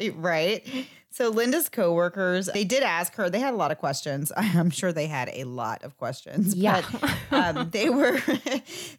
Right. 0.14 0.66
So 1.12 1.28
Linda's 1.28 1.68
coworkers, 1.68 2.46
they 2.46 2.62
did 2.62 2.84
ask 2.84 3.16
her, 3.16 3.28
they 3.28 3.40
had 3.40 3.52
a 3.52 3.56
lot 3.56 3.72
of 3.72 3.78
questions. 3.78 4.30
I'm 4.36 4.70
sure 4.70 4.92
they 4.92 5.08
had 5.08 5.28
a 5.32 5.42
lot 5.42 5.82
of 5.82 5.98
questions. 5.98 6.54
Yeah. 6.54 6.82
But 7.30 7.56
um, 7.56 7.70
they 7.72 7.90
were 7.90 8.20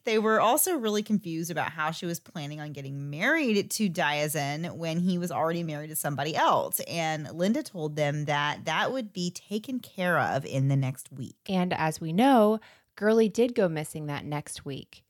they 0.03 0.19
were 0.19 0.41
also 0.41 0.75
really 0.75 1.03
confused 1.03 1.51
about 1.51 1.71
how 1.71 1.91
she 1.91 2.05
was 2.05 2.19
planning 2.19 2.59
on 2.59 2.73
getting 2.73 3.09
married 3.09 3.71
to 3.71 3.89
Diazien 3.89 4.75
when 4.75 4.99
he 4.99 5.17
was 5.17 5.31
already 5.31 5.63
married 5.63 5.89
to 5.89 5.95
somebody 5.95 6.35
else. 6.35 6.81
And 6.81 7.31
Linda 7.31 7.63
told 7.63 7.95
them 7.95 8.25
that 8.25 8.65
that 8.65 8.91
would 8.91 9.13
be 9.13 9.31
taken 9.31 9.79
care 9.79 10.19
of 10.19 10.45
in 10.45 10.67
the 10.67 10.75
next 10.75 11.13
week. 11.13 11.37
And 11.47 11.73
as 11.73 12.01
we 12.01 12.11
know, 12.11 12.59
Girly 12.97 13.29
did 13.29 13.55
go 13.55 13.69
missing 13.69 14.07
that 14.07 14.25
next 14.25 14.65
week. 14.65 15.03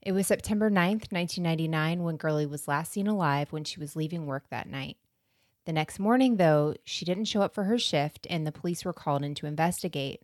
It 0.00 0.12
was 0.12 0.26
September 0.26 0.70
9th, 0.70 1.10
1999, 1.10 2.02
when 2.02 2.16
Girly 2.16 2.46
was 2.46 2.68
last 2.68 2.92
seen 2.92 3.06
alive 3.06 3.50
when 3.50 3.64
she 3.64 3.80
was 3.80 3.96
leaving 3.96 4.26
work 4.26 4.44
that 4.50 4.68
night. 4.68 4.98
The 5.66 5.72
next 5.72 5.98
morning, 5.98 6.36
though, 6.36 6.74
she 6.84 7.04
didn't 7.04 7.24
show 7.24 7.40
up 7.40 7.54
for 7.54 7.64
her 7.64 7.78
shift 7.78 8.26
and 8.28 8.46
the 8.46 8.52
police 8.52 8.84
were 8.84 8.92
called 8.92 9.24
in 9.24 9.34
to 9.36 9.46
investigate. 9.46 10.20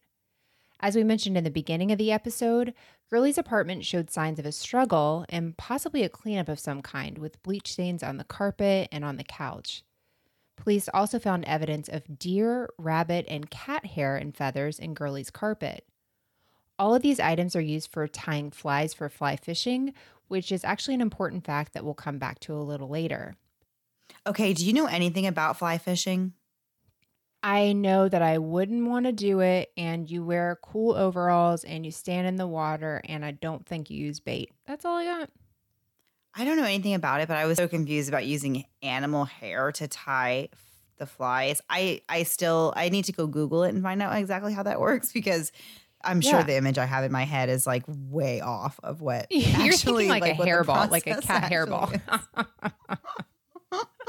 As 0.80 0.97
we 0.97 1.05
mentioned 1.05 1.36
in 1.36 1.45
the 1.45 1.51
beginning 1.51 1.93
of 1.93 1.99
the 1.99 2.12
episode, 2.12 2.74
Girly's 3.11 3.38
apartment 3.38 3.84
showed 3.84 4.11
signs 4.11 4.38
of 4.38 4.47
a 4.47 4.53
struggle 4.53 5.26
and 5.28 5.57
possibly 5.57 6.03
a 6.03 6.09
cleanup 6.09 6.49
of 6.49 6.59
some 6.59 6.80
kind, 6.80 7.18
with 7.18 7.43
bleach 7.43 7.72
stains 7.72 8.03
on 8.03 8.16
the 8.16 8.24
carpet 8.24 8.88
and 8.91 9.05
on 9.05 9.16
the 9.16 9.24
couch. 9.24 9.82
Police 10.57 10.88
also 10.93 11.18
found 11.18 11.45
evidence 11.47 11.88
of 11.88 12.18
deer, 12.18 12.68
rabbit, 12.78 13.24
and 13.28 13.51
cat 13.51 13.86
hair 13.86 14.16
and 14.16 14.36
feathers 14.36 14.78
in 14.78 14.95
Girly's 14.95 15.30
carpet. 15.30 15.86
All 16.78 16.95
of 16.95 17.03
these 17.03 17.20
items 17.20 17.57
are 17.57 17.61
used 17.61 17.91
for 17.91 18.07
tying 18.09 18.51
flies 18.51 18.95
for 18.95 19.09
fly 19.09 19.36
fishing, 19.36 19.93
which 20.28 20.53
is 20.53 20.64
actually 20.64 20.95
an 20.95 21.01
important 21.01 21.45
fact 21.45 21.72
that 21.72 21.84
we'll 21.84 21.95
come 21.95 22.18
back 22.18 22.41
to 22.41 22.55
a 22.55 22.61
little 22.61 22.88
later. 22.88 23.36
Okay, 24.26 24.52
do 24.52 24.64
you 24.64 24.72
know 24.72 24.86
anything 24.86 25.26
about 25.26 25.58
fly 25.58 25.78
fishing? 25.78 26.32
I 27.42 27.72
know 27.72 28.06
that 28.08 28.20
I 28.20 28.36
wouldn't 28.38 28.86
want 28.86 29.06
to 29.06 29.12
do 29.12 29.40
it, 29.40 29.70
and 29.76 30.11
you 30.11 30.22
wear 30.24 30.58
cool 30.62 30.94
overalls 30.94 31.64
and 31.64 31.86
you 31.86 31.90
stand 31.92 32.26
in 32.26 32.36
the 32.36 32.46
water, 32.46 33.00
and 33.06 33.24
I 33.24 33.30
don't 33.30 33.64
think 33.64 33.88
you 33.88 33.96
use 34.04 34.20
bait. 34.20 34.50
That's 34.66 34.84
all 34.84 34.98
I 34.98 35.04
got. 35.06 35.30
I 36.34 36.44
don't 36.44 36.56
know 36.58 36.64
anything 36.64 36.94
about 36.94 37.22
it, 37.22 37.28
but 37.28 37.38
I 37.38 37.46
was 37.46 37.56
so 37.56 37.66
confused 37.66 38.08
about 38.08 38.26
using 38.26 38.64
animal 38.82 39.24
hair 39.24 39.72
to 39.72 39.88
tie 39.88 40.48
the 40.98 41.06
flies. 41.06 41.61
I 41.68 42.02
I 42.08 42.22
still 42.24 42.72
I 42.76 42.90
need 42.90 43.06
to 43.06 43.12
go 43.12 43.26
Google 43.26 43.64
it 43.64 43.70
and 43.74 43.82
find 43.82 44.00
out 44.02 44.14
exactly 44.16 44.52
how 44.52 44.62
that 44.64 44.78
works 44.80 45.11
because 45.12 45.50
I'm 46.04 46.20
sure 46.20 46.38
Yeah. 46.40 46.44
the 46.44 46.56
image 46.56 46.78
I 46.78 46.84
have 46.84 47.04
in 47.04 47.11
my 47.12 47.24
head 47.24 47.48
is 47.48 47.66
like 47.66 47.84
way 47.88 48.40
off 48.42 48.78
of 48.82 49.00
what 49.00 49.26
You're 49.30 49.72
actually, 49.74 50.08
thinking 50.08 50.20
like, 50.20 50.34
a 50.34 50.38
what 50.38 50.44
the 50.44 50.50
hairball, 50.50 50.90
like 50.90 51.06
a 51.06 51.20
cat 51.20 51.44
actually 51.52 51.72
hairball. 51.72 52.46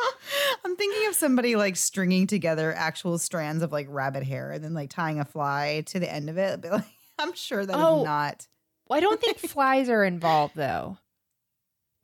Is. 0.08 0.14
I'm 0.66 0.76
thinking 0.76 1.08
of 1.08 1.16
somebody 1.16 1.56
like 1.56 1.76
stringing 1.76 2.28
together 2.28 2.74
actual 2.74 3.18
strands 3.18 3.64
of 3.64 3.72
like 3.72 3.88
rabbit 3.90 4.24
hair 4.24 4.52
and 4.52 4.64
then 4.64 4.74
like 4.74 4.90
tying 4.90 5.20
a 5.20 5.26
fly 5.26 5.84
to 5.88 6.00
the 6.00 6.12
end 6.12 6.30
of 6.30 6.38
it. 6.38 6.62
But 6.62 6.72
like, 6.72 6.86
I'm 7.20 7.34
sure 7.34 7.66
that 7.66 7.76
is 7.78 7.84
Oh. 7.84 8.04
not. 8.04 8.48
well, 8.88 8.98
I 8.98 9.02
don't 9.02 9.20
think 9.20 9.38
flies 9.40 9.90
are 9.90 10.04
involved 10.04 10.56
though. 10.56 10.98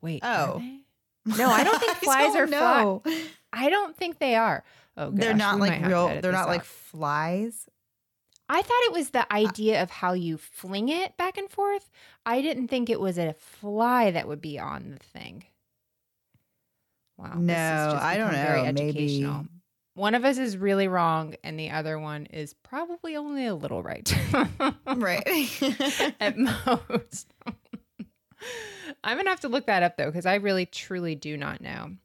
Wait. 0.00 0.22
are 0.24 0.56
Oh. 0.56 0.62
No, 1.24 1.48
I 1.50 1.62
don't 1.64 1.78
think 1.78 1.96
flies 1.98 2.30
oh, 2.34 2.38
are 2.40 2.46
fly- 2.46 2.58
no. 2.58 3.02
I 3.52 3.68
don't 3.68 3.96
think 3.96 4.18
they 4.18 4.34
are. 4.34 4.64
Oh, 4.96 5.10
They're 5.10 5.34
not 5.34 5.58
like 5.58 5.84
real. 5.84 6.20
They're 6.20 6.32
not 6.32 6.48
like 6.48 6.60
out. 6.60 6.66
flies. 6.66 7.68
I 8.48 8.62
thought 8.62 8.82
it 8.84 8.92
was 8.92 9.10
the 9.10 9.20
uh, 9.20 9.26
idea 9.30 9.82
of 9.82 9.90
how 9.90 10.14
you 10.14 10.38
fling 10.38 10.88
it 10.88 11.16
back 11.18 11.36
and 11.36 11.50
forth. 11.50 11.90
I 12.24 12.40
didn't 12.40 12.68
think 12.68 12.88
it 12.88 12.98
was 12.98 13.18
a 13.18 13.34
fly 13.34 14.10
that 14.10 14.26
would 14.26 14.40
be 14.40 14.58
on 14.58 14.90
the 14.90 14.98
thing. 14.98 15.44
Wow. 17.18 17.34
No, 17.34 17.52
just 17.52 18.04
I 18.04 18.16
don't 18.16 18.32
know. 18.32 18.72
Maybe 18.72 18.88
educational. 18.88 19.46
One 19.94 20.14
of 20.14 20.24
us 20.24 20.38
is 20.38 20.56
really 20.56 20.86
wrong, 20.86 21.34
and 21.42 21.58
the 21.58 21.70
other 21.70 21.98
one 21.98 22.26
is 22.26 22.54
probably 22.54 23.16
only 23.16 23.46
a 23.46 23.54
little 23.54 23.82
right. 23.82 24.08
right. 24.86 25.62
At 26.20 26.38
most. 26.38 27.34
I'm 29.02 29.16
going 29.16 29.24
to 29.24 29.30
have 29.30 29.40
to 29.40 29.48
look 29.48 29.66
that 29.66 29.82
up 29.82 29.96
though, 29.96 30.06
because 30.06 30.26
I 30.26 30.36
really 30.36 30.66
truly 30.66 31.16
do 31.16 31.36
not 31.36 31.60
know. 31.60 31.96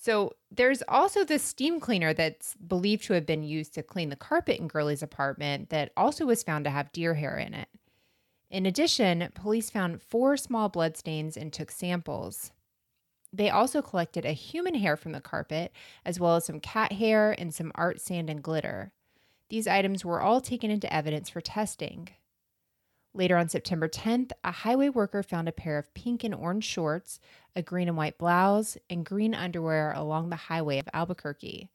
So 0.00 0.34
there's 0.50 0.82
also 0.88 1.24
this 1.24 1.42
steam 1.42 1.78
cleaner 1.78 2.12
that's 2.12 2.56
believed 2.56 3.04
to 3.04 3.14
have 3.14 3.24
been 3.24 3.44
used 3.44 3.74
to 3.74 3.82
clean 3.82 4.10
the 4.10 4.16
carpet 4.16 4.58
in 4.58 4.68
Girly's 4.68 5.02
apartment 5.02 5.70
that 5.70 5.92
also 5.96 6.26
was 6.26 6.42
found 6.42 6.64
to 6.64 6.70
have 6.70 6.92
deer 6.92 7.14
hair 7.14 7.38
in 7.38 7.54
it. 7.54 7.68
In 8.50 8.66
addition, 8.66 9.30
police 9.34 9.70
found 9.70 10.02
four 10.02 10.36
small 10.36 10.68
blood 10.68 10.96
stains 10.96 11.36
and 11.36 11.52
took 11.52 11.70
samples. 11.70 12.50
They 13.36 13.50
also 13.50 13.82
collected 13.82 14.24
a 14.24 14.32
human 14.32 14.76
hair 14.76 14.96
from 14.96 15.10
the 15.10 15.20
carpet, 15.20 15.72
as 16.04 16.20
well 16.20 16.36
as 16.36 16.44
some 16.44 16.60
cat 16.60 16.92
hair 16.92 17.34
and 17.36 17.52
some 17.52 17.72
art 17.74 18.00
sand 18.00 18.30
and 18.30 18.40
glitter. 18.40 18.92
These 19.48 19.66
items 19.66 20.04
were 20.04 20.20
all 20.20 20.40
taken 20.40 20.70
into 20.70 20.92
evidence 20.92 21.30
for 21.30 21.40
testing. 21.40 22.10
Later 23.12 23.36
on 23.36 23.48
September 23.48 23.88
10th, 23.88 24.30
a 24.44 24.52
highway 24.52 24.88
worker 24.88 25.24
found 25.24 25.48
a 25.48 25.52
pair 25.52 25.78
of 25.78 25.92
pink 25.94 26.22
and 26.22 26.32
orange 26.32 26.64
shorts, 26.64 27.18
a 27.56 27.62
green 27.62 27.88
and 27.88 27.96
white 27.96 28.18
blouse, 28.18 28.78
and 28.88 29.04
green 29.04 29.34
underwear 29.34 29.92
along 29.96 30.30
the 30.30 30.36
highway 30.36 30.78
of 30.78 30.88
Albuquerque. 30.92 31.68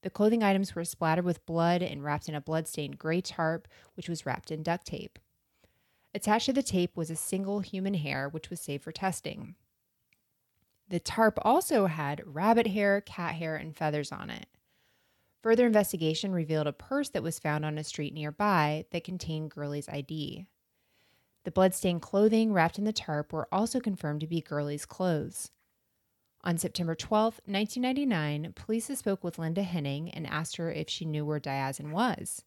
The 0.00 0.10
clothing 0.10 0.42
items 0.42 0.74
were 0.74 0.84
splattered 0.84 1.26
with 1.26 1.44
blood 1.44 1.82
and 1.82 2.02
wrapped 2.02 2.30
in 2.30 2.34
a 2.34 2.40
blood-stained 2.40 2.98
gray 2.98 3.20
tarp, 3.20 3.68
which 3.94 4.08
was 4.08 4.24
wrapped 4.24 4.50
in 4.50 4.62
duct 4.62 4.86
tape. 4.86 5.18
Attached 6.14 6.46
to 6.46 6.52
the 6.54 6.62
tape 6.62 6.96
was 6.96 7.10
a 7.10 7.16
single 7.16 7.60
human 7.60 7.94
hair, 7.94 8.26
which 8.26 8.48
was 8.48 8.60
saved 8.60 8.84
for 8.84 8.92
testing. 8.92 9.54
The 10.94 11.00
tarp 11.00 11.40
also 11.42 11.86
had 11.86 12.22
rabbit 12.24 12.68
hair, 12.68 13.00
cat 13.00 13.34
hair, 13.34 13.56
and 13.56 13.76
feathers 13.76 14.12
on 14.12 14.30
it. 14.30 14.46
Further 15.42 15.66
investigation 15.66 16.30
revealed 16.30 16.68
a 16.68 16.72
purse 16.72 17.08
that 17.08 17.22
was 17.24 17.40
found 17.40 17.64
on 17.64 17.78
a 17.78 17.82
street 17.82 18.14
nearby 18.14 18.84
that 18.92 19.02
contained 19.02 19.50
Girly's 19.50 19.88
ID. 19.88 20.46
The 21.42 21.50
bloodstained 21.50 22.02
clothing 22.02 22.52
wrapped 22.52 22.78
in 22.78 22.84
the 22.84 22.92
tarp 22.92 23.32
were 23.32 23.48
also 23.50 23.80
confirmed 23.80 24.20
to 24.20 24.28
be 24.28 24.40
Girly's 24.40 24.86
clothes. 24.86 25.50
On 26.44 26.58
September 26.58 26.94
12, 26.94 27.40
1999, 27.44 28.52
police 28.52 28.86
spoke 28.96 29.24
with 29.24 29.36
Linda 29.36 29.64
Henning 29.64 30.10
and 30.10 30.28
asked 30.28 30.58
her 30.58 30.70
if 30.70 30.88
she 30.88 31.04
knew 31.04 31.26
where 31.26 31.40
Diazien 31.40 31.90
was. 31.90 32.44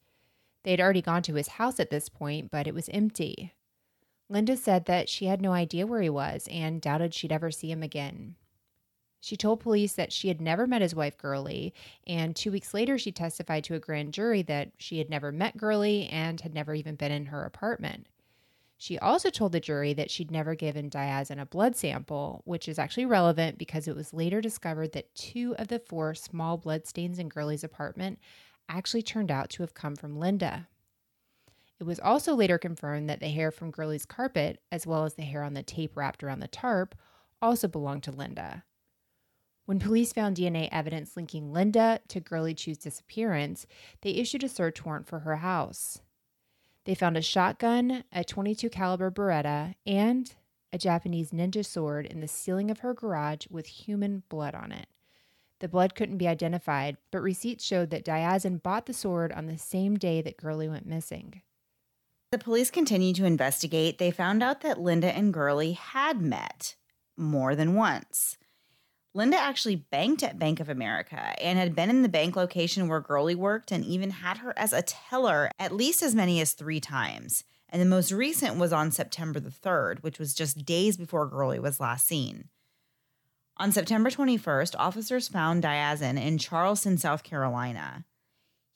They 0.63 0.71
had 0.71 0.79
already 0.79 1.01
gone 1.01 1.23
to 1.23 1.33
his 1.33 1.49
house 1.49 1.81
at 1.81 1.89
this 1.89 2.07
point, 2.07 2.49
but 2.49 2.65
it 2.65 2.73
was 2.73 2.87
empty. 2.93 3.51
Linda 4.29 4.57
said 4.57 4.85
that 4.85 5.09
she 5.09 5.25
had 5.25 5.41
no 5.41 5.53
idea 5.53 5.87
where 5.87 6.01
he 6.01 6.09
was 6.09 6.47
and 6.51 6.81
doubted 6.81 7.13
she'd 7.13 7.31
ever 7.31 7.51
see 7.51 7.71
him 7.71 7.81
again. 7.81 8.35
She 9.19 9.35
told 9.35 9.61
police 9.61 9.93
that 9.93 10.13
she 10.13 10.27
had 10.27 10.39
never 10.39 10.67
met 10.67 10.81
his 10.81 10.95
wife, 10.95 11.17
Girly, 11.17 11.73
and 12.05 12.35
two 12.35 12.51
weeks 12.51 12.73
later, 12.73 12.97
she 12.97 13.11
testified 13.11 13.63
to 13.65 13.73
a 13.73 13.79
grand 13.79 14.13
jury 14.13 14.41
that 14.43 14.71
she 14.77 14.99
had 14.99 15.09
never 15.09 15.31
met 15.31 15.57
Girly 15.57 16.07
and 16.07 16.39
had 16.41 16.53
never 16.53 16.73
even 16.75 16.95
been 16.95 17.11
in 17.11 17.27
her 17.27 17.43
apartment. 17.43 18.07
She 18.77 18.99
also 18.99 19.31
told 19.31 19.53
the 19.53 19.59
jury 19.59 19.93
that 19.93 20.11
she'd 20.11 20.29
never 20.29 20.53
given 20.53 20.89
Diazien 20.89 21.41
a 21.41 21.45
blood 21.45 21.75
sample, 21.75 22.43
which 22.45 22.67
is 22.67 22.77
actually 22.77 23.07
relevant 23.07 23.57
because 23.57 23.87
it 23.87 23.95
was 23.95 24.13
later 24.13 24.39
discovered 24.39 24.91
that 24.91 25.15
two 25.15 25.55
of 25.57 25.67
the 25.67 25.79
four 25.79 26.13
small 26.13 26.57
blood 26.57 26.85
stains 26.85 27.17
in 27.17 27.27
Girly's 27.27 27.63
apartment 27.63 28.19
actually 28.69 29.01
turned 29.01 29.31
out 29.31 29.49
to 29.51 29.63
have 29.63 29.73
come 29.73 29.95
from 29.95 30.19
Linda. 30.19 30.67
It 31.79 31.85
was 31.85 31.99
also 31.99 32.33
later 32.33 32.57
confirmed 32.57 33.09
that 33.09 33.19
the 33.19 33.29
hair 33.29 33.51
from 33.51 33.71
Girly's 33.71 34.05
carpet, 34.05 34.61
as 34.71 34.87
well 34.87 35.05
as 35.05 35.13
the 35.13 35.23
hair 35.23 35.43
on 35.43 35.53
the 35.53 35.61
tape 35.61 35.95
wrapped 35.95 36.23
around 36.23 36.39
the 36.39 36.47
tarp, 36.47 36.95
also 37.41 37.67
belonged 37.67 38.03
to 38.03 38.11
Linda. 38.11 38.63
When 39.65 39.79
police 39.79 40.13
found 40.13 40.37
DNA 40.37 40.69
evidence 40.71 41.15
linking 41.15 41.51
Linda 41.51 41.99
to 42.07 42.19
Girly 42.19 42.53
Chew's 42.53 42.77
disappearance, 42.77 43.67
they 44.01 44.11
issued 44.11 44.43
a 44.43 44.49
search 44.49 44.83
warrant 44.85 45.07
for 45.07 45.19
her 45.19 45.37
house. 45.37 45.99
They 46.85 46.95
found 46.95 47.17
a 47.17 47.21
shotgun, 47.21 48.05
a 48.13 48.23
22 48.23 48.69
caliber 48.69 49.11
Beretta, 49.11 49.75
and 49.85 50.33
a 50.71 50.77
Japanese 50.77 51.31
ninja 51.31 51.65
sword 51.65 52.05
in 52.05 52.21
the 52.21 52.27
ceiling 52.27 52.71
of 52.71 52.79
her 52.79 52.93
garage 52.93 53.45
with 53.49 53.67
human 53.67 54.23
blood 54.29 54.55
on 54.55 54.71
it. 54.71 54.87
The 55.59 55.67
blood 55.67 55.95
couldn't 55.95 56.17
be 56.17 56.27
identified, 56.27 56.97
but 57.11 57.21
receipts 57.21 57.65
showed 57.65 57.89
that 57.89 58.05
Diazien 58.05 58.63
bought 58.63 58.85
the 58.85 58.93
sword 58.93 59.31
on 59.31 59.47
the 59.47 59.57
same 59.57 59.95
day 59.95 60.21
that 60.21 60.37
Girly 60.37 60.69
went 60.69 60.85
missing. 60.85 61.41
The 62.29 62.37
police 62.37 62.69
continued 62.69 63.15
to 63.17 63.25
investigate. 63.25 63.99
They 63.99 64.11
found 64.11 64.43
out 64.43 64.59
that 64.61 64.81
Linda 64.81 65.15
and 65.15 65.33
Girly 65.33 65.73
had 65.73 66.21
met 66.21 66.75
more 67.15 67.55
than 67.55 67.73
once. 67.73 68.37
Linda 69.13 69.37
actually 69.37 69.77
banked 69.77 70.21
at 70.23 70.37
Bank 70.37 70.59
of 70.59 70.67
America 70.67 71.33
and 71.41 71.57
had 71.57 71.73
been 71.73 71.89
in 71.89 72.01
the 72.01 72.09
bank 72.09 72.35
location 72.35 72.87
where 72.87 72.99
Girly 72.99 73.33
worked 73.33 73.71
and 73.71 73.85
even 73.85 74.09
had 74.09 74.39
her 74.39 74.53
as 74.57 74.73
a 74.73 74.81
teller 74.81 75.49
at 75.57 75.71
least 75.71 76.03
as 76.03 76.13
many 76.13 76.41
as 76.41 76.51
three 76.51 76.81
times. 76.81 77.45
And 77.69 77.81
the 77.81 77.85
most 77.85 78.11
recent 78.11 78.57
was 78.57 78.73
on 78.73 78.91
September 78.91 79.39
the 79.39 79.49
3rd, 79.49 80.03
which 80.03 80.19
was 80.19 80.33
just 80.33 80.65
days 80.65 80.97
before 80.97 81.27
Girly 81.27 81.59
was 81.59 81.79
last 81.79 82.05
seen. 82.05 82.49
On 83.55 83.71
September 83.71 84.09
21st, 84.09 84.75
officers 84.77 85.29
found 85.29 85.63
Diazien 85.63 86.21
in 86.21 86.37
Charleston, 86.37 86.97
South 86.97 87.23
Carolina. 87.23 88.05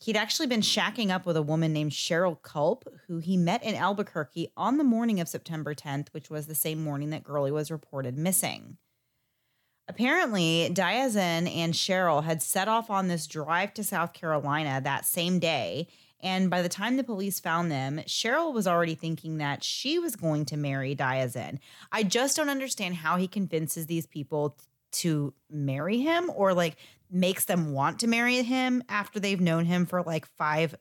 He'd 0.01 0.17
actually 0.17 0.47
been 0.47 0.61
shacking 0.61 1.11
up 1.11 1.27
with 1.27 1.37
a 1.37 1.43
woman 1.43 1.73
named 1.73 1.91
Cheryl 1.91 2.41
Culp, 2.41 2.87
who 3.07 3.19
he 3.19 3.37
met 3.37 3.63
in 3.63 3.75
Albuquerque 3.75 4.51
on 4.57 4.77
the 4.77 4.83
morning 4.83 5.19
of 5.19 5.27
September 5.27 5.75
10th, 5.75 6.07
which 6.11 6.27
was 6.27 6.47
the 6.47 6.55
same 6.55 6.83
morning 6.83 7.11
that 7.11 7.23
Girly 7.23 7.51
was 7.51 7.69
reported 7.69 8.17
missing. 8.17 8.77
Apparently, 9.87 10.71
Diazien 10.73 11.47
and 11.55 11.75
Cheryl 11.75 12.23
had 12.23 12.41
set 12.41 12.67
off 12.67 12.89
on 12.89 13.09
this 13.09 13.27
drive 13.27 13.75
to 13.75 13.83
South 13.83 14.13
Carolina 14.13 14.81
that 14.83 15.05
same 15.05 15.37
day. 15.37 15.87
And 16.19 16.49
by 16.49 16.63
the 16.63 16.69
time 16.69 16.97
the 16.97 17.03
police 17.03 17.39
found 17.39 17.71
them, 17.71 17.99
Cheryl 18.07 18.53
was 18.53 18.65
already 18.65 18.95
thinking 18.95 19.37
that 19.37 19.63
she 19.63 19.99
was 19.99 20.15
going 20.15 20.45
to 20.45 20.57
marry 20.57 20.95
Diazien. 20.95 21.59
I 21.91 22.01
just 22.01 22.35
don't 22.35 22.49
understand 22.49 22.95
how 22.95 23.17
he 23.17 23.27
convinces 23.27 23.85
these 23.85 24.07
people 24.07 24.57
to 24.91 25.33
marry 25.49 25.99
him 25.99 26.31
or 26.35 26.53
like 26.53 26.77
makes 27.11 27.45
them 27.45 27.73
want 27.73 27.99
to 27.99 28.07
marry 28.07 28.41
him 28.41 28.83
after 28.89 29.19
they've 29.19 29.41
known 29.41 29.65
him 29.65 29.85
for 29.85 30.01
like 30.01 30.25
five 30.25 30.75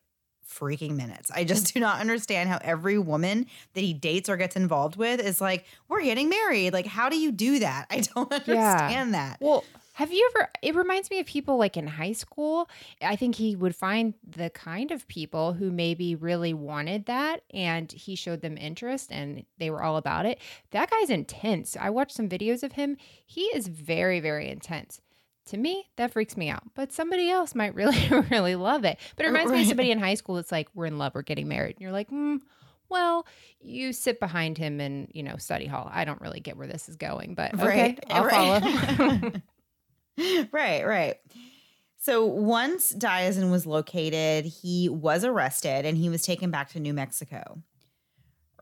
freaking 0.50 0.96
minutes. 0.96 1.30
I 1.30 1.44
just 1.44 1.72
do 1.74 1.80
not 1.80 2.00
understand 2.00 2.48
how 2.48 2.58
every 2.62 2.98
woman 2.98 3.46
that 3.74 3.80
he 3.80 3.92
dates 3.92 4.28
or 4.28 4.36
gets 4.36 4.56
involved 4.56 4.96
with 4.96 5.20
is 5.20 5.40
like, 5.40 5.64
we're 5.88 6.02
getting 6.02 6.28
married. 6.28 6.72
Like, 6.72 6.86
how 6.86 7.08
do 7.08 7.18
you 7.18 7.32
do 7.32 7.60
that? 7.60 7.86
I 7.90 8.00
don't 8.00 8.32
understand 8.32 9.10
yeah. 9.10 9.30
that. 9.30 9.38
Well, 9.40 9.64
have 9.94 10.12
you 10.12 10.30
ever? 10.34 10.48
It 10.62 10.74
reminds 10.74 11.10
me 11.10 11.20
of 11.20 11.26
people 11.26 11.58
like 11.58 11.76
in 11.76 11.86
high 11.86 12.12
school. 12.12 12.70
I 13.02 13.16
think 13.16 13.34
he 13.34 13.54
would 13.54 13.76
find 13.76 14.14
the 14.26 14.48
kind 14.50 14.92
of 14.92 15.06
people 15.08 15.52
who 15.52 15.70
maybe 15.70 16.14
really 16.14 16.54
wanted 16.54 17.06
that 17.06 17.42
and 17.52 17.92
he 17.92 18.14
showed 18.14 18.40
them 18.40 18.56
interest 18.56 19.12
and 19.12 19.44
they 19.58 19.68
were 19.68 19.82
all 19.82 19.98
about 19.98 20.26
it. 20.26 20.38
That 20.70 20.90
guy's 20.90 21.10
intense. 21.10 21.76
I 21.78 21.90
watched 21.90 22.12
some 22.12 22.28
videos 22.28 22.62
of 22.62 22.72
him. 22.72 22.96
He 23.26 23.42
is 23.42 23.68
very, 23.68 24.20
very 24.20 24.48
intense. 24.48 25.00
To 25.46 25.56
me, 25.56 25.88
that 25.96 26.12
freaks 26.12 26.36
me 26.36 26.48
out. 26.48 26.62
But 26.74 26.92
somebody 26.92 27.30
else 27.30 27.54
might 27.54 27.74
really, 27.76 28.08
really 28.30 28.56
love 28.56 28.84
it. 28.84 28.98
But 29.16 29.26
it 29.26 29.28
reminds 29.28 29.50
right. 29.50 29.56
me 29.56 29.62
of 29.62 29.68
somebody 29.68 29.90
in 29.90 29.98
high 29.98 30.14
school 30.14 30.36
that's 30.36 30.52
like, 30.52 30.68
we're 30.74 30.86
in 30.86 30.98
love, 30.98 31.14
we're 31.14 31.22
getting 31.22 31.48
married. 31.48 31.76
And 31.76 31.80
you're 31.80 31.92
like, 31.92 32.08
hmm, 32.08 32.36
well, 32.88 33.26
you 33.60 33.92
sit 33.92 34.20
behind 34.20 34.58
him 34.58 34.80
in, 34.80 35.08
you 35.12 35.22
know, 35.22 35.36
study 35.36 35.66
hall. 35.66 35.88
I 35.92 36.04
don't 36.04 36.20
really 36.20 36.40
get 36.40 36.56
where 36.56 36.66
this 36.66 36.88
is 36.88 36.96
going, 36.96 37.34
but 37.34 37.54
okay, 37.54 37.64
right. 37.64 38.04
I'll 38.10 38.24
right. 38.24 39.32
follow. 40.18 40.46
right, 40.52 40.86
right. 40.86 41.16
So 41.98 42.24
once 42.24 42.92
Diazien 42.92 43.50
was 43.50 43.66
located, 43.66 44.46
he 44.46 44.88
was 44.88 45.22
arrested 45.22 45.84
and 45.84 45.96
he 45.98 46.08
was 46.08 46.22
taken 46.22 46.50
back 46.50 46.70
to 46.70 46.80
New 46.80 46.94
Mexico. 46.94 47.62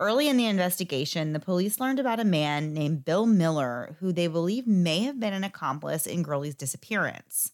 Early 0.01 0.29
in 0.29 0.37
the 0.37 0.47
investigation, 0.47 1.33
the 1.33 1.41
police 1.41 1.81
learned 1.81 1.99
about 1.99 2.21
a 2.21 2.25
man 2.25 2.73
named 2.73 3.05
Bill 3.05 3.27
Miller, 3.27 3.97
who 3.99 4.13
they 4.13 4.29
believe 4.29 4.67
may 4.67 5.01
have 5.01 5.19
been 5.19 5.33
an 5.33 5.43
accomplice 5.43 6.07
in 6.07 6.23
Girly's 6.23 6.55
disappearance. 6.55 7.53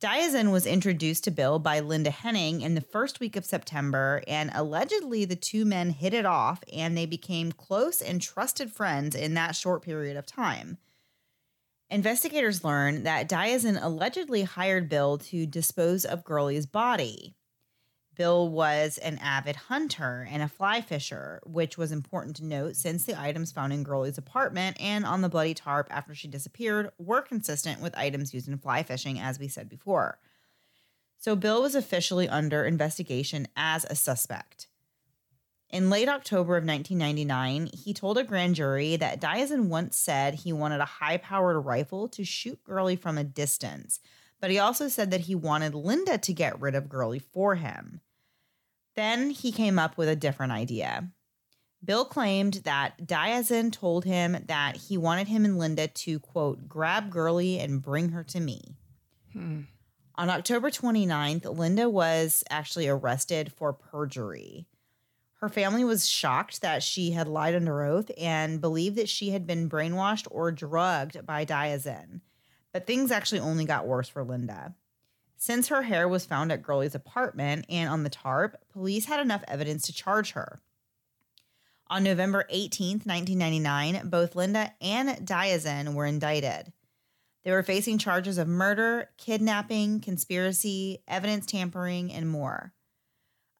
Diazien 0.00 0.50
was 0.50 0.66
introduced 0.66 1.24
to 1.24 1.30
Bill 1.30 1.58
by 1.58 1.80
Linda 1.80 2.10
Henning 2.10 2.60
in 2.60 2.74
the 2.74 2.80
first 2.80 3.20
week 3.20 3.36
of 3.36 3.46
September, 3.46 4.22
and 4.26 4.50
allegedly 4.54 5.24
the 5.24 5.36
two 5.36 5.64
men 5.64 5.90
hit 5.90 6.12
it 6.12 6.26
off 6.26 6.62
and 6.70 6.96
they 6.96 7.06
became 7.06 7.52
close 7.52 8.02
and 8.02 8.20
trusted 8.20 8.72
friends 8.72 9.14
in 9.14 9.34
that 9.34 9.56
short 9.56 9.82
period 9.82 10.16
of 10.16 10.26
time. 10.26 10.78
Investigators 11.88 12.64
learned 12.64 13.06
that 13.06 13.28
Diazien 13.28 13.78
allegedly 13.80 14.42
hired 14.42 14.88
Bill 14.88 15.16
to 15.18 15.46
dispose 15.46 16.04
of 16.04 16.24
Girly's 16.24 16.66
body. 16.66 17.36
Bill 18.16 18.48
was 18.48 18.96
an 18.98 19.18
avid 19.18 19.56
hunter 19.56 20.26
and 20.30 20.42
a 20.42 20.48
fly 20.48 20.80
fisher, 20.80 21.40
which 21.44 21.76
was 21.76 21.92
important 21.92 22.36
to 22.36 22.44
note 22.44 22.74
since 22.74 23.04
the 23.04 23.20
items 23.20 23.52
found 23.52 23.72
in 23.72 23.84
Girly's 23.84 24.16
apartment 24.16 24.78
and 24.80 25.04
on 25.04 25.20
the 25.20 25.28
bloody 25.28 25.52
tarp 25.52 25.86
after 25.90 26.14
she 26.14 26.26
disappeared 26.26 26.90
were 26.98 27.20
consistent 27.20 27.80
with 27.80 27.96
items 27.96 28.32
used 28.32 28.48
in 28.48 28.56
fly 28.56 28.82
fishing, 28.82 29.20
as 29.20 29.38
we 29.38 29.48
said 29.48 29.68
before. 29.68 30.18
So 31.18 31.36
Bill 31.36 31.60
was 31.60 31.74
officially 31.74 32.28
under 32.28 32.64
investigation 32.64 33.48
as 33.54 33.84
a 33.84 33.94
suspect. 33.94 34.68
In 35.68 35.90
late 35.90 36.08
October 36.08 36.56
of 36.56 36.64
1999, 36.64 37.70
he 37.72 37.92
told 37.92 38.16
a 38.16 38.24
grand 38.24 38.54
jury 38.54 38.96
that 38.96 39.20
Diazien 39.20 39.66
once 39.66 39.96
said 39.96 40.34
he 40.34 40.52
wanted 40.52 40.80
a 40.80 40.86
high 40.86 41.18
powered 41.18 41.64
rifle 41.64 42.08
to 42.08 42.24
shoot 42.24 42.62
Girly 42.64 42.96
from 42.96 43.18
a 43.18 43.24
distance, 43.24 44.00
but 44.40 44.50
he 44.50 44.58
also 44.58 44.88
said 44.88 45.10
that 45.10 45.22
he 45.22 45.34
wanted 45.34 45.74
Linda 45.74 46.18
to 46.18 46.32
get 46.32 46.60
rid 46.60 46.74
of 46.74 46.88
Girly 46.88 47.18
for 47.18 47.56
him. 47.56 48.00
Then 48.96 49.30
he 49.30 49.52
came 49.52 49.78
up 49.78 49.96
with 49.96 50.08
a 50.08 50.16
different 50.16 50.52
idea. 50.52 51.10
Bill 51.84 52.04
claimed 52.04 52.54
that 52.64 53.06
Diazien 53.06 53.70
told 53.70 54.04
him 54.04 54.36
that 54.46 54.76
he 54.76 54.96
wanted 54.96 55.28
him 55.28 55.44
and 55.44 55.58
Linda 55.58 55.86
to, 55.86 56.18
quote, 56.18 56.66
grab 56.66 57.10
Girly 57.10 57.58
and 57.60 57.82
bring 57.82 58.08
her 58.08 58.24
to 58.24 58.40
me. 58.40 58.76
Hmm. 59.32 59.62
On 60.16 60.30
October 60.30 60.70
29th, 60.70 61.44
Linda 61.44 61.90
was 61.90 62.42
actually 62.48 62.88
arrested 62.88 63.52
for 63.52 63.74
perjury. 63.74 64.66
Her 65.40 65.50
family 65.50 65.84
was 65.84 66.08
shocked 66.08 66.62
that 66.62 66.82
she 66.82 67.10
had 67.10 67.28
lied 67.28 67.54
under 67.54 67.82
oath 67.82 68.10
and 68.16 68.60
believed 68.60 68.96
that 68.96 69.10
she 69.10 69.30
had 69.30 69.46
been 69.46 69.68
brainwashed 69.68 70.26
or 70.30 70.50
drugged 70.50 71.26
by 71.26 71.44
Diazien. 71.44 72.22
But 72.72 72.86
things 72.86 73.10
actually 73.10 73.40
only 73.40 73.66
got 73.66 73.86
worse 73.86 74.08
for 74.08 74.24
Linda. 74.24 74.74
Since 75.36 75.68
her 75.68 75.82
hair 75.82 76.08
was 76.08 76.24
found 76.24 76.50
at 76.50 76.62
Girly's 76.62 76.94
apartment 76.94 77.66
and 77.68 77.88
on 77.88 78.02
the 78.02 78.10
tarp, 78.10 78.56
police 78.72 79.04
had 79.04 79.20
enough 79.20 79.44
evidence 79.46 79.86
to 79.86 79.92
charge 79.92 80.32
her. 80.32 80.60
On 81.88 82.02
November 82.02 82.46
18, 82.48 83.02
1999, 83.04 84.08
both 84.08 84.34
Linda 84.34 84.72
and 84.80 85.10
Diazien 85.24 85.94
were 85.94 86.06
indicted. 86.06 86.72
They 87.44 87.52
were 87.52 87.62
facing 87.62 87.98
charges 87.98 88.38
of 88.38 88.48
murder, 88.48 89.10
kidnapping, 89.18 90.00
conspiracy, 90.00 91.04
evidence 91.06 91.46
tampering, 91.46 92.12
and 92.12 92.28
more. 92.28 92.72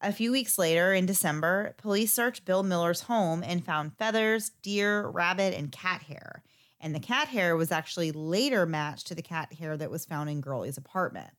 A 0.00 0.12
few 0.12 0.32
weeks 0.32 0.58
later, 0.58 0.92
in 0.92 1.06
December, 1.06 1.74
police 1.78 2.12
searched 2.12 2.44
Bill 2.44 2.64
Miller's 2.64 3.02
home 3.02 3.44
and 3.44 3.64
found 3.64 3.96
feathers, 3.96 4.50
deer, 4.60 5.06
rabbit, 5.06 5.54
and 5.54 5.70
cat 5.70 6.02
hair. 6.02 6.42
And 6.80 6.94
the 6.94 7.00
cat 7.00 7.28
hair 7.28 7.56
was 7.56 7.70
actually 7.70 8.10
later 8.10 8.66
matched 8.66 9.06
to 9.06 9.14
the 9.14 9.22
cat 9.22 9.52
hair 9.52 9.76
that 9.76 9.90
was 9.90 10.04
found 10.04 10.30
in 10.30 10.40
Girly's 10.40 10.76
apartment. 10.76 11.30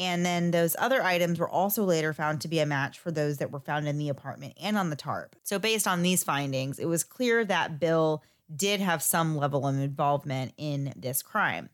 And 0.00 0.24
then 0.24 0.50
those 0.50 0.74
other 0.78 1.02
items 1.02 1.38
were 1.38 1.48
also 1.48 1.84
later 1.84 2.14
found 2.14 2.40
to 2.40 2.48
be 2.48 2.58
a 2.58 2.64
match 2.66 2.98
for 2.98 3.10
those 3.10 3.36
that 3.36 3.52
were 3.52 3.60
found 3.60 3.86
in 3.86 3.98
the 3.98 4.08
apartment 4.08 4.54
and 4.58 4.78
on 4.78 4.88
the 4.88 4.96
tarp. 4.96 5.36
So, 5.42 5.58
based 5.58 5.86
on 5.86 6.00
these 6.00 6.24
findings, 6.24 6.78
it 6.78 6.86
was 6.86 7.04
clear 7.04 7.44
that 7.44 7.78
Bill 7.78 8.24
did 8.54 8.80
have 8.80 9.02
some 9.02 9.36
level 9.36 9.66
of 9.66 9.76
involvement 9.76 10.54
in 10.56 10.94
this 10.96 11.22
crime. 11.22 11.68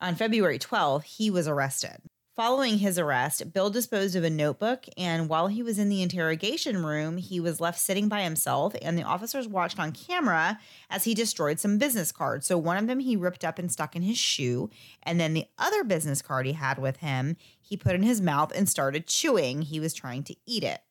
On 0.00 0.14
February 0.14 0.60
12th, 0.60 1.02
he 1.02 1.28
was 1.28 1.48
arrested. 1.48 1.98
Following 2.36 2.76
his 2.76 2.98
arrest, 2.98 3.54
Bill 3.54 3.70
disposed 3.70 4.14
of 4.14 4.22
a 4.22 4.28
notebook, 4.28 4.84
and 4.98 5.26
while 5.26 5.46
he 5.46 5.62
was 5.62 5.78
in 5.78 5.88
the 5.88 6.02
interrogation 6.02 6.84
room, 6.84 7.16
he 7.16 7.40
was 7.40 7.62
left 7.62 7.80
sitting 7.80 8.10
by 8.10 8.24
himself, 8.24 8.74
and 8.82 8.98
the 8.98 9.04
officers 9.04 9.48
watched 9.48 9.78
on 9.78 9.90
camera 9.90 10.58
as 10.90 11.04
he 11.04 11.14
destroyed 11.14 11.58
some 11.58 11.78
business 11.78 12.12
cards. 12.12 12.46
So, 12.46 12.58
one 12.58 12.76
of 12.76 12.88
them 12.88 12.98
he 12.98 13.16
ripped 13.16 13.42
up 13.42 13.58
and 13.58 13.72
stuck 13.72 13.96
in 13.96 14.02
his 14.02 14.18
shoe, 14.18 14.68
and 15.02 15.18
then 15.18 15.32
the 15.32 15.46
other 15.56 15.82
business 15.82 16.20
card 16.20 16.44
he 16.44 16.52
had 16.52 16.78
with 16.78 16.98
him, 16.98 17.38
he 17.58 17.74
put 17.74 17.94
in 17.94 18.02
his 18.02 18.20
mouth 18.20 18.52
and 18.54 18.68
started 18.68 19.06
chewing. 19.06 19.62
He 19.62 19.80
was 19.80 19.94
trying 19.94 20.22
to 20.24 20.36
eat 20.44 20.62
it. 20.62 20.82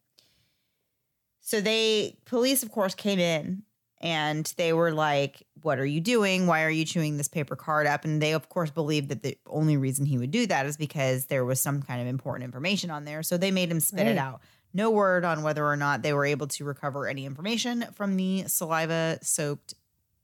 So, 1.41 1.61
they, 1.61 2.17
police, 2.25 2.63
of 2.63 2.71
course, 2.71 2.95
came 2.95 3.19
in 3.19 3.61
and 4.05 4.53
they 4.57 4.71
were 4.71 4.91
like, 4.91 5.41
What 5.63 5.79
are 5.79 5.85
you 5.85 5.99
doing? 5.99 6.45
Why 6.45 6.63
are 6.63 6.69
you 6.69 6.85
chewing 6.85 7.17
this 7.17 7.27
paper 7.27 7.55
card 7.55 7.87
up? 7.87 8.05
And 8.05 8.21
they, 8.21 8.33
of 8.33 8.49
course, 8.49 8.69
believed 8.69 9.09
that 9.09 9.23
the 9.23 9.37
only 9.47 9.77
reason 9.77 10.05
he 10.05 10.17
would 10.17 10.31
do 10.31 10.45
that 10.47 10.67
is 10.67 10.77
because 10.77 11.25
there 11.25 11.43
was 11.43 11.59
some 11.59 11.81
kind 11.81 12.01
of 12.01 12.07
important 12.07 12.45
information 12.45 12.91
on 12.91 13.03
there. 13.03 13.23
So 13.23 13.37
they 13.37 13.51
made 13.51 13.71
him 13.71 13.79
spit 13.79 14.05
right. 14.05 14.11
it 14.11 14.17
out. 14.17 14.41
No 14.73 14.91
word 14.91 15.25
on 15.25 15.41
whether 15.41 15.65
or 15.65 15.75
not 15.75 16.03
they 16.03 16.13
were 16.13 16.25
able 16.25 16.47
to 16.47 16.65
recover 16.65 17.07
any 17.07 17.25
information 17.25 17.85
from 17.93 18.15
the 18.15 18.43
saliva 18.47 19.17
soaked 19.21 19.73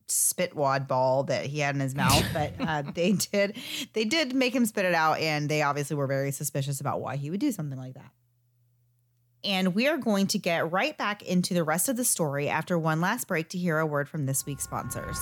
spit 0.07 0.53
wad 0.53 0.89
ball 0.89 1.23
that 1.23 1.45
he 1.45 1.59
had 1.59 1.73
in 1.73 1.79
his 1.79 1.95
mouth 1.95 2.25
but 2.33 2.51
uh, 2.59 2.83
they 2.93 3.13
did 3.13 3.55
they 3.93 4.03
did 4.03 4.35
make 4.35 4.53
him 4.53 4.65
spit 4.65 4.83
it 4.83 4.93
out 4.93 5.17
and 5.19 5.47
they 5.47 5.61
obviously 5.61 5.95
were 5.95 6.05
very 6.05 6.31
suspicious 6.31 6.81
about 6.81 6.99
why 6.99 7.15
he 7.15 7.29
would 7.29 7.39
do 7.39 7.49
something 7.49 7.79
like 7.79 7.93
that 7.93 8.11
and 9.43 9.73
we 9.73 9.87
are 9.87 9.97
going 9.97 10.27
to 10.27 10.37
get 10.37 10.71
right 10.71 10.97
back 10.97 11.23
into 11.23 11.53
the 11.53 11.63
rest 11.63 11.89
of 11.89 11.97
the 11.97 12.03
story 12.03 12.49
after 12.49 12.77
one 12.77 13.01
last 13.01 13.27
break 13.27 13.49
to 13.49 13.57
hear 13.57 13.79
a 13.79 13.85
word 13.85 14.07
from 14.07 14.25
this 14.25 14.45
week's 14.45 14.63
sponsors. 14.63 15.19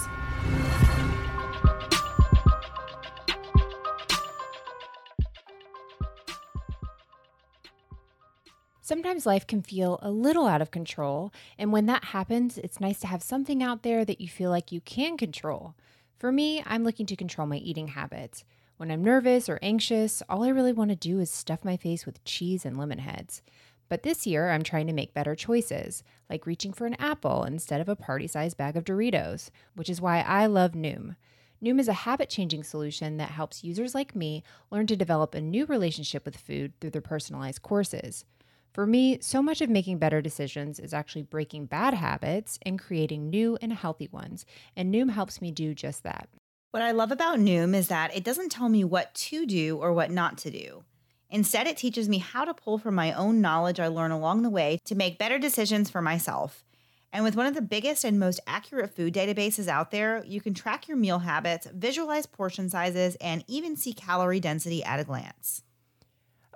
Sometimes 8.81 9.27
life 9.27 9.45
can 9.45 9.61
feel 9.61 9.99
a 10.01 10.09
little 10.09 10.47
out 10.47 10.63
of 10.63 10.71
control, 10.71 11.31
and 11.59 11.71
when 11.71 11.85
that 11.85 12.05
happens, 12.05 12.57
it's 12.57 12.79
nice 12.79 12.99
to 13.01 13.07
have 13.07 13.21
something 13.21 13.61
out 13.61 13.83
there 13.83 14.03
that 14.03 14.19
you 14.19 14.27
feel 14.27 14.49
like 14.49 14.71
you 14.71 14.81
can 14.81 15.15
control. 15.15 15.75
For 16.17 16.31
me, 16.31 16.63
I'm 16.65 16.83
looking 16.83 17.05
to 17.05 17.15
control 17.15 17.45
my 17.45 17.57
eating 17.57 17.89
habits. 17.89 18.43
When 18.77 18.89
I'm 18.89 19.03
nervous 19.03 19.47
or 19.47 19.59
anxious, 19.61 20.23
all 20.27 20.43
I 20.43 20.49
really 20.49 20.73
want 20.73 20.89
to 20.89 20.95
do 20.95 21.19
is 21.19 21.29
stuff 21.29 21.63
my 21.63 21.77
face 21.77 22.07
with 22.07 22.23
cheese 22.23 22.65
and 22.65 22.79
lemon 22.79 22.97
heads. 22.97 23.43
But 23.89 24.03
this 24.03 24.27
year, 24.27 24.51
I'm 24.51 24.63
trying 24.63 24.85
to 24.87 24.93
make 24.93 25.15
better 25.15 25.35
choices, 25.35 26.03
like 26.29 26.45
reaching 26.45 26.73
for 26.73 26.85
an 26.85 26.95
apple 26.99 27.43
instead 27.43 27.81
of 27.81 27.89
a 27.89 27.95
party 27.95 28.27
sized 28.27 28.55
bag 28.55 28.77
of 28.77 28.85
Doritos, 28.85 29.49
which 29.75 29.89
is 29.89 29.99
why 29.99 30.21
I 30.21 30.45
love 30.45 30.73
Noom. 30.73 31.15
Noom 31.61 31.79
is 31.79 31.87
a 31.87 31.93
habit 31.93 32.29
changing 32.29 32.63
solution 32.63 33.17
that 33.17 33.31
helps 33.31 33.63
users 33.63 33.93
like 33.93 34.15
me 34.15 34.43
learn 34.71 34.87
to 34.87 34.95
develop 34.95 35.33
a 35.33 35.41
new 35.41 35.65
relationship 35.65 36.23
with 36.23 36.37
food 36.37 36.71
through 36.79 36.91
their 36.91 37.01
personalized 37.01 37.63
courses. 37.63 38.23
For 38.71 38.85
me, 38.85 39.17
so 39.19 39.41
much 39.41 39.59
of 39.59 39.69
making 39.69 39.97
better 39.97 40.21
decisions 40.21 40.79
is 40.79 40.93
actually 40.93 41.23
breaking 41.23 41.65
bad 41.65 41.95
habits 41.95 42.59
and 42.61 42.79
creating 42.79 43.29
new 43.29 43.57
and 43.61 43.73
healthy 43.73 44.07
ones, 44.11 44.45
and 44.75 44.93
Noom 44.93 45.09
helps 45.09 45.41
me 45.41 45.51
do 45.51 45.73
just 45.73 46.03
that. 46.03 46.29
What 46.71 46.83
I 46.83 46.91
love 46.91 47.11
about 47.11 47.39
Noom 47.39 47.75
is 47.75 47.87
that 47.87 48.15
it 48.15 48.23
doesn't 48.23 48.49
tell 48.49 48.69
me 48.69 48.83
what 48.83 49.15
to 49.15 49.47
do 49.47 49.77
or 49.77 49.91
what 49.91 50.11
not 50.11 50.37
to 50.39 50.51
do. 50.51 50.83
Instead, 51.29 51.67
it 51.67 51.77
teaches 51.77 52.09
me 52.09 52.17
how 52.17 52.43
to 52.43 52.53
pull 52.53 52.77
from 52.77 52.95
my 52.95 53.13
own 53.13 53.39
knowledge 53.41 53.79
I 53.79 53.87
learn 53.87 54.11
along 54.11 54.41
the 54.41 54.49
way 54.49 54.79
to 54.85 54.95
make 54.95 55.19
better 55.19 55.37
decisions 55.37 55.89
for 55.89 56.01
myself. 56.01 56.63
And 57.11 57.23
with 57.23 57.35
one 57.35 57.45
of 57.45 57.55
the 57.55 57.61
biggest 57.61 58.03
and 58.03 58.19
most 58.19 58.39
accurate 58.45 58.95
food 58.95 59.13
databases 59.13 59.67
out 59.67 59.91
there, 59.91 60.23
you 60.25 60.41
can 60.41 60.53
track 60.53 60.87
your 60.87 60.97
meal 60.97 61.19
habits, 61.19 61.67
visualize 61.73 62.25
portion 62.25 62.69
sizes, 62.69 63.15
and 63.15 63.43
even 63.47 63.75
see 63.75 63.93
calorie 63.93 64.39
density 64.39 64.83
at 64.83 64.99
a 64.99 65.03
glance. 65.03 65.63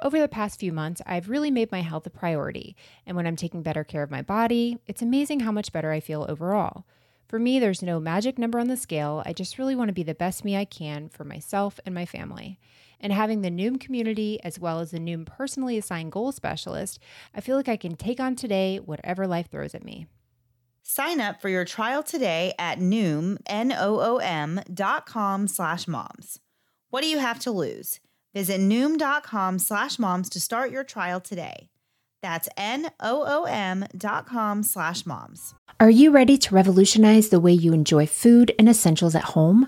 Over 0.02 0.20
the 0.20 0.28
past 0.28 0.60
few 0.60 0.74
months, 0.74 1.02
I've 1.06 1.30
really 1.30 1.50
made 1.50 1.72
my 1.72 1.82
health 1.82 2.06
a 2.06 2.10
priority, 2.10 2.76
and 3.06 3.16
when 3.16 3.26
I'm 3.26 3.36
taking 3.36 3.64
better 3.64 3.84
care 3.84 4.04
of 4.04 4.12
my 4.12 4.22
body, 4.22 4.80
it's 4.86 5.02
amazing 5.02 5.42
how 5.42 5.52
much 5.52 5.72
better 5.72 5.92
I 5.92 6.00
feel 6.00 6.26
overall. 6.28 6.86
For 7.28 7.40
me, 7.40 7.58
there's 7.58 7.82
no 7.82 8.00
magic 8.00 8.38
number 8.38 8.60
on 8.60 8.68
the 8.68 8.78
scale. 8.78 9.24
I 9.26 9.34
just 9.34 9.58
really 9.58 9.76
want 9.76 9.90
to 9.90 9.94
be 9.94 10.04
the 10.04 10.14
best 10.14 10.44
me 10.44 10.58
I 10.58 10.66
can 10.66 11.10
for 11.10 11.24
myself 11.24 11.80
and 11.86 11.96
my 11.96 12.06
family. 12.06 12.60
And 13.04 13.14
having 13.14 13.42
the 13.42 13.52
Noom 13.52 13.80
community 13.80 14.40
as 14.44 14.58
well 14.58 14.80
as 14.80 14.92
the 14.92 14.98
Noom 14.98 15.26
personally 15.26 15.78
assigned 15.78 16.14
goal 16.14 16.32
specialist, 16.32 17.00
I 17.36 17.42
feel 17.42 17.58
like 17.58 17.68
I 17.68 17.78
can 17.78 17.98
take 17.98 18.22
on 18.22 18.36
today 18.36 18.78
whatever 18.78 19.28
life 19.28 19.52
throws 19.52 19.76
at 19.76 19.84
me. 19.84 20.08
Sign 20.84 21.22
up 21.22 21.42
for 21.42 21.50
your 21.50 21.66
trial 21.66 22.02
today 22.02 22.54
at 22.58 22.80
Noom, 22.80 23.38
N-O-O-M 23.46 24.62
dot 24.74 25.06
com 25.06 25.48
slash 25.48 25.88
moms. 25.88 26.40
What 26.90 27.02
do 27.02 27.08
you 27.08 27.20
have 27.20 27.40
to 27.40 27.52
lose? 27.52 28.00
Visit 28.34 28.60
noom.com 28.62 29.60
slash 29.60 30.00
moms 30.00 30.30
to 30.30 30.40
start 30.40 30.72
your 30.72 30.84
trial 30.84 31.20
today. 31.20 31.70
That's 32.22 32.48
N-O-O-M 32.56 33.86
dot 33.98 34.26
com 34.26 34.64
slash 34.64 35.06
moms. 35.06 35.54
Are 35.80 35.90
you 35.90 36.12
ready 36.12 36.38
to 36.38 36.56
revolutionize 36.56 37.30
the 37.30 37.40
way 37.40 37.52
you 37.52 37.74
enjoy 37.74 38.06
food 38.06 38.54
and 38.58 38.70
essentials 38.70 39.14
at 39.14 39.24
home? 39.24 39.68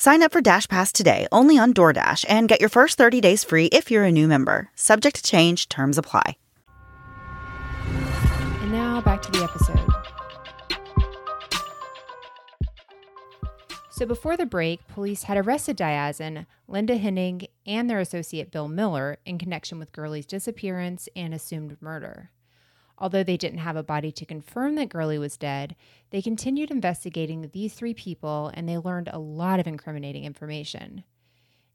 Sign 0.00 0.22
up 0.22 0.32
for 0.32 0.40
Dash 0.40 0.66
Pass 0.66 0.92
today 0.92 1.26
only 1.30 1.58
on 1.58 1.74
DoorDash 1.74 2.24
and 2.26 2.48
get 2.48 2.58
your 2.58 2.70
first 2.70 2.96
30 2.96 3.20
days 3.20 3.44
free 3.44 3.66
if 3.66 3.90
you're 3.90 4.04
a 4.04 4.10
new 4.10 4.26
member. 4.26 4.70
Subject 4.74 5.14
to 5.16 5.22
change, 5.22 5.68
terms 5.68 5.98
apply. 5.98 6.38
And 8.62 8.72
now 8.72 9.02
back 9.02 9.20
to 9.20 9.30
the 9.30 9.44
episode. 9.44 9.78
So 13.90 14.06
before 14.06 14.38
the 14.38 14.46
break, 14.46 14.88
police 14.88 15.24
had 15.24 15.36
arrested 15.36 15.76
Diazien, 15.76 16.46
Linda 16.66 16.96
Henning, 16.96 17.42
and 17.66 17.90
their 17.90 18.00
associate 18.00 18.50
Bill 18.50 18.68
Miller 18.68 19.18
in 19.26 19.36
connection 19.36 19.78
with 19.78 19.92
Girly's 19.92 20.24
disappearance 20.24 21.10
and 21.14 21.34
assumed 21.34 21.76
murder. 21.82 22.30
Although 23.00 23.24
they 23.24 23.36
didn't 23.36 23.60
have 23.60 23.76
a 23.76 23.82
body 23.82 24.12
to 24.12 24.26
confirm 24.26 24.74
that 24.74 24.90
Girly 24.90 25.18
was 25.18 25.38
dead, 25.38 25.74
they 26.10 26.20
continued 26.20 26.70
investigating 26.70 27.48
these 27.52 27.72
three 27.72 27.94
people 27.94 28.50
and 28.52 28.68
they 28.68 28.76
learned 28.76 29.08
a 29.10 29.18
lot 29.18 29.58
of 29.58 29.66
incriminating 29.66 30.24
information. 30.24 31.04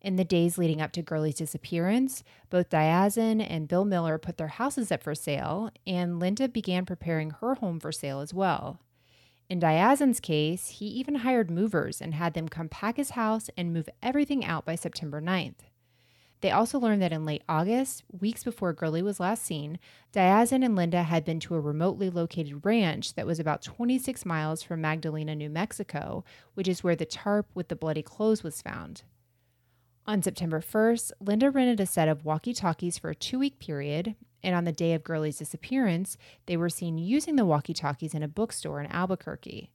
In 0.02 0.18
the 0.18 0.24
days 0.24 0.60
leading 0.60 0.82
up 0.82 0.92
to 0.92 1.02
Girly's 1.02 1.34
disappearance, 1.34 2.24
both 2.52 2.70
Diazien 2.70 3.44
and 3.44 3.68
Bill 3.68 3.86
Miller 3.86 4.20
put 4.20 4.38
their 4.38 4.50
houses 4.50 4.92
up 4.92 5.02
for 5.02 5.16
sale, 5.16 5.72
and 5.88 6.20
Linda 6.20 6.48
began 6.48 6.86
preparing 6.86 7.32
her 7.32 7.56
home 7.56 7.80
for 7.80 7.92
sale 7.92 8.20
as 8.20 8.32
well. 8.32 8.80
In 9.50 9.60
Diazien's 9.60 10.20
case, 10.20 10.68
he 10.70 10.86
even 10.86 11.16
hired 11.16 11.50
movers 11.50 12.02
and 12.02 12.14
had 12.14 12.36
them 12.36 12.50
come 12.50 12.70
pack 12.70 12.98
his 12.98 13.12
house 13.12 13.50
and 13.58 13.74
move 13.74 13.90
everything 14.04 14.46
out 14.46 14.64
by 14.64 14.76
September 14.76 15.20
9th. 15.20 15.62
They 16.42 16.52
also 16.52 16.80
learned 16.80 17.02
that 17.02 17.14
in 17.14 17.26
late 17.26 17.44
August, 17.48 18.04
weeks 18.12 18.44
before 18.44 18.74
Girly 18.74 19.02
was 19.02 19.20
last 19.20 19.44
seen, 19.44 19.80
Diazien 20.14 20.64
and 20.64 20.76
Linda 20.76 21.04
had 21.04 21.26
been 21.26 21.40
to 21.42 21.56
a 21.56 21.60
remotely 21.60 22.10
located 22.10 22.66
ranch 22.66 23.14
that 23.16 23.26
was 23.26 23.40
about 23.40 23.64
26 23.64 24.26
miles 24.26 24.62
from 24.62 24.82
Magdalena, 24.82 25.36
New 25.36 25.50
Mexico, 25.50 26.24
which 26.54 26.68
is 26.68 26.84
where 26.84 26.96
the 26.96 27.06
tarp 27.06 27.48
with 27.56 27.70
the 27.70 27.76
bloody 27.76 28.04
clothes 28.04 28.44
was 28.44 28.62
found. 28.62 29.04
On 30.08 30.22
September 30.22 30.62
1st, 30.62 31.14
Linda 31.20 31.50
rented 31.50 31.80
a 31.80 31.88
set 31.88 32.08
of 32.08 32.26
walkie 32.26 32.54
talkies 32.54 32.98
for 32.98 33.10
a 33.10 33.16
two 33.16 33.40
week 33.40 33.58
period, 33.58 34.16
and 34.44 34.54
on 34.54 34.66
the 34.66 34.72
day 34.72 34.94
of 34.94 35.04
Girly's 35.04 35.40
disappearance, 35.40 36.16
they 36.46 36.56
were 36.56 36.70
seen 36.70 37.00
using 37.00 37.38
the 37.38 37.46
walkie 37.46 37.74
talkies 37.74 38.14
in 38.14 38.22
a 38.22 38.28
bookstore 38.28 38.80
in 38.80 38.92
Albuquerque. 38.92 39.72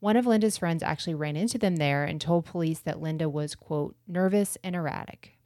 One 0.00 0.16
of 0.16 0.26
Linda's 0.26 0.58
friends 0.58 0.82
actually 0.82 1.14
ran 1.14 1.36
into 1.36 1.58
them 1.58 1.76
there 1.76 2.04
and 2.04 2.20
told 2.20 2.46
police 2.46 2.80
that 2.80 3.00
Linda 3.00 3.28
was, 3.28 3.54
quote, 3.54 3.96
nervous 4.08 4.56
and 4.64 4.74
erratic. 4.74 5.37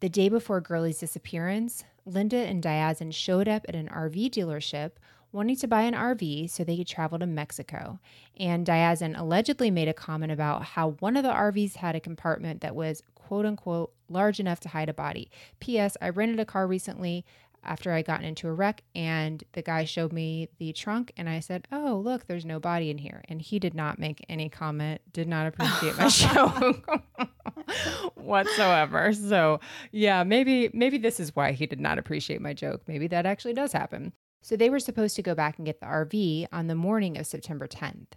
The 0.00 0.08
day 0.08 0.30
before 0.30 0.62
Girly's 0.62 0.98
disappearance, 0.98 1.84
Linda 2.06 2.38
and 2.38 2.62
Diazien 2.62 3.12
showed 3.12 3.48
up 3.48 3.66
at 3.68 3.74
an 3.74 3.88
RV 3.88 4.30
dealership 4.30 4.92
wanting 5.30 5.56
to 5.56 5.68
buy 5.68 5.82
an 5.82 5.94
RV 5.94 6.48
so 6.48 6.64
they 6.64 6.78
could 6.78 6.86
travel 6.86 7.18
to 7.18 7.26
Mexico. 7.26 8.00
And 8.38 8.66
Diazien 8.66 9.18
allegedly 9.18 9.70
made 9.70 9.88
a 9.88 9.94
comment 9.94 10.32
about 10.32 10.64
how 10.64 10.92
one 11.00 11.16
of 11.16 11.22
the 11.22 11.30
RVs 11.32 11.76
had 11.76 11.94
a 11.94 12.00
compartment 12.00 12.62
that 12.62 12.74
was, 12.74 13.02
quote 13.14 13.44
unquote 13.44 13.92
large 14.08 14.40
enough 14.40 14.58
to 14.60 14.70
hide 14.70 14.88
a 14.88 14.94
body. 14.94 15.30
P.S. 15.60 15.98
I 16.00 16.08
rented 16.08 16.40
a 16.40 16.46
car 16.46 16.66
recently 16.66 17.24
after 17.62 17.92
I 17.92 18.00
gotten 18.00 18.24
into 18.24 18.48
a 18.48 18.54
wreck 18.54 18.82
and 18.94 19.44
the 19.52 19.60
guy 19.60 19.84
showed 19.84 20.14
me 20.14 20.48
the 20.58 20.72
trunk 20.72 21.12
and 21.18 21.28
I 21.28 21.40
said, 21.40 21.68
"Oh, 21.70 22.00
look, 22.02 22.26
there's 22.26 22.46
no 22.46 22.58
body 22.58 22.88
in 22.88 22.96
here." 22.98 23.22
And 23.28 23.42
he 23.42 23.58
did 23.58 23.74
not 23.74 23.98
make 23.98 24.24
any 24.30 24.48
comment, 24.48 25.02
did 25.12 25.28
not 25.28 25.46
appreciate 25.46 25.98
my 25.98 26.08
show 26.08 26.80
whatsoever. 28.14 29.12
So, 29.12 29.60
yeah, 29.92 30.24
maybe 30.24 30.70
maybe 30.72 30.98
this 30.98 31.20
is 31.20 31.34
why 31.34 31.52
he 31.52 31.66
did 31.66 31.80
not 31.80 31.98
appreciate 31.98 32.40
my 32.40 32.52
joke. 32.52 32.82
Maybe 32.86 33.06
that 33.08 33.26
actually 33.26 33.54
does 33.54 33.72
happen. 33.72 34.12
So 34.42 34.56
they 34.56 34.70
were 34.70 34.80
supposed 34.80 35.16
to 35.16 35.22
go 35.22 35.34
back 35.34 35.58
and 35.58 35.66
get 35.66 35.80
the 35.80 35.86
RV 35.86 36.46
on 36.52 36.66
the 36.66 36.74
morning 36.74 37.18
of 37.18 37.26
September 37.26 37.68
10th. 37.68 38.12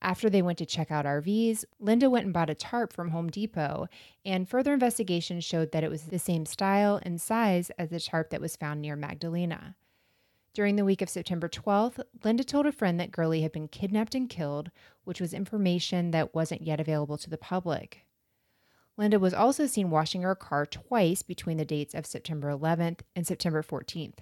After 0.00 0.30
they 0.30 0.42
went 0.42 0.58
to 0.58 0.66
check 0.66 0.90
out 0.90 1.06
RVs, 1.06 1.64
Linda 1.80 2.08
went 2.08 2.24
and 2.24 2.32
bought 2.32 2.50
a 2.50 2.54
tarp 2.54 2.92
from 2.92 3.10
Home 3.10 3.30
Depot, 3.30 3.88
and 4.24 4.48
further 4.48 4.72
investigation 4.72 5.40
showed 5.40 5.72
that 5.72 5.82
it 5.82 5.90
was 5.90 6.04
the 6.04 6.20
same 6.20 6.46
style 6.46 7.00
and 7.02 7.20
size 7.20 7.70
as 7.70 7.88
the 7.88 7.98
tarp 7.98 8.30
that 8.30 8.40
was 8.40 8.54
found 8.54 8.80
near 8.80 8.94
Magdalena. 8.94 9.74
During 10.54 10.76
the 10.76 10.84
week 10.84 11.02
of 11.02 11.08
September 11.08 11.48
12th, 11.48 12.00
Linda 12.22 12.44
told 12.44 12.66
a 12.66 12.72
friend 12.72 12.98
that 13.00 13.10
Girly 13.10 13.42
had 13.42 13.52
been 13.52 13.68
kidnapped 13.68 14.14
and 14.14 14.28
killed, 14.28 14.70
which 15.04 15.20
was 15.20 15.34
information 15.34 16.12
that 16.12 16.34
wasn't 16.34 16.62
yet 16.62 16.80
available 16.80 17.18
to 17.18 17.30
the 17.30 17.38
public. 17.38 18.04
Linda 18.98 19.20
was 19.20 19.32
also 19.32 19.66
seen 19.66 19.90
washing 19.90 20.22
her 20.22 20.34
car 20.34 20.66
twice 20.66 21.22
between 21.22 21.56
the 21.56 21.64
dates 21.64 21.94
of 21.94 22.04
September 22.04 22.50
11th 22.50 23.00
and 23.14 23.24
September 23.24 23.62
14th. 23.62 24.18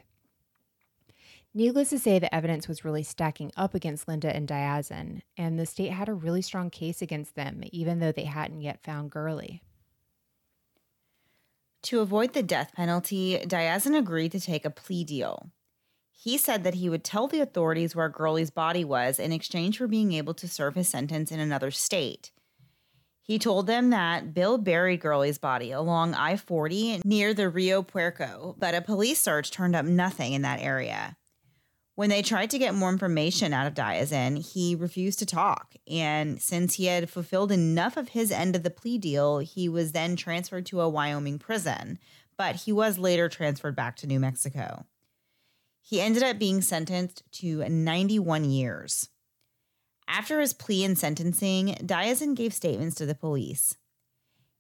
Needless 1.55 1.89
to 1.89 1.99
say, 1.99 2.19
the 2.19 2.33
evidence 2.35 2.69
was 2.69 2.85
really 2.85 3.03
stacking 3.03 3.51
up 3.57 3.75
against 3.75 4.07
Linda 4.07 4.37
and 4.37 4.47
Diazien, 4.47 5.23
and 5.39 5.59
the 5.59 5.65
state 5.65 5.93
had 5.93 6.11
a 6.11 6.15
really 6.15 6.43
strong 6.43 6.69
case 6.69 7.01
against 7.01 7.35
them, 7.35 7.63
even 7.73 7.99
though 7.99 8.13
they 8.13 8.25
hadn't 8.25 8.61
yet 8.61 8.85
found 8.85 9.11
Girly. 9.11 9.63
To 11.85 12.01
avoid 12.01 12.35
the 12.35 12.43
death 12.43 12.73
penalty, 12.77 13.39
Diazien 13.39 13.97
agreed 13.97 14.33
to 14.33 14.41
take 14.41 14.67
a 14.67 14.71
plea 14.71 15.05
deal. 15.05 15.51
He 16.11 16.37
said 16.37 16.65
that 16.65 16.75
he 16.75 16.91
would 16.91 17.05
tell 17.05 17.29
the 17.29 17.41
authorities 17.41 17.97
where 17.97 18.11
Girly's 18.11 18.51
body 18.51 18.85
was 18.85 19.19
in 19.19 19.33
exchange 19.33 19.79
for 19.79 19.87
being 19.87 20.13
able 20.13 20.35
to 20.35 20.49
serve 20.49 20.75
his 20.75 20.89
sentence 20.89 21.33
in 21.33 21.41
another 21.41 21.71
state. 21.71 22.33
He 23.27 23.41
told 23.41 23.67
them 23.67 23.91
that 23.91 24.35
Bill 24.35 24.57
buried 24.57 25.01
Girly's 25.01 25.37
body 25.39 25.73
along 25.73 26.15
I 26.15 26.37
40 26.37 27.03
near 27.05 27.35
the 27.35 27.49
Rio 27.49 27.83
Puerco, 27.83 28.55
but 28.57 28.75
a 28.75 28.81
police 28.81 29.21
search 29.21 29.51
turned 29.51 29.75
up 29.75 29.85
nothing 29.85 30.33
in 30.33 30.43
that 30.43 30.61
area. 30.61 31.17
When 31.97 32.09
they 32.09 32.23
tried 32.23 32.51
to 32.51 32.59
get 32.59 32.75
more 32.75 32.91
information 32.91 33.53
out 33.53 33.67
of 33.67 33.75
Diazien, 33.75 34.37
he 34.53 34.77
refused 34.77 35.19
to 35.19 35.27
talk. 35.27 35.75
And 35.91 36.41
since 36.41 36.75
he 36.75 36.85
had 36.85 37.11
fulfilled 37.11 37.51
enough 37.51 37.97
of 37.97 38.11
his 38.11 38.31
end 38.31 38.55
of 38.55 38.63
the 38.63 38.71
plea 38.71 38.99
deal, 38.99 39.39
he 39.39 39.69
was 39.69 39.91
then 39.93 40.15
transferred 40.15 40.67
to 40.67 40.83
a 40.83 40.89
Wyoming 40.89 41.39
prison, 41.39 41.99
but 42.37 42.55
he 42.57 42.73
was 42.73 42.99
later 42.99 43.29
transferred 43.29 43.75
back 43.75 43.97
to 43.97 44.07
New 44.07 44.21
Mexico. 44.21 44.85
He 45.81 46.01
ended 46.01 46.23
up 46.23 46.39
being 46.39 46.61
sentenced 46.61 47.23
to 47.33 47.67
91 47.69 48.45
years. 48.45 49.09
After 50.09 50.41
his 50.41 50.53
plea 50.53 50.85
and 50.85 50.99
sentencing, 50.99 51.75
Diazien 51.83 52.35
gave 52.35 52.55
statements 52.55 52.97
to 52.97 53.07
the 53.07 53.15
police. 53.15 53.77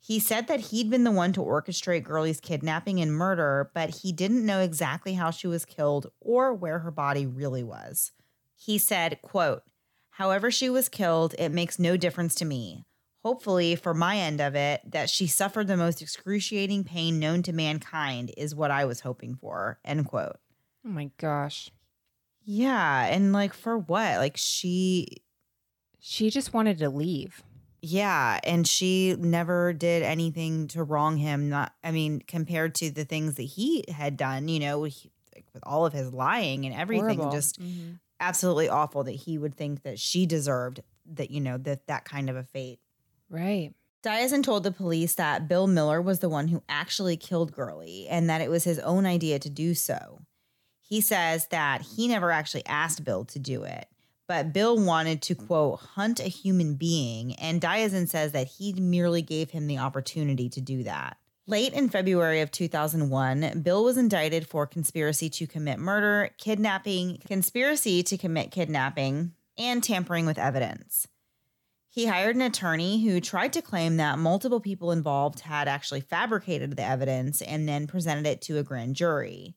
He 0.01 0.21
said 0.21 0.47
that 0.47 0.61
he'd 0.61 0.91
been 0.91 1.05
the 1.05 1.11
one 1.11 1.33
to 1.33 1.41
orchestrate 1.41 2.05
Girly's 2.05 2.41
kidnapping 2.41 3.01
and 3.01 3.13
murder, 3.13 3.71
but 3.75 3.91
he 3.91 4.13
didn't 4.13 4.47
know 4.47 4.61
exactly 4.61 5.15
how 5.15 5.31
she 5.31 5.49
was 5.49 5.65
killed 5.65 6.07
or 6.21 6.55
where 6.55 6.81
her 6.81 6.93
body 6.93 7.27
really 7.27 7.65
was. 7.65 8.13
He 8.55 8.79
said, 8.79 9.21
quote, 9.23 9.63
However 10.11 10.51
she 10.51 10.71
was 10.71 10.89
killed, 10.89 11.35
it 11.39 11.51
makes 11.51 11.79
no 11.79 11.97
difference 11.97 12.35
to 12.37 12.45
me. 12.45 12.87
Hopefully, 13.23 13.75
for 13.75 13.93
my 13.93 14.19
end 14.19 14.41
of 14.41 14.55
it, 14.55 14.81
that 14.89 15.11
she 15.11 15.27
suffered 15.27 15.67
the 15.67 15.77
most 15.77 16.01
excruciating 16.01 16.85
pain 16.85 17.19
known 17.19 17.43
to 17.43 17.53
mankind 17.53 18.33
is 18.37 18.55
what 18.55 18.71
I 18.71 18.85
was 18.85 19.01
hoping 19.01 19.35
for. 19.35 19.81
End 19.85 20.07
quote. 20.07 20.39
Oh 20.87 20.89
my 20.89 21.11
gosh. 21.19 21.73
Yeah. 22.45 23.07
And 23.07 23.33
like, 23.33 23.53
for 23.53 23.77
what? 23.77 24.19
Like, 24.19 24.37
she. 24.37 25.09
She 26.09 26.31
just 26.31 26.55
wanted 26.55 26.79
to 26.79 26.89
leave. 26.89 27.43
Yeah, 27.83 28.39
and 28.45 28.65
she 28.67 29.17
never 29.19 29.73
did 29.73 30.05
anything 30.05 30.69
to 30.69 30.85
wrong 30.85 31.17
him. 31.17 31.49
Not, 31.49 31.73
I 31.83 31.91
mean, 31.91 32.21
compared 32.27 32.77
to 32.77 32.93
the 32.93 33.05
things 33.05 33.35
that 33.35 33.43
he 33.43 33.85
had 33.89 34.17
done, 34.17 34.47
you 34.47 34.61
know, 34.61 34.85
he, 34.85 35.11
like, 35.35 35.47
with 35.53 35.65
all 35.67 35.85
of 35.85 35.93
his 35.93 36.13
lying 36.13 36.65
and 36.65 36.73
everything, 36.75 37.19
Horrible. 37.19 37.33
just 37.33 37.61
Mm-hmm. 37.61 37.95
absolutely 38.21 38.69
awful 38.69 39.03
that 39.03 39.13
he 39.17 39.37
would 39.37 39.57
think 39.57 39.83
that 39.83 39.99
she 39.99 40.27
deserved 40.27 40.81
that, 41.15 41.33
you 41.33 41.41
know, 41.41 41.59
that 41.59 41.89
that 41.89 42.05
kind 42.05 42.31
of 42.31 42.37
a 42.37 42.45
fate. 42.45 42.79
Right. 43.29 43.73
Diazien 44.05 44.45
told 44.45 44.63
the 44.63 44.71
police 44.71 45.17
that 45.17 45.49
Bill 45.49 45.67
Miller 45.67 46.01
was 46.01 46.21
the 46.21 46.29
one 46.29 46.47
who 46.47 46.63
actually 46.69 47.17
killed 47.17 47.51
Girly 47.53 48.07
and 48.09 48.31
that 48.31 48.41
it 48.41 48.49
was 48.51 48.63
his 48.63 48.79
own 48.79 49.07
idea 49.07 49.41
to 49.41 49.51
do 49.51 49.75
so. 49.75 50.21
He 50.81 51.01
says 51.01 51.49
that 51.51 51.83
he 51.83 52.07
never 52.07 52.31
actually 52.31 52.65
asked 52.67 53.03
Bill 53.03 53.25
to 53.25 53.41
do 53.41 53.65
it, 53.65 53.87
but 54.29 54.53
Bill 54.53 54.79
wanted 54.79 55.23
to, 55.23 55.35
mm. 55.35 55.47
quote, 55.47 55.81
hunt 55.81 56.21
a 56.21 56.25
human 56.25 56.75
being, 56.75 57.35
and 57.35 57.61
Diazien 57.61 58.09
says 58.09 58.33
that 58.33 58.47
he 58.47 58.73
merely 58.75 59.23
gave 59.23 59.51
him 59.51 59.67
the 59.67 59.79
opportunity 59.79 60.49
to 60.49 60.61
do 60.61 60.83
that. 60.85 61.17
Late 61.49 61.75
in 61.75 61.89
February 61.89 62.41
of 62.41 62.51
2001, 62.51 63.61
Bill 63.63 63.85
was 63.85 63.97
indicted 63.97 64.49
for 64.49 64.67
conspiracy 64.67 65.31
to 65.31 65.47
commit 65.47 65.79
murder, 65.79 66.31
kidnapping, 66.39 67.19
conspiracy 67.25 68.03
to 68.03 68.19
commit 68.19 68.51
kidnapping, 68.51 69.33
and 69.57 69.83
tampering 69.83 70.27
with 70.27 70.39
evidence. 70.39 71.07
He 71.89 72.07
hired 72.07 72.37
an 72.37 72.43
attorney 72.43 73.03
who 73.05 73.21
tried 73.21 73.53
to 73.55 73.63
claim 73.63 73.97
that 73.97 74.19
multiple 74.19 74.61
people 74.61 74.91
involved 74.91 75.41
had 75.41 75.69
actually 75.69 76.03
fabricated 76.03 76.77
the 76.77 76.83
evidence 76.83 77.41
and 77.41 77.69
then 77.69 77.87
presented 77.87 78.27
it 78.27 78.43
to 78.43 78.59
a 78.59 78.63
grand 78.63 78.97
jury. 78.97 79.55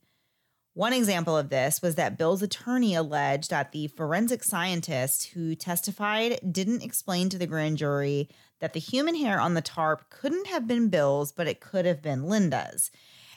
One 0.79 0.93
example 0.93 1.35
of 1.35 1.49
this 1.49 1.81
was 1.81 1.95
that 1.95 2.17
Bill's 2.17 2.41
attorney 2.41 2.95
alleged 2.95 3.49
that 3.49 3.73
the 3.73 3.87
forensic 3.87 4.45
scientist 4.45 5.25
who 5.33 5.53
testified 5.53 6.39
didn't 6.49 6.83
explain 6.83 7.27
to 7.27 7.37
the 7.37 7.45
grand 7.45 7.77
jury 7.77 8.29
that 8.61 8.71
the 8.71 8.79
human 8.79 9.15
hair 9.15 9.41
on 9.41 9.55
the 9.55 9.61
tarp 9.61 10.09
couldn't 10.09 10.47
have 10.47 10.69
been 10.69 10.87
Bill's, 10.87 11.33
but 11.33 11.47
it 11.47 11.59
could 11.59 11.85
have 11.85 12.01
been 12.01 12.29
Linda's. 12.29 12.91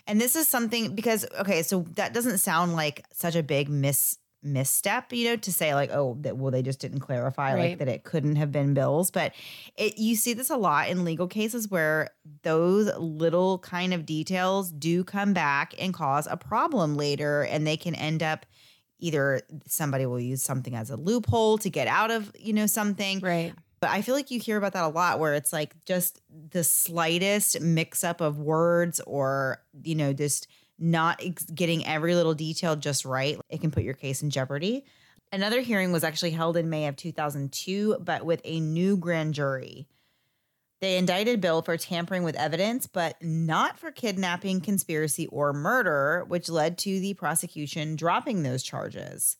And 0.07 0.20
this 0.20 0.36
is 0.36 0.47
something 0.47 0.95
because 0.95 1.26
okay, 1.40 1.64
so 1.64 1.84
that 1.97 2.14
doesn't 2.14 2.38
sound 2.38 2.74
like 2.74 3.05
such 3.11 3.34
a 3.34 3.43
big 3.43 3.68
miss 3.68 4.18
misstep, 4.43 5.12
you 5.12 5.28
know, 5.28 5.36
to 5.36 5.53
say 5.53 5.74
like, 5.74 5.90
oh, 5.93 6.16
that 6.20 6.36
well, 6.36 6.51
they 6.51 6.62
just 6.62 6.80
didn't 6.80 7.01
clarify 7.01 7.55
like 7.55 7.78
that 7.78 7.88
it 7.88 8.05
couldn't 8.05 8.36
have 8.36 8.51
been 8.53 8.74
Bill's. 8.74 9.11
But 9.11 9.32
it 9.76 9.99
you 9.99 10.16
see 10.16 10.34
this 10.34 10.51
a 10.51 10.57
lot 10.57 10.88
in 10.88 11.05
legal 11.05 11.28
cases 11.28 11.68
where 11.68 12.11
those 12.43 12.95
little 12.99 13.59
kind 13.59 13.95
of 13.95 14.07
details 14.07 14.72
do 14.72 15.05
come 15.05 15.32
back 15.32 15.74
and 15.78 15.95
cause 15.95 16.26
a 16.30 16.36
problem 16.36 16.97
later, 16.97 17.43
and 17.43 17.66
they 17.66 17.76
can 17.76 17.95
end 17.95 18.22
up 18.22 18.47
either 18.99 19.40
somebody 19.66 20.07
will 20.07 20.20
use 20.20 20.43
something 20.43 20.76
as 20.76 20.88
a 20.90 20.97
loophole 20.97 21.59
to 21.59 21.68
get 21.68 21.88
out 21.88 22.11
of 22.12 22.30
you 22.38 22.53
know 22.53 22.66
something 22.66 23.18
Right. 23.18 23.53
but 23.80 23.90
I 23.90 24.01
feel 24.01 24.14
like 24.14 24.30
you 24.30 24.38
hear 24.38 24.57
about 24.57 24.74
that 24.74 24.84
a 24.84 24.88
lot 24.88 25.18
where 25.18 25.34
it's 25.34 25.53
like 25.53 25.74
just 25.84 26.20
the 26.51 26.62
slightest 26.62 27.61
mix 27.61 28.05
up 28.05 28.20
of 28.20 28.38
words 28.38 29.01
or, 29.01 29.61
you 29.82 29.97
know, 29.97 30.12
just 30.12 30.47
not 30.78 31.20
ex- 31.22 31.44
getting 31.44 31.86
every 31.86 32.14
little 32.14 32.34
detail 32.34 32.76
just 32.76 33.04
right. 33.04 33.38
It 33.48 33.60
can 33.60 33.70
put 33.70 33.82
your 33.82 33.94
case 33.94 34.22
in 34.22 34.30
jeopardy. 34.30 34.84
Another 35.32 35.60
hearing 35.60 35.92
was 35.92 36.04
actually 36.04 36.32
held 36.32 36.56
in 36.56 36.68
May 36.68 36.86
of 36.86 36.96
2002, 36.96 37.98
but 38.00 38.24
with 38.24 38.40
a 38.44 38.60
new 38.60 38.96
grand 38.96 39.34
jury. 39.34 39.86
They 40.82 40.98
indicted 40.98 41.40
Bill 41.40 41.62
for 41.62 41.76
tampering 41.76 42.24
with 42.24 42.34
evidence, 42.34 42.88
but 42.88 43.22
not 43.22 43.78
for 43.78 43.92
kidnapping, 43.92 44.60
conspiracy, 44.60 45.28
or 45.28 45.52
murder, 45.52 46.24
which 46.26 46.48
led 46.48 46.76
to 46.78 46.98
the 46.98 47.14
prosecution 47.14 47.94
dropping 47.94 48.42
those 48.42 48.64
charges. 48.64 49.36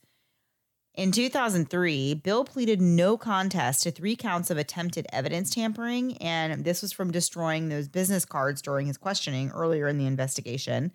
In 0.95 1.11
2003, 1.11 2.15
Bill 2.15 2.45
pleaded 2.45 2.81
no 2.81 3.17
contest 3.17 3.83
to 3.83 3.91
three 3.91 4.15
counts 4.15 4.51
of 4.51 4.59
attempted 4.59 5.07
evidence 5.13 5.51
tampering, 5.51 6.17
and 6.19 6.65
this 6.65 6.81
was 6.81 6.93
from 6.93 7.11
destroying 7.11 7.69
those 7.69 7.89
business 7.89 8.25
cards 8.25 8.63
during 8.63 8.87
his 8.87 8.99
questioning 8.99 9.51
earlier 9.51 9.89
in 9.89 9.99
the 9.99 10.07
investigation. 10.07 10.93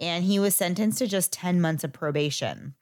And 0.00 0.24
he 0.24 0.38
was 0.38 0.56
sentenced 0.56 0.98
to 0.98 1.06
just 1.06 1.32
10 1.32 1.60
months 1.60 1.84
of 1.84 1.92
probation. 1.92 2.74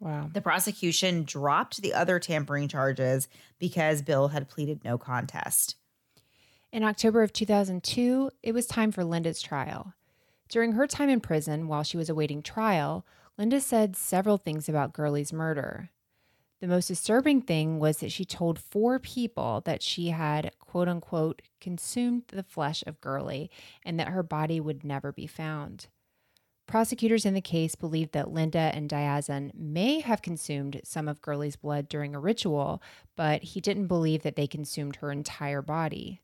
Wow. 0.00 0.28
The 0.32 0.42
prosecution 0.42 1.24
dropped 1.24 1.80
the 1.80 1.94
other 1.94 2.18
tampering 2.18 2.68
charges 2.68 3.28
because 3.58 4.02
Bill 4.02 4.28
had 4.28 4.48
pleaded 4.48 4.84
no 4.84 4.98
contest. 4.98 5.76
In 6.72 6.82
October 6.82 7.22
of 7.22 7.32
2002, 7.32 8.30
it 8.42 8.52
was 8.52 8.66
time 8.66 8.92
for 8.92 9.04
Linda's 9.04 9.40
trial. 9.40 9.94
During 10.48 10.72
her 10.72 10.86
time 10.86 11.08
in 11.08 11.20
prison 11.20 11.68
while 11.68 11.82
she 11.82 11.96
was 11.96 12.10
awaiting 12.10 12.42
trial, 12.42 13.06
Linda 13.38 13.60
said 13.60 13.96
several 13.96 14.36
things 14.36 14.68
about 14.68 14.92
Girly's 14.92 15.32
murder. 15.32 15.90
The 16.60 16.66
most 16.66 16.88
disturbing 16.88 17.42
thing 17.42 17.78
was 17.78 17.98
that 17.98 18.12
she 18.12 18.24
told 18.24 18.58
four 18.58 18.98
people 18.98 19.62
that 19.66 19.82
she 19.82 20.08
had, 20.08 20.52
quote 20.58 20.88
unquote, 20.88 21.42
consumed 21.60 22.24
the 22.28 22.42
flesh 22.42 22.82
of 22.86 23.00
Girly 23.00 23.50
and 23.84 24.00
that 24.00 24.08
her 24.08 24.22
body 24.22 24.60
would 24.60 24.84
never 24.84 25.12
be 25.12 25.26
found. 25.26 25.88
Prosecutors 26.66 27.24
in 27.24 27.34
the 27.34 27.40
case 27.40 27.76
believed 27.76 28.12
that 28.12 28.32
Linda 28.32 28.72
and 28.74 28.90
Diazien 28.90 29.52
may 29.54 30.00
have 30.00 30.20
consumed 30.20 30.80
some 30.82 31.06
of 31.06 31.22
Girly's 31.22 31.54
blood 31.54 31.88
during 31.88 32.14
a 32.14 32.20
ritual, 32.20 32.82
but 33.14 33.42
he 33.42 33.60
didn't 33.60 33.86
believe 33.86 34.22
that 34.22 34.34
they 34.34 34.48
consumed 34.48 34.96
her 34.96 35.12
entire 35.12 35.62
body. 35.62 36.22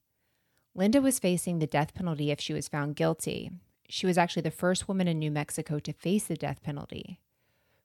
Linda 0.75 1.01
was 1.01 1.21
facing 1.21 1.59
the 1.59 1.67
death 1.67 1.95
penalty 1.95 2.31
if 2.31 2.41
she 2.41 2.53
was 2.53 2.67
found 2.67 2.97
guilty. 2.97 3.53
She 3.89 4.07
was 4.07 4.19
actually 4.19 4.43
the 4.43 4.51
first 4.51 4.89
woman 4.89 5.07
in 5.07 5.19
New 5.19 5.31
Mexico 5.31 5.79
to 5.79 5.93
face 5.93 6.25
the 6.25 6.35
death 6.35 6.63
penalty. 6.63 7.21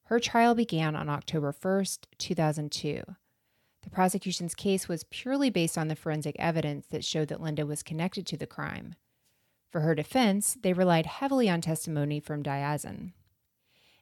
Her 0.05 0.20
trial 0.20 0.55
began 0.55 0.95
on 0.95 1.10
October 1.10 1.53
1st, 1.53 2.05
2002. 2.18 3.03
The 3.84 3.89
prosecution's 3.89 4.55
case 4.55 4.88
was 4.88 5.03
purely 5.10 5.49
based 5.49 5.78
on 5.78 5.89
the 5.89 5.95
forensic 5.95 6.36
evidence 6.39 6.88
that 6.88 7.05
showed 7.05 7.28
that 7.28 7.41
Linda 7.41 7.66
was 7.66 7.84
connected 7.84 8.26
to 8.28 8.38
the 8.38 8.47
crime. 8.47 8.95
For 9.70 9.82
her 9.82 9.95
defense, 9.95 10.57
they 10.61 10.74
relied 10.74 11.05
heavily 11.05 11.49
on 11.49 11.61
testimony 11.61 12.20
from 12.20 12.43
Diazien. 12.43 13.11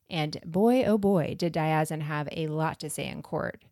And 0.09 0.39
boy, 0.45 0.84
oh 0.84 0.97
boy, 0.97 1.36
did 1.38 1.53
Diazien 1.53 2.01
have 2.01 2.30
a 2.32 2.47
lot 2.47 2.80
to 2.82 2.89
say 2.89 3.07
in 3.07 3.22
court. 3.22 3.63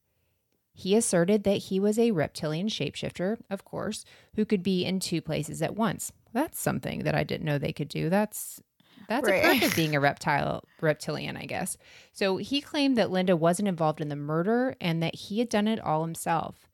He 0.73 0.95
asserted 0.95 1.43
that 1.43 1.57
he 1.57 1.79
was 1.79 1.99
a 1.99 2.11
reptilian 2.11 2.67
shapeshifter, 2.67 3.37
of 3.49 3.63
course, 3.63 4.05
who 4.35 4.43
could 4.43 4.63
be 4.63 4.83
in 4.83 4.99
two 4.99 5.21
places 5.21 5.61
at 5.61 5.75
once. 5.75 6.11
That's 6.33 6.59
something 6.59 7.03
that 7.03 7.13
I 7.13 7.23
didn't 7.23 7.45
know 7.45 7.59
they 7.59 7.73
could 7.73 7.89
do. 7.89 8.09
That's 8.09 8.59
that's 9.07 9.29
right. 9.29 9.43
a 9.43 9.59
perk 9.59 9.69
of 9.69 9.75
being 9.75 9.95
a 9.95 9.99
reptile 9.99 10.63
reptilian, 10.81 11.37
I 11.37 11.45
guess. 11.45 11.77
So 12.11 12.37
he 12.37 12.61
claimed 12.61 12.97
that 12.97 13.11
Linda 13.11 13.35
wasn't 13.35 13.67
involved 13.67 14.01
in 14.01 14.09
the 14.09 14.15
murder 14.15 14.75
and 14.81 15.03
that 15.03 15.15
he 15.15 15.39
had 15.39 15.49
done 15.49 15.67
it 15.67 15.79
all 15.79 16.03
himself. 16.03 16.67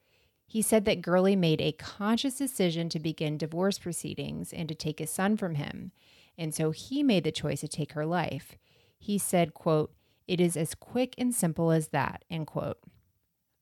He 0.49 0.63
said 0.63 0.85
that 0.85 1.03
Girly 1.03 1.35
made 1.35 1.61
a 1.61 1.73
conscious 1.73 2.35
decision 2.39 2.89
to 2.89 2.99
begin 2.99 3.37
divorce 3.37 3.77
proceedings 3.77 4.51
and 4.51 4.67
to 4.67 4.73
take 4.73 4.97
his 4.97 5.11
son 5.11 5.37
from 5.37 5.53
him. 5.53 5.91
And 6.39 6.55
so 6.55 6.71
he 6.71 7.03
made 7.03 7.23
the 7.23 7.31
choice 7.31 7.59
to 7.61 7.67
take 7.67 7.91
her 7.93 8.05
life. 8.05 8.57
He 8.97 9.19
said, 9.19 9.53
quote, 9.53 9.93
it 10.27 10.41
is 10.41 10.57
as 10.57 10.73
quick 10.73 11.13
and 11.19 11.35
simple 11.35 11.69
as 11.69 11.89
that, 11.89 12.25
end 12.31 12.47
quote. 12.47 12.79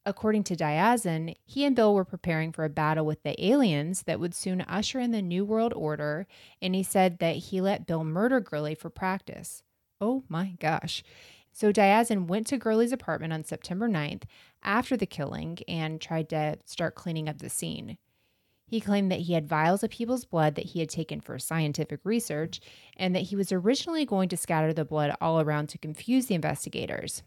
According 0.05 0.45
to 0.45 0.55
Diazien, 0.55 1.35
he 1.43 1.65
and 1.65 1.75
Bill 1.75 1.93
were 1.93 2.05
preparing 2.05 2.53
for 2.53 2.63
a 2.63 2.69
battle 2.69 3.05
with 3.05 3.21
the 3.23 3.45
aliens 3.45 4.03
that 4.03 4.21
would 4.21 4.33
soon 4.33 4.61
usher 4.61 5.01
in 5.01 5.11
the 5.11 5.21
New 5.21 5.43
World 5.43 5.73
Order, 5.73 6.25
and 6.61 6.73
he 6.73 6.83
said 6.83 7.19
that 7.19 7.35
he 7.35 7.59
let 7.59 7.85
Bill 7.85 8.05
murder 8.05 8.39
Girly 8.39 8.75
for 8.75 8.89
practice. 8.89 9.61
Oh 9.99 10.23
my 10.29 10.53
gosh. 10.61 11.03
So 11.57 11.73
Diazien 11.73 12.27
went 12.27 12.45
to 12.47 12.57
Girly's 12.59 12.91
apartment 12.91 13.33
on 13.33 13.43
September 13.43 13.89
9th 13.89 14.25
after 14.61 14.95
the 14.95 15.07
killing 15.07 15.57
and 15.67 15.99
tried 15.99 16.29
to 16.29 16.59
start 16.65 16.93
cleaning 16.93 17.27
up 17.27 17.39
the 17.39 17.49
scene. 17.49 17.97
He 18.67 18.79
claimed 18.79 19.11
that 19.11 19.21
he 19.21 19.33
had 19.33 19.49
vials 19.49 19.81
of 19.81 19.89
people's 19.89 20.23
blood 20.23 20.53
that 20.53 20.65
he 20.65 20.81
had 20.81 20.89
taken 20.89 21.19
for 21.19 21.39
scientific 21.39 22.01
research 22.03 22.59
and 22.95 23.15
that 23.15 23.23
he 23.23 23.35
was 23.35 23.51
originally 23.51 24.05
going 24.05 24.29
to 24.29 24.37
scatter 24.37 24.71
the 24.71 24.85
blood 24.85 25.15
all 25.19 25.41
around 25.41 25.69
to 25.69 25.79
confuse 25.79 26.27
the 26.27 26.35
investigators. 26.35 27.23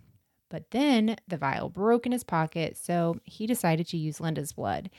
But 0.49 0.71
then 0.71 1.17
the 1.27 1.37
vial 1.37 1.69
broke 1.69 2.07
in 2.07 2.13
his 2.13 2.23
pocket, 2.23 2.77
so 2.77 3.17
he 3.25 3.49
decided 3.49 3.89
to 3.89 3.97
use 3.97 4.21
Linda's 4.21 4.53
blood. 4.53 4.91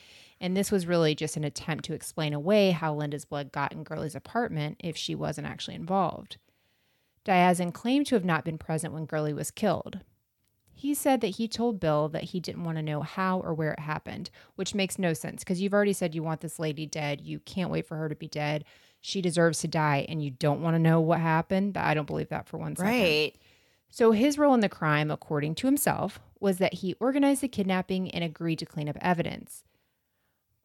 And 0.42 0.58
this 0.58 0.74
was 0.74 0.86
really 0.86 1.16
just 1.16 1.38
an 1.38 1.46
attempt 1.46 1.86
to 1.86 1.94
explain 1.94 2.34
away 2.34 2.72
how 2.72 2.94
Linda's 2.94 3.24
blood 3.24 3.54
got 3.54 3.72
in 3.72 3.86
Girly's 3.86 4.14
apartment 4.14 4.76
if 4.84 4.98
she 4.98 5.16
wasn't 5.16 5.48
actually 5.48 5.76
involved. 5.76 6.36
Diazien 7.26 7.74
claimed 7.74 8.08
to 8.08 8.16
have 8.16 8.26
not 8.26 8.44
been 8.44 8.58
present 8.58 8.94
when 8.94 9.06
Girly 9.06 9.34
was 9.34 9.52
killed. 9.52 10.00
He 10.74 10.96
said 10.96 11.22
that 11.22 11.36
he 11.36 11.48
told 11.48 11.80
Bill 11.80 12.10
that 12.10 12.24
he 12.24 12.40
didn't 12.40 12.64
want 12.64 12.78
to 12.78 12.82
know 12.82 13.02
how 13.02 13.40
or 13.42 13.54
where 13.54 13.74
it 13.74 13.80
happened, 13.80 14.32
which 14.56 14.74
makes 14.74 14.98
no 14.98 15.14
sense 15.14 15.44
because 15.44 15.62
you've 15.62 15.76
already 15.76 15.94
said 15.94 16.16
you 16.16 16.24
want 16.24 16.42
this 16.42 16.58
lady 16.58 16.88
dead. 16.88 17.22
You 17.22 17.40
can't 17.40 17.70
wait 17.70 17.86
for 17.86 17.98
her 17.98 18.10
to 18.10 18.16
be 18.16 18.28
dead. 18.28 18.66
She 19.00 19.22
deserves 19.22 19.60
to 19.60 19.68
die, 19.68 20.06
and 20.10 20.24
you 20.24 20.32
don't 20.32 20.62
want 20.62 20.76
to 20.76 20.80
know 20.80 21.00
what 21.00 21.20
happened. 21.20 21.74
But 21.74 21.84
I 21.84 21.94
don't 21.94 22.08
believe 22.08 22.30
that 22.30 22.48
for 22.48 22.58
one 22.58 22.76
second. 22.76 22.92
Right. 22.92 23.36
So, 23.92 24.12
his 24.12 24.38
role 24.40 24.54
in 24.56 24.62
the 24.62 24.70
crime, 24.70 25.12
according 25.12 25.56
to 25.56 25.68
himself, 25.68 26.20
was 26.40 26.58
that 26.58 26.76
he 26.76 26.96
organized 27.00 27.42
the 27.42 27.48
kidnapping 27.48 28.10
and 28.12 28.24
agreed 28.24 28.58
to 28.60 28.66
clean 28.66 28.90
up 28.90 28.98
evidence. 29.02 29.64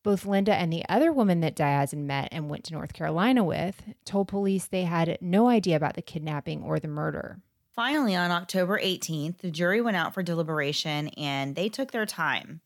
Both 0.07 0.25
Linda 0.25 0.55
and 0.55 0.73
the 0.73 0.85
other 0.89 1.13
woman 1.13 1.41
that 1.41 1.57
Diazien 1.57 2.05
met 2.05 2.29
and 2.31 2.49
went 2.49 2.63
to 2.67 2.73
North 2.73 2.93
Carolina 2.93 3.43
with 3.43 3.83
told 4.05 4.29
police 4.29 4.65
they 4.65 4.85
had 4.85 5.19
no 5.21 5.49
idea 5.49 5.75
about 5.75 5.97
the 5.97 6.01
kidnapping 6.01 6.63
or 6.63 6.79
the 6.79 6.87
murder. 6.87 7.41
Finally, 7.75 8.15
on 8.15 8.31
October 8.31 8.79
18th, 8.79 9.39
the 9.39 9.51
jury 9.51 9.81
went 9.81 9.97
out 9.97 10.15
for 10.15 10.23
deliberation 10.23 11.09
and 11.17 11.57
they 11.57 11.69
took 11.69 11.91
their 11.91 12.07
time. 12.07 12.61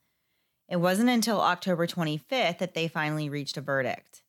It 0.69 0.75
wasn't 0.75 1.09
until 1.09 1.41
October 1.41 1.87
25th 1.87 2.59
that 2.59 2.75
they 2.75 2.87
finally 2.87 3.27
reached 3.27 3.57
a 3.57 3.61
verdict. 3.61 4.21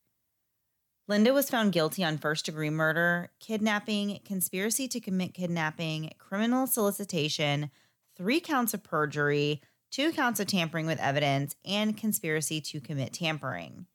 Linda 1.07 1.35
was 1.35 1.51
found 1.51 1.73
guilty 1.73 2.03
on 2.03 2.17
first 2.17 2.47
degree 2.47 2.71
murder, 2.71 3.31
kidnapping, 3.41 4.21
conspiracy 4.25 4.89
to 4.89 5.01
commit 5.01 5.35
kidnapping, 5.35 6.13
criminal 6.17 6.67
solicitation, 6.67 7.71
three 8.17 8.41
counts 8.41 8.73
of 8.73 8.83
perjury, 8.83 9.61
two 9.93 10.11
counts 10.11 10.40
of 10.40 10.49
tampering 10.49 10.86
with 10.86 10.99
evidence, 10.99 11.55
and 11.64 11.97
conspiracy 11.97 12.61
to 12.61 12.80
commit 12.80 13.12
tampering. 13.12 13.86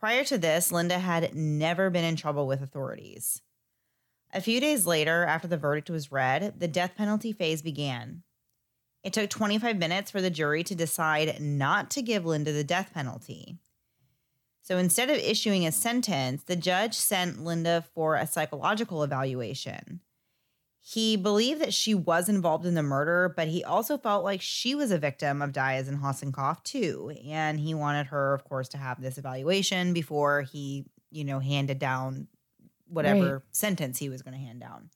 Prior 0.00 0.24
to 0.24 0.38
this, 0.38 0.72
Linda 0.72 0.98
had 0.98 1.34
never 1.36 1.90
been 1.90 2.04
in 2.04 2.16
trouble 2.16 2.48
with 2.48 2.62
authorities. 2.62 3.40
A 4.34 4.40
few 4.40 4.58
days 4.58 4.86
later, 4.86 5.24
after 5.24 5.46
the 5.46 5.58
verdict 5.58 5.90
was 5.90 6.10
read, 6.10 6.58
the 6.58 6.66
death 6.66 6.96
penalty 6.96 7.32
phase 7.32 7.62
began. 7.62 8.22
It 9.04 9.12
took 9.12 9.28
25 9.28 9.76
minutes 9.76 10.10
for 10.10 10.20
the 10.20 10.30
jury 10.30 10.64
to 10.64 10.74
decide 10.74 11.40
not 11.40 11.90
to 11.90 12.02
give 12.02 12.24
Linda 12.24 12.50
the 12.50 12.64
death 12.64 12.92
penalty. 12.94 13.58
So 14.62 14.78
instead 14.78 15.10
of 15.10 15.18
issuing 15.18 15.66
a 15.66 15.72
sentence, 15.72 16.44
the 16.44 16.56
judge 16.56 16.94
sent 16.94 17.44
Linda 17.44 17.84
for 17.94 18.14
a 18.14 18.26
psychological 18.26 19.02
evaluation. 19.02 20.00
He 20.84 21.16
believed 21.16 21.60
that 21.60 21.72
she 21.72 21.94
was 21.94 22.28
involved 22.28 22.66
in 22.66 22.74
the 22.74 22.82
murder, 22.82 23.32
but 23.36 23.46
he 23.46 23.62
also 23.62 23.96
felt 23.96 24.24
like 24.24 24.42
she 24.42 24.74
was 24.74 24.90
a 24.90 24.98
victim 24.98 25.40
of 25.40 25.52
Diazien 25.52 26.00
Hossencofft 26.00 26.64
too. 26.64 27.16
And 27.24 27.60
he 27.60 27.72
wanted 27.72 28.08
her, 28.08 28.34
of 28.34 28.42
course, 28.42 28.68
to 28.70 28.78
have 28.78 29.00
this 29.00 29.16
evaluation 29.16 29.92
before 29.92 30.42
he, 30.42 30.84
you 31.12 31.24
know, 31.24 31.38
handed 31.38 31.78
down 31.78 32.26
whatever 32.88 33.34
right. 33.34 33.42
sentence 33.52 33.98
he 33.98 34.08
was 34.08 34.22
going 34.22 34.34
to 34.34 34.44
hand 34.44 34.58
down. 34.58 34.90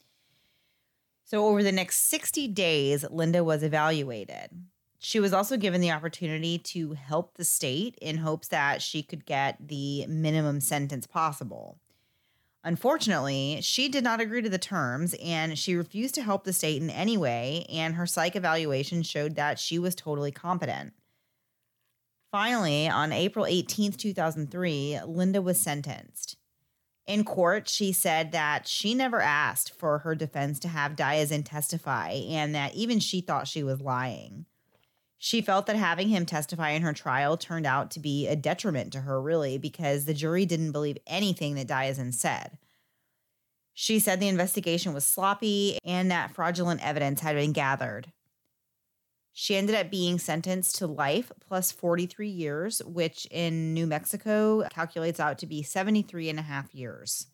So 1.25 1.47
over 1.47 1.63
the 1.63 1.73
next 1.73 2.09
60 2.09 2.49
days, 2.49 3.05
Linda 3.09 3.45
was 3.45 3.63
evaluated. 3.63 4.51
She 4.99 5.21
was 5.21 5.33
also 5.33 5.57
given 5.57 5.81
the 5.81 5.93
opportunity 5.93 6.59
to 6.59 6.95
help 6.95 7.35
the 7.35 7.45
state 7.45 7.97
in 8.03 8.19
hopes 8.19 8.49
that 8.49 8.83
she 8.83 9.05
could 9.05 9.25
get 9.25 9.69
the 9.69 10.05
minimum 10.09 10.61
sentence 10.61 11.07
possible. 11.07 11.79
Unfortunately, 12.67 13.61
she 13.63 13.89
did 13.89 14.03
not 14.03 14.21
agree 14.21 14.43
to 14.43 14.49
the 14.49 14.59
terms 14.59 15.15
and 15.23 15.57
she 15.57 15.77
refused 15.77 16.17
to 16.17 16.23
help 16.23 16.43
the 16.43 16.53
state 16.53 16.83
in 16.83 16.91
any 16.91 17.17
way, 17.17 17.65
and 17.69 17.95
her 17.95 18.09
psych 18.09 18.35
evaluation 18.35 19.05
showed 19.05 19.37
that 19.37 19.61
she 19.61 19.79
was 19.79 19.95
totally 19.95 20.33
competent. 20.33 20.93
Finally, 22.33 22.89
on 22.89 23.13
April 23.13 23.45
18th, 23.45 23.97
2003, 23.97 24.99
Linda 25.07 25.41
was 25.41 25.61
sentenced. 25.61 26.39
In 27.07 27.23
court, 27.23 27.69
she 27.69 27.93
said 27.93 28.33
that 28.33 28.67
she 28.67 28.95
never 28.95 29.21
asked 29.21 29.73
for 29.73 29.99
her 29.99 30.17
defense 30.17 30.59
to 30.59 30.69
have 30.69 30.97
Diazien 30.97 31.45
testify 31.45 32.11
and 32.11 32.53
that 32.57 32.75
even 32.75 32.99
she 32.99 33.21
thought 33.21 33.47
she 33.47 33.63
was 33.63 33.81
lying. 33.81 34.45
She 35.27 35.41
felt 35.41 35.67
that 35.67 35.75
having 35.75 36.09
him 36.09 36.25
testify 36.25 36.71
in 36.71 36.83
her 36.83 36.93
trial 36.93 37.37
turned 37.37 37.67
out 37.67 37.91
to 37.91 37.99
be 37.99 38.29
a 38.29 38.37
detriment 38.37 38.93
to 38.93 39.01
her, 39.01 39.21
really, 39.21 39.59
because 39.59 40.05
the 40.05 40.15
jury 40.15 40.47
didn't 40.47 40.71
believe 40.71 40.99
anything 41.05 41.57
that 41.57 41.67
Diazien 41.67 42.15
said. 42.15 42.59
She 43.75 43.99
said 43.99 44.21
the 44.21 44.29
investigation 44.29 44.95
was 44.95 45.05
sloppy 45.05 45.81
and 45.85 46.13
that 46.13 46.31
fraudulent 46.31 46.81
evidence 46.81 47.23
had 47.23 47.35
been 47.35 47.51
gathered. 47.51 48.13
She 49.33 49.57
ended 49.57 49.75
up 49.75 49.91
being 49.91 50.21
sentenced 50.21 50.77
to 50.77 50.87
life 50.87 51.33
plus 51.49 51.73
43 51.73 52.29
years, 52.29 52.81
which 52.85 53.27
in 53.33 53.75
New 53.75 53.89
Mexico 53.89 54.63
calculates 54.71 55.19
out 55.19 55.39
to 55.39 55.47
be 55.47 55.61
73 55.61 56.31
and 56.31 56.39
a 56.39 56.43
half 56.43 56.73
years. 56.73 57.27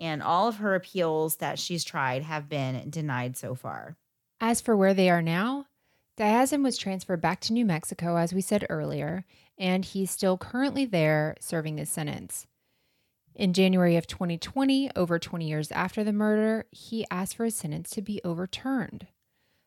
And 0.00 0.24
all 0.24 0.48
of 0.48 0.56
her 0.56 0.74
appeals 0.74 1.36
that 1.36 1.60
she's 1.60 1.84
tried 1.84 2.24
have 2.24 2.48
been 2.48 2.90
denied 2.90 3.36
so 3.36 3.54
far. 3.54 3.96
As 4.40 4.60
for 4.60 4.76
where 4.76 4.92
they 4.92 5.08
are 5.08 5.22
now, 5.22 5.66
Diazien 6.18 6.62
was 6.62 6.76
transferred 6.76 7.20
back 7.20 7.40
to 7.40 7.52
New 7.52 7.64
Mexico, 7.64 8.16
as 8.16 8.34
we 8.34 8.42
said 8.42 8.66
earlier, 8.68 9.24
and 9.58 9.84
he's 9.84 10.10
still 10.10 10.36
currently 10.36 10.84
there 10.84 11.36
serving 11.40 11.78
his 11.78 11.88
sentence. 11.90 12.46
In 13.34 13.54
January 13.54 13.96
of 13.96 14.06
2020, 14.06 14.90
over 14.94 15.18
20 15.18 15.48
years 15.48 15.72
after 15.72 16.04
the 16.04 16.12
murder, 16.12 16.66
he 16.70 17.06
asked 17.10 17.36
for 17.36 17.46
his 17.46 17.56
sentence 17.56 17.88
to 17.90 18.02
be 18.02 18.20
overturned. 18.24 19.06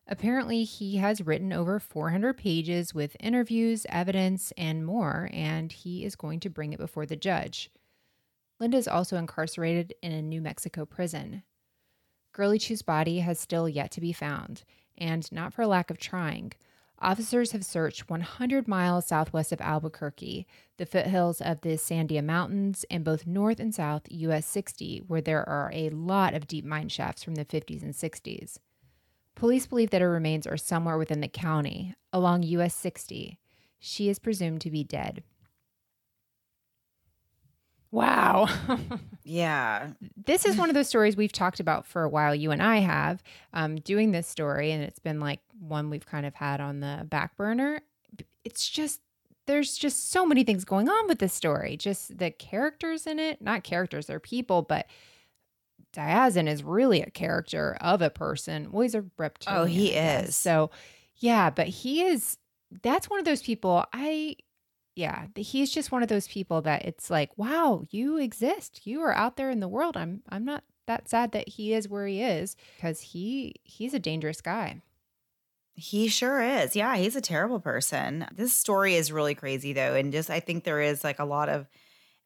Apparently, 0.07 0.63
he 0.65 0.97
has 0.97 1.25
written 1.25 1.51
over 1.51 1.79
400 1.79 2.37
pages 2.37 2.93
with 2.93 3.17
interviews, 3.19 3.87
evidence, 3.89 4.53
and 4.55 4.85
more, 4.85 5.29
and 5.33 5.71
he 5.71 6.05
is 6.05 6.15
going 6.15 6.39
to 6.41 6.49
bring 6.49 6.73
it 6.73 6.79
before 6.79 7.07
the 7.07 7.15
judge. 7.15 7.71
Linda 8.59 8.77
is 8.77 8.87
also 8.87 9.17
incarcerated 9.17 9.95
in 10.03 10.11
a 10.11 10.21
New 10.21 10.41
Mexico 10.41 10.85
prison. 10.85 11.41
Girly 12.33 12.59
Chew's 12.59 12.83
body 12.83 13.19
has 13.19 13.39
still 13.39 13.67
yet 13.67 13.89
to 13.91 14.01
be 14.01 14.13
found, 14.13 14.63
and 14.97 15.31
not 15.31 15.53
for 15.53 15.65
lack 15.65 15.89
of 15.89 15.97
trying. 15.97 16.53
Officers 16.99 17.51
have 17.51 17.65
searched 17.65 18.09
100 18.09 18.67
miles 18.67 19.07
southwest 19.07 19.51
of 19.51 19.59
Albuquerque, 19.59 20.47
the 20.77 20.85
foothills 20.85 21.41
of 21.41 21.61
the 21.61 21.77
Sandia 21.77 22.23
Mountains, 22.23 22.85
and 22.89 23.03
both 23.03 23.27
north 23.27 23.59
and 23.59 23.75
south 23.75 24.03
US 24.09 24.45
60, 24.45 25.03
where 25.07 25.21
there 25.21 25.47
are 25.47 25.69
a 25.73 25.89
lot 25.89 26.33
of 26.33 26.47
deep 26.47 26.63
mine 26.63 26.87
shafts 26.87 27.23
from 27.23 27.35
the 27.35 27.45
50s 27.45 27.83
and 27.83 27.93
60s. 27.93 28.59
Police 29.35 29.67
believe 29.67 29.89
that 29.89 30.01
her 30.01 30.09
remains 30.09 30.47
are 30.47 30.55
somewhere 30.55 30.97
within 30.97 31.19
the 31.19 31.27
county, 31.27 31.93
along 32.13 32.43
US 32.43 32.73
60. 32.73 33.37
She 33.77 34.09
is 34.09 34.17
presumed 34.17 34.61
to 34.61 34.71
be 34.71 34.83
dead. 34.83 35.21
Wow. 37.95 38.47
Yeah. 39.27 39.93
this 40.23 40.45
is 40.45 40.55
one 40.55 40.69
of 40.69 40.75
those 40.75 40.87
stories 40.87 41.17
we've 41.17 41.31
talked 41.31 41.59
about 41.59 41.87
for 41.87 42.03
a 42.03 42.09
while. 42.09 42.35
You 42.35 42.51
and 42.51 42.61
I 42.61 42.77
have 42.77 43.23
um, 43.53 43.77
doing 43.77 44.11
this 44.11 44.27
story, 44.27 44.71
and 44.71 44.83
it's 44.83 44.99
been 44.99 45.19
like 45.19 45.39
one 45.59 45.89
we've 45.89 46.05
kind 46.05 46.27
of 46.27 46.35
had 46.35 46.61
on 46.61 46.79
the 46.79 47.07
back 47.09 47.35
burner. 47.35 47.81
It's 48.43 48.69
just 48.69 49.01
there's 49.47 49.77
just 49.77 50.11
so 50.11 50.27
many 50.27 50.43
things 50.43 50.63
going 50.63 50.89
on 50.89 51.07
with 51.07 51.17
this 51.17 51.33
story. 51.33 51.75
Just 51.75 52.19
the 52.19 52.29
characters 52.29 53.07
in 53.07 53.17
it, 53.17 53.41
not 53.41 53.63
characters, 53.63 54.05
they're 54.05 54.19
people, 54.19 54.61
but 54.61 54.85
Diazien 55.91 56.47
is 56.47 56.63
really 56.63 57.01
a 57.01 57.09
character 57.09 57.77
of 57.81 58.03
a 58.03 58.11
person. 58.11 58.71
Well, 58.71 58.83
he's 58.83 58.93
a 58.95 59.05
reptilian. 59.17 59.61
Oh, 59.61 59.65
he 59.65 59.93
is. 59.93 60.35
So, 60.35 60.69
yeah, 61.17 61.49
but 61.49 61.67
he 61.67 62.03
is. 62.03 62.37
That's 62.83 63.09
one 63.09 63.17
of 63.17 63.25
those 63.25 63.41
people. 63.41 63.85
I, 63.91 64.35
yeah, 64.95 65.25
he's 65.35 65.71
just 65.71 65.91
one 65.91 66.01
of 66.01 66.09
those 66.09 66.27
people 66.27 66.61
that 66.61 66.85
it's 66.85 67.09
like, 67.09 67.37
wow, 67.37 67.83
you 67.91 68.17
exist. 68.17 68.87
You 68.87 69.01
are 69.01 69.13
out 69.13 69.35
there 69.35 69.49
in 69.49 69.59
the 69.59 69.67
world. 69.67 69.97
I'm, 69.97 70.21
I'm 70.29 70.45
not 70.45 70.63
that 70.87 71.09
sad 71.09 71.33
that 71.33 71.49
he 71.49 71.73
is 71.73 71.89
where 71.89 72.07
he 72.07 72.23
is 72.23 72.55
because 72.77 73.01
he, 73.01 73.55
he's 73.63 73.93
a 73.93 73.99
dangerous 73.99 74.39
guy. 74.39 74.81
He 75.73 76.07
sure 76.07 76.41
is. 76.41 76.75
Yeah, 76.75 76.95
he's 76.95 77.17
a 77.17 77.21
terrible 77.21 77.59
person. 77.59 78.25
This 78.33 78.53
story 78.53 78.95
is 78.95 79.11
really 79.11 79.35
crazy 79.35 79.73
though. 79.73 79.95
And 79.95 80.13
just 80.13 80.29
I 80.29 80.39
think 80.39 80.63
there 80.63 80.79
is 80.79 81.03
like 81.03 81.19
a 81.19 81.25
lot 81.25 81.49
of 81.49 81.67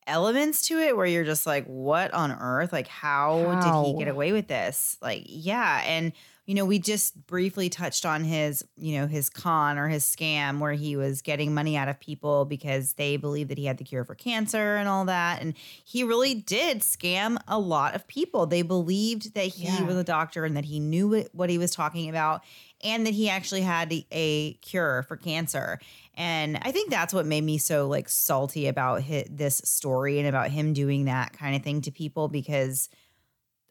elements 0.05 0.61
to 0.67 0.77
it 0.77 0.95
where 0.95 1.07
you're 1.07 1.23
just 1.23 1.47
like, 1.47 1.65
what 1.65 2.13
on 2.13 2.31
earth? 2.31 2.71
Like, 2.71 2.87
how, 2.87 3.59
did 3.61 3.87
he 3.87 3.97
get 3.97 4.07
away 4.07 4.31
with 4.31 4.47
this? 4.47 4.97
Like, 5.01 5.23
yeah. 5.25 5.81
And, 5.85 6.13
you 6.49 6.55
know, 6.55 6.65
we 6.65 6.79
just 6.79 7.27
briefly 7.27 7.69
touched 7.69 8.07
on 8.07 8.23
his, 8.23 8.65
you 8.75 8.97
know, 8.97 9.05
his 9.05 9.29
con 9.29 9.77
or 9.77 9.87
his 9.87 10.03
scam 10.03 10.57
where 10.57 10.73
he 10.73 10.95
was 10.95 11.21
getting 11.21 11.53
money 11.53 11.77
out 11.77 11.87
of 11.87 11.99
people 11.99 12.43
because 12.43 12.93
they 12.93 13.17
believed 13.17 13.51
that 13.51 13.59
he 13.59 13.65
had 13.65 13.77
the 13.77 13.83
cure 13.83 14.03
for 14.03 14.15
cancer 14.15 14.75
and 14.77 14.89
all 14.89 15.05
that. 15.05 15.43
And 15.43 15.53
he 15.85 16.03
really 16.03 16.33
did 16.33 16.79
scam 16.79 17.37
a 17.47 17.59
lot 17.59 17.93
of 17.93 18.07
people. 18.07 18.47
They 18.47 18.63
believed 18.63 19.35
that 19.35 19.45
he 19.45 19.65
Yeah. 19.65 19.83
was 19.83 19.95
a 19.95 20.03
doctor 20.03 20.43
and 20.43 20.57
that 20.57 20.65
he 20.65 20.79
knew 20.79 21.23
what- 21.33 21.51
he 21.51 21.59
was 21.59 21.69
talking 21.69 22.09
about 22.09 22.43
and 22.83 23.05
that 23.05 23.13
he 23.13 23.29
actually 23.29 23.61
had 23.61 23.93
a, 24.11 24.53
cure 24.61 25.03
for 25.03 25.17
cancer. 25.17 25.79
And 26.15 26.57
I 26.63 26.71
think 26.71 26.89
that's 26.89 27.13
what 27.13 27.27
made 27.27 27.43
me 27.43 27.59
so 27.59 27.87
like 27.87 28.09
salty 28.09 28.65
about 28.65 29.03
hi 29.03 29.23
this 29.29 29.61
story 29.63 30.17
and 30.17 30.27
about 30.27 30.49
him 30.49 30.73
doing 30.73 31.05
that 31.05 31.31
kind 31.31 31.55
of 31.55 31.61
thing 31.61 31.81
to 31.81 31.91
people 31.91 32.27
because 32.27 32.89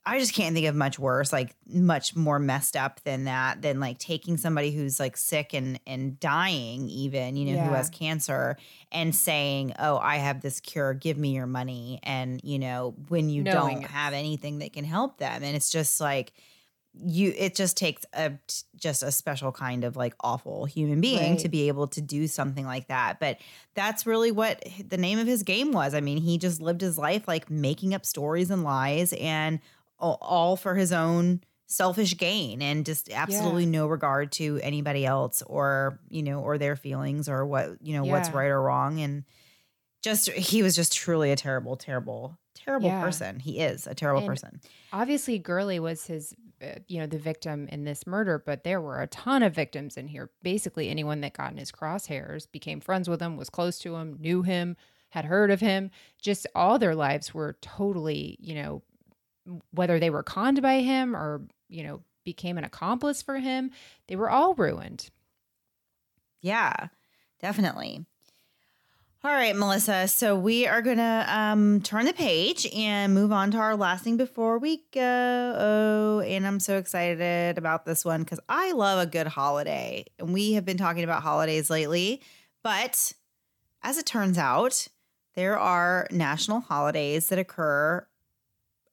I 0.06 0.18
just 0.18 0.32
can't 0.32 0.54
think 0.54 0.66
of 0.66 0.74
much 0.74 0.98
worse, 0.98 1.32
like 1.34 1.54
much 1.68 2.16
more 2.16 2.38
messed 2.38 2.76
up 2.76 3.00
than 3.04 3.24
that, 3.24 3.60
than 3.60 3.78
like 3.78 3.98
taking 3.98 4.38
somebody 4.38 4.70
who's 4.70 4.98
like 4.98 5.16
sick 5.18 5.52
and 5.52 5.78
and 5.86 6.18
dying, 6.18 6.88
even 6.88 7.36
you 7.36 7.52
know, 7.54 7.60
who 7.62 7.74
has 7.74 7.90
cancer, 7.90 8.56
and 8.90 9.14
saying, 9.14 9.74
"Oh, 9.78 9.98
I 9.98 10.16
have 10.16 10.40
this 10.40 10.60
cure. 10.60 10.94
Give 10.94 11.18
me 11.18 11.34
your 11.34 11.46
money." 11.46 12.00
And 12.02 12.40
you 12.42 12.58
know, 12.58 12.94
when 13.08 13.28
you 13.28 13.42
Knowing 13.42 13.54
don't 13.54 13.84
it's- 13.84 13.90
have 13.92 14.14
anything 14.14 14.60
that 14.60 14.72
can 14.72 14.84
help 14.84 15.18
them, 15.18 15.42
and 15.42 15.54
it's 15.54 15.68
just 15.70 16.00
like 16.00 16.32
you 17.00 17.32
it 17.36 17.54
just 17.54 17.76
takes 17.76 18.04
a 18.14 18.32
just 18.74 19.02
a 19.04 19.12
special 19.12 19.52
kind 19.52 19.84
of 19.84 19.94
like 19.94 20.14
awful 20.20 20.64
human 20.64 21.00
being 21.00 21.32
Right. 21.32 21.38
to 21.40 21.48
be 21.48 21.68
able 21.68 21.86
to 21.88 22.00
do 22.00 22.26
something 22.26 22.64
like 22.64 22.88
that 22.88 23.20
but 23.20 23.36
that's 23.74 24.04
really 24.04 24.32
what 24.32 24.64
the 24.84 24.96
name 24.96 25.20
of 25.20 25.26
his 25.28 25.44
game 25.44 25.70
was 25.70 25.94
i 25.94 26.00
mean 26.00 26.18
he 26.18 26.38
just 26.38 26.60
lived 26.60 26.80
his 26.80 26.98
life 26.98 27.28
like 27.28 27.50
making 27.50 27.94
up 27.94 28.04
stories 28.04 28.50
and 28.50 28.64
lies 28.64 29.12
and 29.12 29.60
all- 30.00 30.56
for 30.56 30.74
his 30.74 30.92
own 30.92 31.40
selfish 31.66 32.16
gain 32.16 32.62
and 32.62 32.86
just 32.86 33.10
absolutely 33.10 33.66
no 33.66 33.86
regard 33.86 34.32
to 34.32 34.58
anybody 34.62 35.04
else 35.04 35.42
or 35.46 35.98
you 36.08 36.22
know 36.22 36.40
or 36.40 36.56
their 36.56 36.76
feelings 36.76 37.28
or 37.28 37.44
what 37.44 37.76
you 37.82 37.92
know 37.92 38.04
what's 38.04 38.30
right 38.30 38.46
or 38.48 38.62
wrong 38.62 39.00
and 39.00 39.24
just 40.02 40.30
he 40.30 40.62
was 40.62 40.74
just 40.74 40.92
truly 40.94 41.30
a 41.30 41.36
terrible 41.36 41.76
terrible 41.76 42.38
terrible 42.54 42.88
Yeah. 42.88 43.02
person 43.02 43.38
he 43.40 43.58
is 43.60 43.86
a 43.86 43.94
terrible 43.94 44.20
And- 44.20 44.28
person 44.28 44.60
Obviously, 44.94 45.38
Girly 45.38 45.78
was 45.78 46.06
his, 46.06 46.34
uh, 46.62 46.76
you 46.86 46.98
know, 46.98 47.06
the 47.06 47.18
victim 47.18 47.68
in 47.68 47.84
this 47.84 48.06
murder, 48.06 48.42
but 48.44 48.64
there 48.64 48.80
were 48.80 49.02
a 49.02 49.06
ton 49.06 49.42
of 49.42 49.54
victims 49.54 49.98
in 49.98 50.08
here. 50.08 50.30
Basically, 50.42 50.88
anyone 50.88 51.20
that 51.20 51.34
got 51.34 51.52
in 51.52 51.58
his 51.58 51.70
crosshairs 51.70 52.50
became 52.50 52.80
friends 52.80 53.06
with 53.06 53.20
him, 53.20 53.36
was 53.36 53.50
close 53.50 53.78
to 53.80 53.96
him, 53.96 54.16
knew 54.18 54.40
him, 54.40 54.78
had 55.10 55.26
heard 55.26 55.50
of 55.50 55.60
him. 55.60 55.90
Just 56.18 56.46
all 56.54 56.78
their 56.78 56.94
lives 56.94 57.34
were 57.34 57.58
totally, 57.60 58.38
you 58.40 58.54
know, 58.54 58.82
whether 59.70 59.98
they 59.98 60.10
were 60.10 60.22
conned 60.22 60.62
by 60.62 60.80
him 60.80 61.16
or, 61.16 61.42
you 61.68 61.82
know, 61.82 62.02
became 62.24 62.58
an 62.58 62.64
accomplice 62.64 63.22
for 63.22 63.38
him, 63.38 63.70
they 64.06 64.16
were 64.16 64.30
all 64.30 64.54
ruined. 64.54 65.10
Yeah, 66.40 66.88
definitely. 67.40 68.04
All 69.24 69.32
right, 69.32 69.56
Melissa. 69.56 70.06
So 70.06 70.38
we 70.38 70.66
are 70.68 70.80
gonna 70.80 71.26
um, 71.28 71.80
turn 71.80 72.04
the 72.04 72.12
page 72.12 72.66
and 72.72 73.12
move 73.12 73.32
on 73.32 73.50
to 73.50 73.58
our 73.58 73.76
last 73.76 74.04
thing 74.04 74.16
before 74.16 74.58
we 74.58 74.84
go. 74.92 75.56
Oh, 75.58 76.20
and 76.20 76.46
I'm 76.46 76.60
so 76.60 76.76
excited 76.76 77.58
about 77.58 77.84
this 77.84 78.04
one 78.04 78.22
because 78.22 78.38
I 78.48 78.72
love 78.72 79.00
a 79.00 79.10
good 79.10 79.26
holiday, 79.26 80.04
and 80.20 80.32
we 80.32 80.52
have 80.52 80.64
been 80.64 80.76
talking 80.76 81.02
about 81.02 81.24
holidays 81.24 81.68
lately. 81.68 82.22
But 82.62 83.12
as 83.82 83.98
it 83.98 84.06
turns 84.06 84.38
out, 84.38 84.86
there 85.34 85.58
are 85.58 86.06
national 86.10 86.60
holidays 86.60 87.28
that 87.28 87.38
occur 87.38 88.06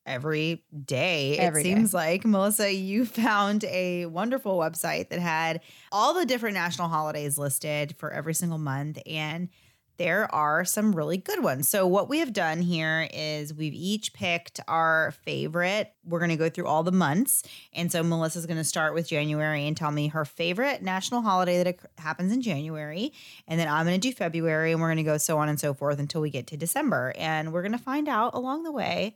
every 0.05 0.63
day. 0.85 1.37
Every 1.37 1.61
it 1.61 1.63
day. 1.63 1.73
seems 1.73 1.93
like 1.93 2.25
Melissa, 2.25 2.71
you 2.71 3.05
found 3.05 3.63
a 3.65 4.05
wonderful 4.05 4.57
website 4.57 5.09
that 5.09 5.19
had 5.19 5.61
all 5.91 6.13
the 6.13 6.25
different 6.25 6.55
national 6.55 6.89
holidays 6.89 7.37
listed 7.37 7.95
for 7.97 8.11
every 8.11 8.33
single 8.33 8.59
month 8.59 8.99
and 9.05 9.49
there 9.97 10.33
are 10.33 10.65
some 10.65 10.93
really 10.93 11.17
good 11.17 11.41
ones. 11.41 11.69
So 11.69 11.87
what 11.87 12.09
we 12.09 12.19
have 12.19 12.33
done 12.33 12.61
here 12.61 13.07
is 13.13 13.53
we've 13.53 13.73
each 13.73 14.13
picked 14.13 14.59
our 14.67 15.13
favorite. 15.23 15.93
We're 16.03 16.19
going 16.19 16.31
to 16.31 16.35
go 16.35 16.49
through 16.49 16.67
all 16.67 16.83
the 16.83 16.91
months. 16.91 17.43
And 17.73 17.91
so 17.91 18.03
Melissa's 18.03 18.45
going 18.45 18.57
to 18.57 18.63
start 18.63 18.93
with 18.93 19.07
January 19.07 19.67
and 19.67 19.77
tell 19.77 19.91
me 19.91 20.09
her 20.09 20.25
favorite 20.25 20.81
national 20.81 21.21
holiday 21.21 21.63
that 21.63 21.79
happens 21.97 22.33
in 22.33 22.41
January. 22.41 23.13
And 23.47 23.59
then 23.59 23.67
I'm 23.67 23.85
going 23.85 23.99
to 23.99 24.09
do 24.09 24.13
February 24.13 24.71
and 24.71 24.81
we're 24.81 24.89
going 24.89 24.97
to 24.97 25.03
go 25.03 25.17
so 25.17 25.37
on 25.37 25.49
and 25.49 25.59
so 25.59 25.73
forth 25.73 25.99
until 25.99 26.21
we 26.21 26.29
get 26.29 26.47
to 26.47 26.57
December. 26.57 27.13
And 27.17 27.53
we're 27.53 27.63
going 27.63 27.71
to 27.71 27.77
find 27.77 28.09
out 28.09 28.33
along 28.33 28.63
the 28.63 28.71
way 28.71 29.15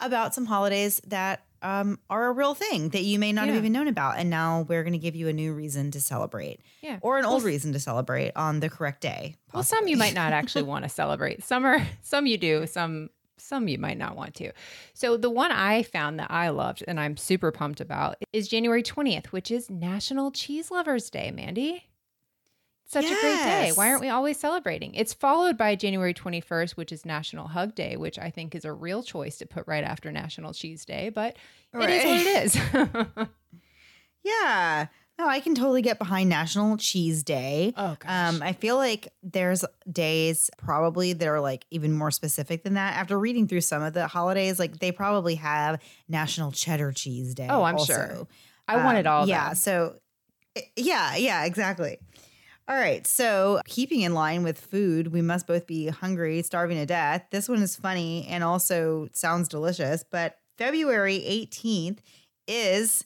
about 0.00 0.34
some 0.34 0.46
holidays 0.46 1.00
that 1.06 1.44
um, 1.62 1.98
are 2.08 2.26
a 2.28 2.32
real 2.32 2.54
thing 2.54 2.88
that 2.90 3.02
you 3.02 3.18
may 3.18 3.32
not 3.32 3.48
have 3.48 3.56
even 3.56 3.72
known 3.72 3.86
about. 3.86 4.18
And 4.18 4.30
now 4.30 4.62
we're 4.68 4.82
going 4.82 4.94
to 4.94 4.98
give 4.98 5.14
you 5.14 5.28
a 5.28 5.32
new 5.32 5.52
reason 5.52 5.90
to 5.90 6.00
celebrate 6.00 6.60
Yeah. 6.80 6.98
or 7.02 7.18
an 7.18 7.24
Well, 7.24 7.34
old 7.34 7.42
reason 7.44 7.72
to 7.74 7.78
celebrate 7.78 8.32
on 8.34 8.60
the 8.60 8.70
correct 8.70 9.02
day. 9.02 9.36
Well, 9.52 9.62
some 9.62 9.86
you 9.86 9.96
might 9.98 10.14
not 10.14 10.32
actually 10.32 10.62
want 10.72 10.84
to 10.84 10.88
celebrate. 10.88 11.44
Some 11.44 11.66
are 11.66 11.86
some 12.02 12.26
you 12.26 12.38
do, 12.38 12.66
some 12.66 13.10
some 13.36 13.68
you 13.68 13.78
might 13.78 13.96
not 13.98 14.16
want 14.16 14.34
to. 14.36 14.52
So 14.94 15.16
the 15.16 15.30
one 15.30 15.50
I 15.50 15.82
found 15.82 16.18
that 16.18 16.30
I 16.30 16.50
loved 16.50 16.84
and 16.86 17.00
I'm 17.00 17.16
super 17.16 17.50
pumped 17.50 17.80
about 17.80 18.16
is 18.32 18.48
January 18.48 18.82
20th, 18.82 19.26
which 19.28 19.50
is 19.50 19.68
National 19.70 20.30
Cheese 20.30 20.70
Lovers 20.70 21.08
Day, 21.10 21.30
Mandy. 21.30 21.84
Such 22.90 23.04
a 23.04 23.08
great 23.08 23.20
day. 23.36 23.70
Why 23.76 23.88
aren't 23.90 24.00
we 24.00 24.08
always 24.08 24.36
celebrating? 24.36 24.94
It's 24.94 25.12
followed 25.14 25.56
by 25.56 25.76
January 25.76 26.12
21st, 26.12 26.72
which 26.72 26.90
is 26.90 27.06
National 27.06 27.46
Hug 27.46 27.74
Day, 27.76 27.96
which 27.96 28.18
I 28.18 28.30
think 28.30 28.54
is 28.56 28.64
a 28.64 28.72
real 28.72 29.02
choice 29.04 29.38
to 29.38 29.46
put 29.46 29.64
right 29.68 29.84
after 29.84 30.10
National 30.10 30.52
Cheese 30.52 30.84
Day, 30.84 31.08
but 31.08 31.36
it 31.72 31.88
is 31.90 32.56
what 32.56 33.06
it 33.06 33.06
is. 33.06 33.28
Yeah. 34.24 34.86
No, 35.18 35.28
I 35.28 35.40
can 35.40 35.54
totally 35.54 35.82
get 35.82 35.98
behind 35.98 36.28
National 36.30 36.76
Cheese 36.78 37.22
Day. 37.22 37.74
oh 37.76 37.96
gosh. 37.98 38.34
Um, 38.34 38.42
I 38.42 38.52
feel 38.54 38.76
like 38.76 39.08
there's 39.22 39.64
days 39.90 40.50
probably 40.56 41.12
that 41.12 41.28
are 41.28 41.40
like 41.40 41.66
even 41.70 41.92
more 41.92 42.10
specific 42.10 42.62
than 42.64 42.74
that. 42.74 42.96
After 42.96 43.18
reading 43.18 43.46
through 43.48 43.60
some 43.62 43.82
of 43.82 43.92
the 43.92 44.06
holidays, 44.08 44.58
like 44.58 44.78
they 44.78 44.92
probably 44.92 45.34
have 45.36 45.78
National 46.08 46.52
Cheddar 46.52 46.92
Cheese 46.92 47.34
Day. 47.34 47.46
Oh, 47.50 47.62
I'm 47.62 47.76
also. 47.76 47.92
sure. 47.92 48.28
I 48.66 48.76
want 48.84 48.98
it 48.98 49.06
Um, 49.06 49.12
all. 49.20 49.28
Yeah. 49.28 49.48
though. 49.48 49.54
So, 49.54 49.96
yeah, 50.76 51.16
yeah, 51.16 51.44
exactly. 51.44 51.98
All 52.70 52.76
right. 52.76 53.04
So, 53.04 53.60
keeping 53.66 54.02
in 54.02 54.14
line 54.14 54.44
with 54.44 54.56
food, 54.56 55.08
we 55.08 55.22
must 55.22 55.48
both 55.48 55.66
be 55.66 55.88
hungry, 55.88 56.40
starving 56.42 56.76
to 56.78 56.86
death. 56.86 57.24
This 57.32 57.48
one 57.48 57.62
is 57.62 57.74
funny 57.74 58.28
and 58.28 58.44
also 58.44 59.08
sounds 59.12 59.48
delicious. 59.48 60.04
But 60.08 60.36
February 60.56 61.18
18th 61.18 61.98
is 62.46 63.04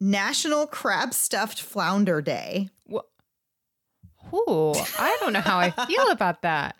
National 0.00 0.66
Crab 0.66 1.14
Stuffed 1.14 1.62
Flounder 1.62 2.20
Day. 2.20 2.68
Ooh, 4.32 4.74
I 4.98 5.16
don't 5.20 5.32
know 5.32 5.40
how 5.40 5.58
I 5.58 5.70
feel 5.86 6.08
about 6.10 6.42
that. 6.42 6.76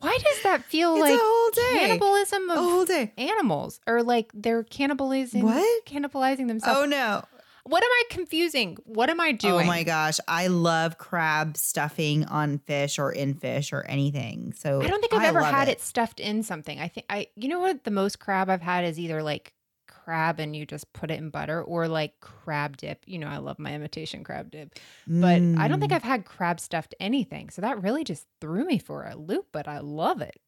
Why 0.00 0.18
does 0.18 0.42
that 0.42 0.64
feel 0.64 0.94
It's 0.94 1.00
like 1.00 1.14
a 1.14 1.18
whole 1.22 1.50
day. 1.50 1.86
cannibalism 1.86 2.50
A 2.50 2.52
of 2.52 2.58
whole 2.58 2.84
day. 2.84 3.12
animals 3.16 3.80
or 3.86 4.02
like 4.02 4.30
they're 4.34 4.64
cannibalizing 4.64 5.42
What? 5.42 5.86
cannibalizing 5.86 6.46
themselves? 6.48 6.80
Oh 6.80 6.84
no. 6.84 7.24
What 7.68 7.82
am 7.82 7.90
I 7.90 8.02
confusing? 8.10 8.76
What 8.84 9.10
am 9.10 9.20
I 9.20 9.32
doing? 9.32 9.64
Oh 9.64 9.66
my 9.66 9.82
gosh. 9.82 10.18
I 10.26 10.46
love 10.46 10.96
crab 10.96 11.56
stuffing 11.56 12.24
on 12.24 12.58
fish 12.58 12.98
or 12.98 13.12
in 13.12 13.34
fish 13.34 13.72
or 13.72 13.82
anything. 13.86 14.54
So 14.54 14.80
I 14.80 14.86
don't 14.86 15.00
think 15.00 15.12
I've 15.12 15.24
ever 15.24 15.42
had 15.42 15.68
it. 15.68 15.80
stuffed 15.80 16.18
in 16.20 16.42
something. 16.42 16.80
I 16.80 16.88
think 16.88 17.06
I 17.10 17.28
you 17.36 17.48
know 17.48 17.60
what 17.60 17.84
the 17.84 17.90
most 17.90 18.18
crab 18.18 18.48
I've 18.48 18.62
had 18.62 18.84
is 18.84 18.98
either 18.98 19.22
like 19.22 19.52
crab 19.86 20.40
and 20.40 20.56
you 20.56 20.64
just 20.64 20.90
put 20.94 21.10
it 21.10 21.18
in 21.18 21.28
butter 21.28 21.62
or 21.62 21.88
like 21.88 22.18
crab 22.20 22.78
dip. 22.78 23.02
You 23.06 23.18
know, 23.18 23.26
I 23.28 23.36
love 23.36 23.58
my 23.58 23.74
imitation 23.74 24.24
crab 24.24 24.50
dip. 24.50 24.78
But 25.06 25.36
I 25.58 25.68
don't 25.68 25.80
think 25.80 25.92
Mm. 25.92 25.96
I've 25.96 26.02
had 26.02 26.24
crab 26.24 26.60
stuffed 26.60 26.94
anything. 26.98 27.50
So 27.50 27.60
that 27.60 27.82
really 27.82 28.04
just 28.04 28.26
threw 28.40 28.64
me 28.64 28.78
for 28.78 29.04
a 29.04 29.14
loop, 29.16 29.48
but 29.52 29.68
I 29.68 29.80
love 29.80 30.22
it. 30.22 30.40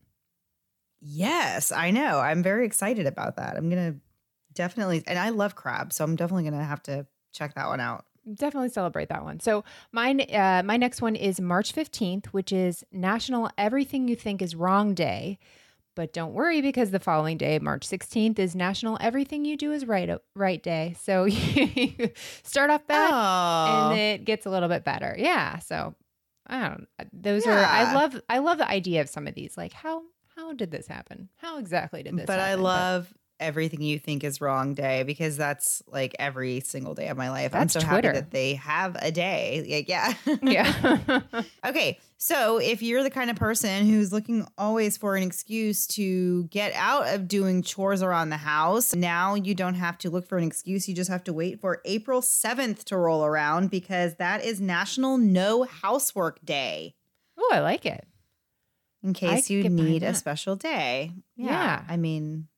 Yes, 1.02 1.72
I 1.72 1.90
know. 1.90 2.18
I'm 2.20 2.42
very 2.42 2.66
excited 2.66 3.06
about 3.06 3.36
that. 3.36 3.56
I'm 3.56 3.68
gonna 3.70 3.96
definitely, 4.54 5.02
and 5.06 5.18
I 5.18 5.30
love 5.30 5.54
crab, 5.54 5.92
so 5.92 6.04
I'm 6.04 6.16
definitely 6.16 6.44
gonna 6.44 6.64
have 6.64 6.82
to 6.84 7.06
check 7.32 7.54
that 7.54 7.68
one 7.68 7.80
out. 7.80 8.04
Definitely 8.34 8.68
celebrate 8.68 9.08
that 9.08 9.24
one. 9.24 9.40
So 9.40 9.64
mine, 9.92 10.20
uh, 10.20 10.62
my 10.64 10.76
next 10.76 11.00
one 11.02 11.16
is 11.16 11.40
March 11.40 11.72
fifteenth, 11.72 12.26
which 12.32 12.52
is 12.52 12.84
National 12.92 13.50
Everything 13.56 14.08
You 14.08 14.16
Think 14.16 14.42
Is 14.42 14.54
Wrong 14.54 14.94
Day. 14.94 15.38
But 15.96 16.12
don't 16.12 16.34
worry 16.34 16.62
because 16.62 16.92
the 16.92 17.00
following 17.00 17.36
day, 17.36 17.58
March 17.58 17.86
16th, 17.86 18.38
is 18.38 18.54
National 18.54 18.96
Everything 19.00 19.44
You 19.44 19.56
Do 19.56 19.72
Is 19.72 19.84
Right 19.86 20.08
Right 20.36 20.62
Day. 20.62 20.94
So 21.00 21.24
you 21.24 22.10
start 22.44 22.70
off 22.70 22.86
bad 22.86 23.10
Oh, 23.12 23.90
and 23.90 23.98
it 23.98 24.24
gets 24.24 24.46
a 24.46 24.50
little 24.50 24.68
bit 24.68 24.84
better. 24.84 25.16
Yeah. 25.18 25.58
So 25.58 25.94
I 26.46 26.68
don't 26.68 26.86
those 27.12 27.46
are 27.46 27.58
I 27.58 27.92
love 27.92 28.20
I 28.30 28.38
love 28.38 28.58
the 28.58 28.68
idea 28.68 29.00
of 29.00 29.08
some 29.08 29.26
of 29.26 29.34
these. 29.34 29.56
Like 29.56 29.72
how 29.72 30.02
how 30.36 30.52
did 30.52 30.70
this 30.70 30.86
happen? 30.86 31.28
How 31.38 31.58
exactly 31.58 32.02
did 32.02 32.16
this 32.16 32.26
but 32.26 32.38
I 32.38 32.50
happen? 32.50 32.62
love 32.62 33.12
everything 33.40 33.80
you 33.82 33.98
think 33.98 34.22
is 34.22 34.40
wrong 34.40 34.74
day 34.74 35.02
because 35.02 35.36
that's 35.36 35.82
like 35.88 36.14
every 36.18 36.60
single 36.60 36.94
day 36.94 37.08
of 37.08 37.16
my 37.16 37.30
life. 37.30 37.52
That's 37.52 37.74
I'm 37.74 37.80
so 37.82 37.88
Twitter. 37.88 38.08
happy 38.08 38.20
that 38.20 38.30
they 38.30 38.54
have 38.54 38.96
a 39.00 39.10
day. 39.10 39.66
Like, 39.68 39.88
yeah. 39.88 40.14
Yeah. 40.42 41.20
Okay, 41.66 41.98
so 42.16 42.58
if 42.58 42.82
you're 42.82 43.02
the 43.02 43.10
kind 43.10 43.30
of 43.30 43.36
person 43.36 43.86
who's 43.86 44.12
looking 44.12 44.46
always 44.58 44.96
for 44.96 45.14
an 45.16 45.22
excuse 45.22 45.86
to 45.88 46.44
get 46.44 46.72
out 46.74 47.08
of 47.14 47.28
doing 47.28 47.62
chores 47.62 48.02
around 48.02 48.30
the 48.30 48.36
house, 48.38 48.94
now 48.94 49.34
you 49.34 49.54
don't 49.54 49.74
have 49.74 49.98
to 49.98 50.10
look 50.10 50.26
for 50.26 50.38
an 50.38 50.44
excuse. 50.44 50.88
You 50.88 50.94
just 50.94 51.10
have 51.10 51.22
to 51.24 51.32
wait 51.32 51.60
for 51.60 51.80
April 51.84 52.20
7th 52.20 52.84
to 52.84 52.96
roll 52.96 53.24
around 53.24 53.70
because 53.70 54.16
that 54.16 54.44
is 54.44 54.60
National 54.60 55.16
No 55.18 55.64
Housework 55.64 56.44
Day. 56.44 56.94
oh, 57.38 57.50
I 57.52 57.60
like 57.60 57.86
it. 57.86 58.06
In 59.02 59.12
case 59.14 59.46
could 59.46 59.50
you 59.54 59.68
need 59.70 60.02
a 60.02 60.12
special 60.14 60.56
day. 60.56 61.12
Yeah. 61.36 61.84
I 61.88 61.96
mean, 61.96 62.48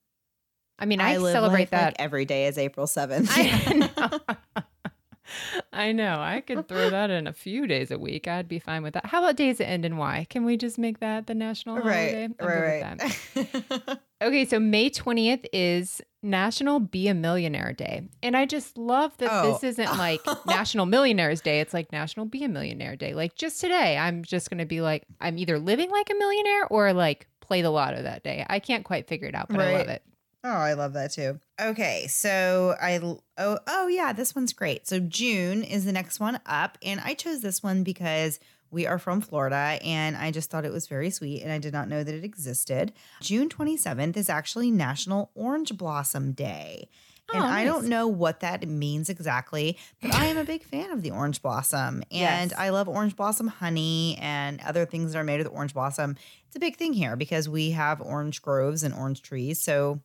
I 0.83 0.87
mean, 0.87 1.01
I, 1.01 1.17
live 1.17 1.33
celebrate 1.33 1.61
life 1.61 1.71
that 1.71 1.85
like 1.87 1.97
every 2.01 2.25
day 2.25 2.47
is 2.47 2.59
April 2.59 2.87
7th. 2.87 3.29
I 3.31 4.19
know. 4.29 4.63
I 5.73 5.93
know. 5.93 6.21
I 6.21 6.41
could 6.41 6.69
throw 6.69 6.91
that 6.91 7.09
in 7.11 7.27
a 7.27 7.33
few 7.33 7.67
days 7.67 7.91
a 7.91 7.99
week. 7.99 8.29
I'd 8.29 8.49
be 8.49 8.59
fine 8.59 8.83
with 8.83 8.95
that. 8.95 9.07
How 9.07 9.21
about 9.23 9.37
days 9.37 9.59
that 9.59 9.69
end 9.69 9.85
in 9.85 9.97
Y? 9.97 10.27
Can 10.29 10.45
we 10.45 10.57
just 10.57 10.79
make 10.79 11.01
that 11.01 11.27
the 11.27 11.35
national 11.35 11.77
holiday? 11.77 12.29
right, 12.29 12.35
I'm 12.39 12.47
right, 12.47 13.01
right. 13.35 13.99
Okay, 14.23 14.45
so 14.45 14.61
May 14.61 14.89
20th 14.91 15.47
is 15.53 16.01
National 16.23 16.79
Be 16.81 17.09
a 17.09 17.15
Millionaire 17.15 17.73
Day. 17.73 18.03
And 18.23 18.37
I 18.37 18.45
just 18.47 18.77
love 18.79 19.17
that 19.19 19.31
Oh. 19.33 19.53
this 19.53 19.65
isn't 19.65 19.97
like 19.99 20.21
National 20.47 20.87
Millionaires 20.87 21.41
Day. 21.41 21.61
It's 21.61 21.75
like 21.75 21.91
National 21.93 22.27
Be 22.27 22.45
a 22.45 22.49
Millionaire 22.49 22.95
Day. 22.95 23.15
Like 23.15 23.35
just 23.35 23.61
today, 23.61 23.97
I'm 23.97 24.23
just 24.23 24.51
going 24.51 24.59
to 24.59 24.67
be 24.67 24.81
like, 24.81 25.05
I'm 25.21 25.39
either 25.39 25.59
living 25.59 25.91
like 25.91 26.11
a 26.11 26.15
millionaire 26.15 26.67
or 26.67 26.93
like 26.93 27.27
play 27.41 27.63
the 27.63 27.71
lotto 27.71 28.03
that 28.03 28.23
day. 28.23 28.45
I 28.49 28.59
can't 28.61 28.85
quite 28.85 29.09
figure 29.09 29.27
it 29.29 29.35
out, 29.35 29.49
but 29.49 29.61
I 29.61 29.77
love 29.79 29.89
it. 29.89 30.03
Oh, 30.45 30.51
I 30.51 30.73
love 30.73 30.93
that 30.95 31.13
too. 31.13 31.39
Okay, 31.61 32.07
so 32.09 32.75
I 32.81 32.99
oh 33.39 33.59
oh 33.67 33.87
yeah, 33.87 34.13
this 34.13 34.35
one's 34.35 34.53
great. 34.53 34.89
So 34.89 34.99
June 34.99 35.63
is 35.63 35.85
the 35.85 35.93
next 35.93 36.19
one 36.19 36.41
up, 36.47 36.79
and 36.83 37.01
I 37.01 37.15
chose 37.15 37.41
this 37.41 37.63
one 37.63 37.85
because 37.85 38.41
we 38.71 38.87
are 38.87 38.99
from 38.99 39.21
Florida, 39.21 39.79
and 39.85 40.17
I 40.17 40.31
just 40.31 40.51
thought 40.51 40.65
it 40.65 40.73
was 40.73 40.87
very 40.89 41.11
sweet, 41.11 41.43
and 41.43 41.53
I 41.53 41.59
did 41.59 41.73
not 41.73 41.89
know 41.89 42.03
that 42.03 42.15
it 42.15 42.25
existed. 42.25 42.93
June 43.21 43.49
twenty 43.49 43.77
seventh 43.77 44.17
is 44.17 44.29
actually 44.29 44.71
National 44.73 45.31
Orange 45.35 45.77
Blossom 45.77 46.33
Day. 46.33 46.89
Oh, 47.33 47.37
and 47.37 47.45
Oh, 47.45 47.49
I 47.49 47.65
don't 47.65 47.87
know 47.87 48.09
what 48.09 48.41
that 48.41 48.67
means 48.67 49.09
exactly, 49.09 49.79
but 50.01 50.13
I 50.13 50.27
am 50.27 50.37
a 50.39 50.45
big 50.45 50.65
fan 50.65 50.91
of 50.91 51.03
the 51.03 51.13
orange 51.13 51.41
blossom. 51.41 52.03
And 52.11 52.51
Yes. 52.51 52.53
I 52.59 52.71
love 52.71 52.89
orange 52.89 53.15
blossom 53.15 53.47
honey 53.47 54.19
and 54.21 54.61
other 54.63 54.85
things 54.87 55.13
that 55.13 55.19
are 55.21 55.25
made 55.25 55.39
with 55.39 55.47
orange 55.53 55.73
blossom. 55.73 56.17
It's 56.49 56.57
a 56.57 56.61
big 56.61 56.77
thing 56.77 56.93
here 56.95 57.15
because 57.15 57.49
we 57.49 57.71
have 57.71 58.01
orange 58.01 58.43
groves 58.43 58.83
and 58.83 58.93
orange 58.93 59.23
trees. 59.23 59.63
So 59.63 60.01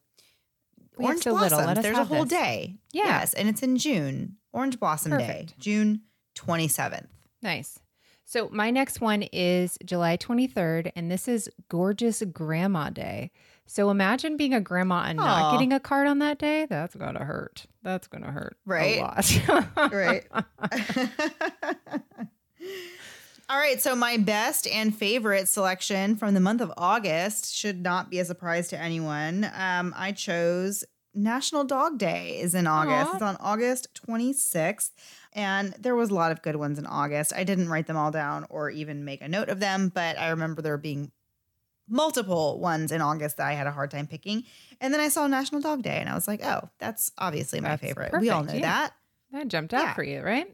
We 0.98 1.06
orange 1.06 1.24
so 1.24 1.34
little. 1.34 1.60
blossoms, 1.60 1.84
there's 1.84 1.98
a 1.98 2.04
whole 2.06 2.24
this. 2.26 2.38
day. 2.38 2.76
Yeah. 2.92 3.04
Yes. 3.06 3.34
And 3.34 3.48
it's 3.50 3.64
in 3.64 3.78
June. 3.78 4.38
Orange 4.54 4.80
Blossom 4.80 5.18
Day, 5.18 5.48
June 5.60 6.02
27th. 6.36 7.08
Nice. 7.44 7.80
So 8.26 8.50
my 8.52 8.72
next 8.72 9.00
one 9.00 9.22
is 9.32 9.78
July 9.86 10.18
23rd, 10.18 10.92
and 10.96 11.10
this 11.12 11.28
is 11.28 11.50
Gorgeous 11.70 12.24
Grandma 12.34 12.90
Day. 12.90 13.32
So 13.68 13.90
imagine 13.90 14.36
being 14.38 14.54
a 14.54 14.60
grandma 14.62 15.04
and 15.08 15.18
not 15.18 15.52
getting 15.54 15.72
a 15.74 15.80
card 15.80 16.08
on 16.08 16.20
that 16.20 16.40
day. 16.40 16.66
That's 16.70 16.96
gonna 16.96 17.24
hurt. 17.24 17.68
That's 17.84 18.08
gonna 18.08 18.32
hurt 18.32 18.58
Right. 18.66 18.98
a 18.98 19.02
lot. 19.02 19.64
Right. 19.94 20.26
All 23.50 23.58
right, 23.58 23.82
so 23.82 23.96
my 23.96 24.18
best 24.18 24.68
and 24.68 24.94
favorite 24.94 25.48
selection 25.48 26.18
from 26.18 26.34
the 26.34 26.42
month 26.42 26.60
of 26.60 26.72
August 26.76 27.56
should 27.56 27.82
not 27.82 28.10
be 28.10 28.20
a 28.20 28.26
surprise 28.26 28.68
to 28.70 28.78
anyone. 28.80 29.50
Um, 29.58 29.94
I 29.96 30.12
chose 30.12 30.84
National 31.14 31.64
Dog 31.64 31.98
Day 31.98 32.40
is 32.42 32.54
in 32.54 32.68
August. 32.68 33.12
Aw. 33.12 33.14
It's 33.14 33.22
on 33.22 33.38
August 33.40 33.88
26th, 34.06 34.92
and 35.32 35.74
there 35.80 35.96
was 35.96 36.10
a 36.10 36.14
lot 36.14 36.34
of 36.34 36.42
good 36.42 36.58
ones 36.58 36.78
in 36.78 36.86
August. 36.86 37.32
I 37.34 37.46
didn't 37.46 37.70
write 37.70 37.88
them 37.88 37.96
all 37.96 38.12
down 38.12 38.46
or 38.50 38.70
even 38.70 39.06
make 39.06 39.22
a 39.22 39.30
note 39.30 39.48
of 39.48 39.62
them, 39.62 39.94
but 39.96 40.20
I 40.20 40.28
remember 40.30 40.62
there 40.62 40.78
being 40.78 41.12
multiple 41.88 42.60
ones 42.60 42.92
in 42.92 43.00
August 43.00 43.38
that 43.38 43.48
I 43.48 43.54
had 43.54 43.66
a 43.66 43.72
hard 43.72 43.92
time 43.92 44.08
picking. 44.08 44.44
And 44.82 44.94
then 44.94 45.00
I 45.00 45.08
saw 45.08 45.26
National 45.26 45.62
Dog 45.62 45.84
Day, 45.84 46.00
and 46.00 46.10
I 46.10 46.16
was 46.16 46.28
like, 46.28 46.44
oh, 46.44 46.68
that's 46.80 47.14
obviously 47.18 47.62
my 47.62 47.70
That's 47.70 47.82
favorite. 47.82 48.12
we 48.20 48.30
all 48.30 48.44
know 48.44 48.52
yeah. 48.54 48.60
that. 48.60 48.94
that 49.32 49.48
jumped 49.48 49.74
out 49.74 49.84
Yeah. 49.84 49.94
for 49.94 50.04
you, 50.04 50.22
right? 50.22 50.48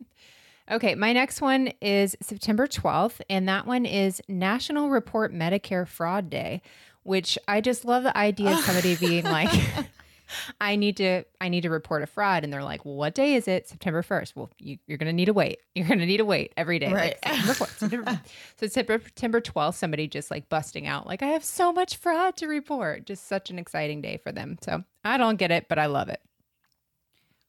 Okay, 0.72 0.95
my 0.95 1.11
next 1.11 1.41
one 1.41 1.74
is 1.82 2.16
September 2.22 2.68
12th, 2.68 3.20
and 3.30 3.49
that 3.49 3.68
one 3.68 3.86
is 3.86 4.22
National 4.30 4.89
Report 4.89 5.34
Medicare 5.34 5.86
Fraud 5.88 6.30
Day, 6.30 6.61
which 7.03 7.38
I 7.47 7.59
just 7.59 7.84
love 7.84 8.03
the 8.03 8.16
idea 8.18 8.53
of 8.53 8.59
somebody 8.59 8.95
being 8.99 9.26
like, 9.26 9.51
I 10.61 10.78
need 10.78 10.97
to 10.97 11.24
I 11.41 11.49
need 11.49 11.61
to 11.61 11.70
report 11.70 12.01
a 12.01 12.07
fraud. 12.07 12.43
And 12.43 12.51
they're 12.51 12.64
like, 12.64 12.86
Well, 12.86 12.95
what 12.95 13.14
day 13.14 13.36
is 13.36 13.47
it? 13.47 13.68
September 13.68 14.01
1st. 14.01 14.36
Well, 14.36 14.49
you, 14.57 14.78
you're 14.88 14.97
gonna 14.97 15.14
need 15.14 15.26
to 15.26 15.34
wait. 15.34 15.59
You're 15.76 15.88
gonna 15.88 16.05
need 16.05 16.18
to 16.18 16.26
wait 16.26 16.53
every 16.55 16.80
day. 16.80 16.91
Right. 16.91 17.18
Like, 17.24 17.36
September 17.36 17.53
4th, 17.53 17.78
September- 17.78 18.22
so 18.57 18.68
September 18.68 19.41
12th, 19.41 19.74
somebody 19.76 20.07
just 20.07 20.32
like 20.32 20.47
busting 20.47 20.88
out, 20.88 21.05
like, 21.05 21.22
I 21.22 21.28
have 21.28 21.43
so 21.43 21.74
much 21.74 21.97
fraud 21.97 22.38
to 22.38 22.47
report. 22.47 23.05
Just 23.05 23.28
such 23.28 23.49
an 23.49 23.59
exciting 23.59 24.01
day 24.01 24.18
for 24.18 24.32
them. 24.32 24.57
So 24.61 24.84
I 25.03 25.18
don't 25.18 25.36
get 25.38 25.51
it, 25.51 25.68
but 25.68 25.78
I 25.78 25.88
love 25.88 26.07
it. 26.07 26.22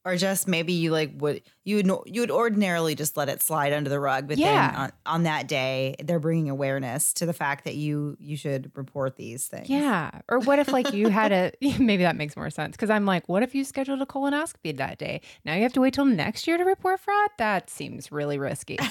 Or 0.04 0.16
just 0.16 0.46
maybe 0.46 0.72
you 0.72 0.90
like 0.90 1.12
would 1.16 1.40
you 1.64 1.76
would 1.76 1.86
you 2.06 2.20
would 2.20 2.30
ordinarily 2.30 2.94
just 2.94 3.16
let 3.16 3.28
it 3.28 3.42
slide 3.42 3.72
under 3.72 3.88
the 3.88 3.98
rug 4.00 4.28
but 4.28 4.36
Yeah. 4.38 4.70
then 4.70 4.80
on, 4.80 4.92
on 5.06 5.22
that 5.24 5.48
day 5.48 5.94
they're 6.04 6.18
bringing 6.20 6.50
awareness 6.50 7.12
to 7.14 7.26
the 7.26 7.32
fact 7.32 7.64
that 7.64 7.74
you 7.74 8.16
you 8.20 8.36
should 8.36 8.70
report 8.74 9.16
these 9.16 9.46
things 9.46 9.68
Yeah. 9.70 10.10
Or 10.28 10.38
what 10.40 10.58
if 10.58 10.68
like 10.68 10.92
you 10.92 11.08
had 11.08 11.32
a 11.32 11.52
maybe 11.78 12.02
that 12.02 12.16
makes 12.16 12.36
more 12.36 12.50
sense 12.50 12.76
because 12.76 12.90
I'm 12.90 13.06
like, 13.06 13.28
what 13.28 13.42
if 13.42 13.54
you 13.54 13.64
scheduled 13.64 14.02
a 14.02 14.06
colonoscopy 14.06 14.76
that 14.76 14.98
day? 14.98 15.20
Now 15.44 15.54
you 15.54 15.62
have 15.62 15.72
to 15.74 15.80
wait 15.80 15.94
till 15.94 16.04
next 16.04 16.46
year 16.46 16.58
to 16.58 16.64
report 16.64 17.00
fraud? 17.00 17.30
That 17.38 17.70
seems 17.70 18.12
really 18.12 18.38
risky. 18.38 18.78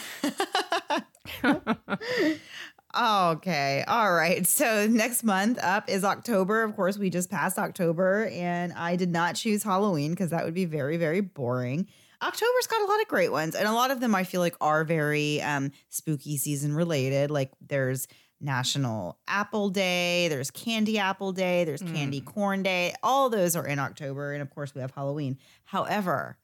okay 2.96 3.84
all 3.88 4.14
right. 4.14 4.46
So 4.54 4.88
next 4.88 5.24
month 5.24 5.60
up 5.64 5.90
is 5.90 6.04
october. 6.04 6.64
Of 6.64 6.76
course 6.76 6.98
we 6.98 7.10
just 7.10 7.30
passed 7.30 7.58
october 7.58 8.30
and 8.32 8.72
i 8.74 8.96
did 8.96 9.10
not 9.10 9.36
choose 9.36 9.64
halloween 9.64 10.12
because 10.12 10.30
that 10.30 10.46
would 10.46 10.54
be 10.54 10.66
very 10.66 10.98
very 10.98 11.22
boring. 11.22 11.88
October's 12.22 12.68
got 12.68 12.82
a 12.82 12.86
lot 12.86 13.02
of 13.02 13.08
great 13.08 13.32
ones 13.32 13.56
and 13.56 13.68
a 13.68 13.74
lot 13.74 13.92
of 13.92 14.00
them 14.00 14.16
i 14.16 14.24
feel 14.24 14.42
like 14.42 14.56
are 14.62 14.84
very 14.84 15.42
um, 15.42 15.72
spooky 15.90 16.38
season 16.38 16.74
related. 16.76 17.32
Like 17.32 17.52
there's 17.66 18.08
national 18.40 19.18
apple 19.28 19.70
day 19.70 20.28
there's 20.28 20.52
candy 20.52 21.00
apple 21.00 21.32
day 21.32 21.64
there's 21.64 21.82
candy 21.82 22.20
corn 22.22 22.62
day. 22.62 22.94
All 23.02 23.30
those 23.30 23.56
are 23.56 23.66
in 23.66 23.80
october 23.80 24.34
and 24.34 24.42
of 24.42 24.50
course 24.50 24.76
we 24.76 24.82
have 24.82 24.92
halloween. 24.92 25.38
However 25.66 26.38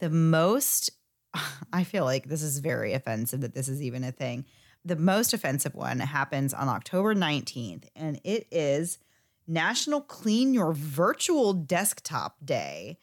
the 0.00 0.10
most 0.10 0.90
I 1.72 1.84
feel 1.84 2.04
like 2.04 2.28
this 2.28 2.42
is 2.42 2.58
very 2.58 2.92
offensive 2.92 3.40
that 3.42 3.54
this 3.54 3.68
is 3.68 3.80
even 3.82 4.04
a 4.04 4.12
thing. 4.12 4.44
The 4.84 4.96
most 4.96 5.34
offensive 5.34 5.74
one 5.74 6.00
happens 6.00 6.54
on 6.54 6.68
October 6.68 7.14
19th, 7.14 7.84
and 7.94 8.20
it 8.24 8.46
is 8.50 8.98
National 9.46 10.00
Clean 10.00 10.54
Your 10.54 10.72
Virtual 10.72 11.52
Desktop 11.52 12.36
Day, 12.42 12.98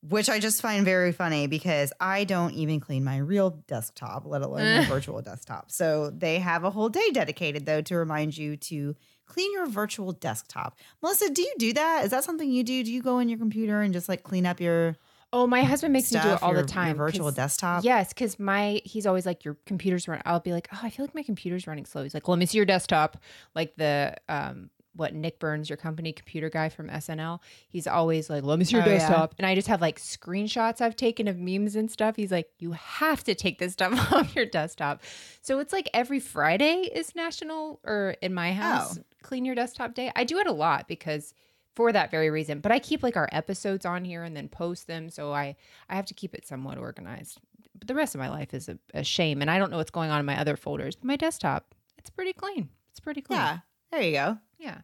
which 0.00 0.30
I 0.30 0.38
just 0.38 0.62
find 0.62 0.84
very 0.84 1.12
funny 1.12 1.46
because 1.46 1.92
I 2.00 2.24
don't 2.24 2.54
even 2.54 2.80
clean 2.80 3.04
my 3.04 3.18
real 3.18 3.50
desktop, 3.66 4.24
let 4.24 4.42
alone 4.42 4.78
my 4.78 4.84
virtual 4.88 5.20
desktop. 5.20 5.70
So 5.70 6.10
they 6.10 6.38
have 6.38 6.64
a 6.64 6.70
whole 6.70 6.88
day 6.88 7.10
dedicated, 7.12 7.66
though, 7.66 7.82
to 7.82 7.96
remind 7.96 8.36
you 8.36 8.56
to 8.56 8.96
clean 9.26 9.52
your 9.52 9.66
virtual 9.66 10.12
desktop. 10.12 10.78
Melissa, 11.02 11.30
do 11.30 11.42
you 11.42 11.54
do 11.58 11.72
that? 11.74 12.04
Is 12.04 12.10
that 12.12 12.24
something 12.24 12.50
you 12.50 12.64
do? 12.64 12.82
Do 12.82 12.92
you 12.92 13.02
go 13.02 13.18
in 13.18 13.28
your 13.28 13.38
computer 13.38 13.82
and 13.82 13.92
just 13.92 14.08
like 14.08 14.22
clean 14.22 14.46
up 14.46 14.60
your 14.60 14.96
Oh, 15.34 15.46
my 15.48 15.62
husband 15.64 15.92
makes 15.92 16.12
me 16.12 16.20
do 16.20 16.28
it 16.28 16.42
all 16.42 16.52
your- 16.52 16.62
the 16.62 16.68
time. 16.68 16.88
your 16.88 16.96
virtual 16.96 17.30
desktop? 17.32 17.82
Yes, 17.84 18.10
because 18.14 18.38
my 18.38 18.80
he's 18.84 19.04
always 19.04 19.26
like, 19.26 19.44
Your 19.44 19.56
computer's 19.66 20.06
run 20.06 20.22
I'll 20.24 20.38
be 20.40 20.52
like, 20.52 20.68
Oh, 20.72 20.78
I 20.82 20.90
feel 20.90 21.04
like 21.04 21.14
my 21.14 21.24
computer's 21.24 21.66
running 21.66 21.84
slow. 21.86 22.02
He's 22.04 22.14
like, 22.14 22.26
Well, 22.28 22.34
let 22.36 22.38
me 22.38 22.46
see 22.46 22.56
your 22.58 22.66
desktop. 22.66 23.18
Like 23.54 23.74
the 23.76 24.14
um 24.28 24.70
what 24.96 25.12
Nick 25.12 25.40
Burns, 25.40 25.68
your 25.68 25.76
company 25.76 26.12
computer 26.12 26.48
guy 26.48 26.68
from 26.68 26.88
SNL, 26.88 27.40
he's 27.68 27.88
always 27.88 28.30
like, 28.30 28.44
"Let 28.44 28.60
me 28.60 28.64
see 28.64 28.76
your 28.76 28.84
Oh, 28.84 28.88
yeah. 28.88 28.98
desktop," 28.98 29.34
and 29.38 29.44
I 29.44 29.56
just 29.56 29.66
have 29.66 29.80
like 29.80 29.98
screenshots 29.98 30.80
I've 30.80 30.94
taken 30.94 31.26
of 31.26 31.36
memes 31.36 31.74
and 31.74 31.90
stuff. 31.90 32.14
He's 32.14 32.30
like, 32.30 32.48
"You 32.60 32.70
have 32.72 33.24
to 33.24 33.34
take 33.34 33.58
this 33.58 33.72
stuff 33.72 33.90
off 34.12 34.36
your 34.36 34.46
desktop." 34.46 35.02
So 35.42 35.58
it's 35.58 35.72
like 35.72 35.90
every 35.92 36.20
Friday 36.20 36.88
is 36.94 37.16
National, 37.16 37.80
or 37.82 38.14
in 38.22 38.32
my 38.34 38.52
house, 38.52 38.96
Oh. 38.96 39.02
clean 39.20 39.44
your 39.44 39.56
desktop 39.56 39.94
day. 39.94 40.12
I 40.14 40.22
do 40.22 40.38
it 40.38 40.46
a 40.46 40.52
lot 40.52 40.86
because 40.86 41.34
for 41.74 41.92
that 41.92 42.10
very 42.10 42.30
reason. 42.30 42.60
But 42.60 42.72
I 42.72 42.78
keep 42.78 43.02
like 43.02 43.16
our 43.16 43.28
episodes 43.32 43.84
on 43.84 44.04
here 44.04 44.22
and 44.22 44.36
then 44.36 44.48
post 44.48 44.86
them, 44.86 45.10
so 45.10 45.32
I 45.32 45.56
I 45.88 45.96
have 45.96 46.06
to 46.06 46.14
keep 46.14 46.34
it 46.34 46.46
somewhat 46.46 46.78
organized. 46.78 47.38
But 47.76 47.88
the 47.88 47.94
rest 47.94 48.14
of 48.14 48.20
my 48.20 48.30
life 48.30 48.54
is 48.54 48.68
a, 48.68 48.78
a 48.92 49.04
shame, 49.04 49.42
and 49.42 49.50
I 49.50 49.58
don't 49.58 49.70
know 49.70 49.78
what's 49.78 49.90
going 49.90 50.10
on 50.10 50.20
in 50.20 50.26
my 50.26 50.38
other 50.38 50.56
folders. 50.56 50.96
My 51.02 51.16
desktop, 51.16 51.74
it's 51.98 52.10
pretty 52.10 52.32
clean. 52.32 52.68
It's 52.90 53.00
pretty 53.00 53.20
clean. 53.20 53.38
Yeah. 53.38 53.58
There 53.90 54.02
you 54.02 54.12
go. 54.12 54.38
Yeah. 54.58 54.78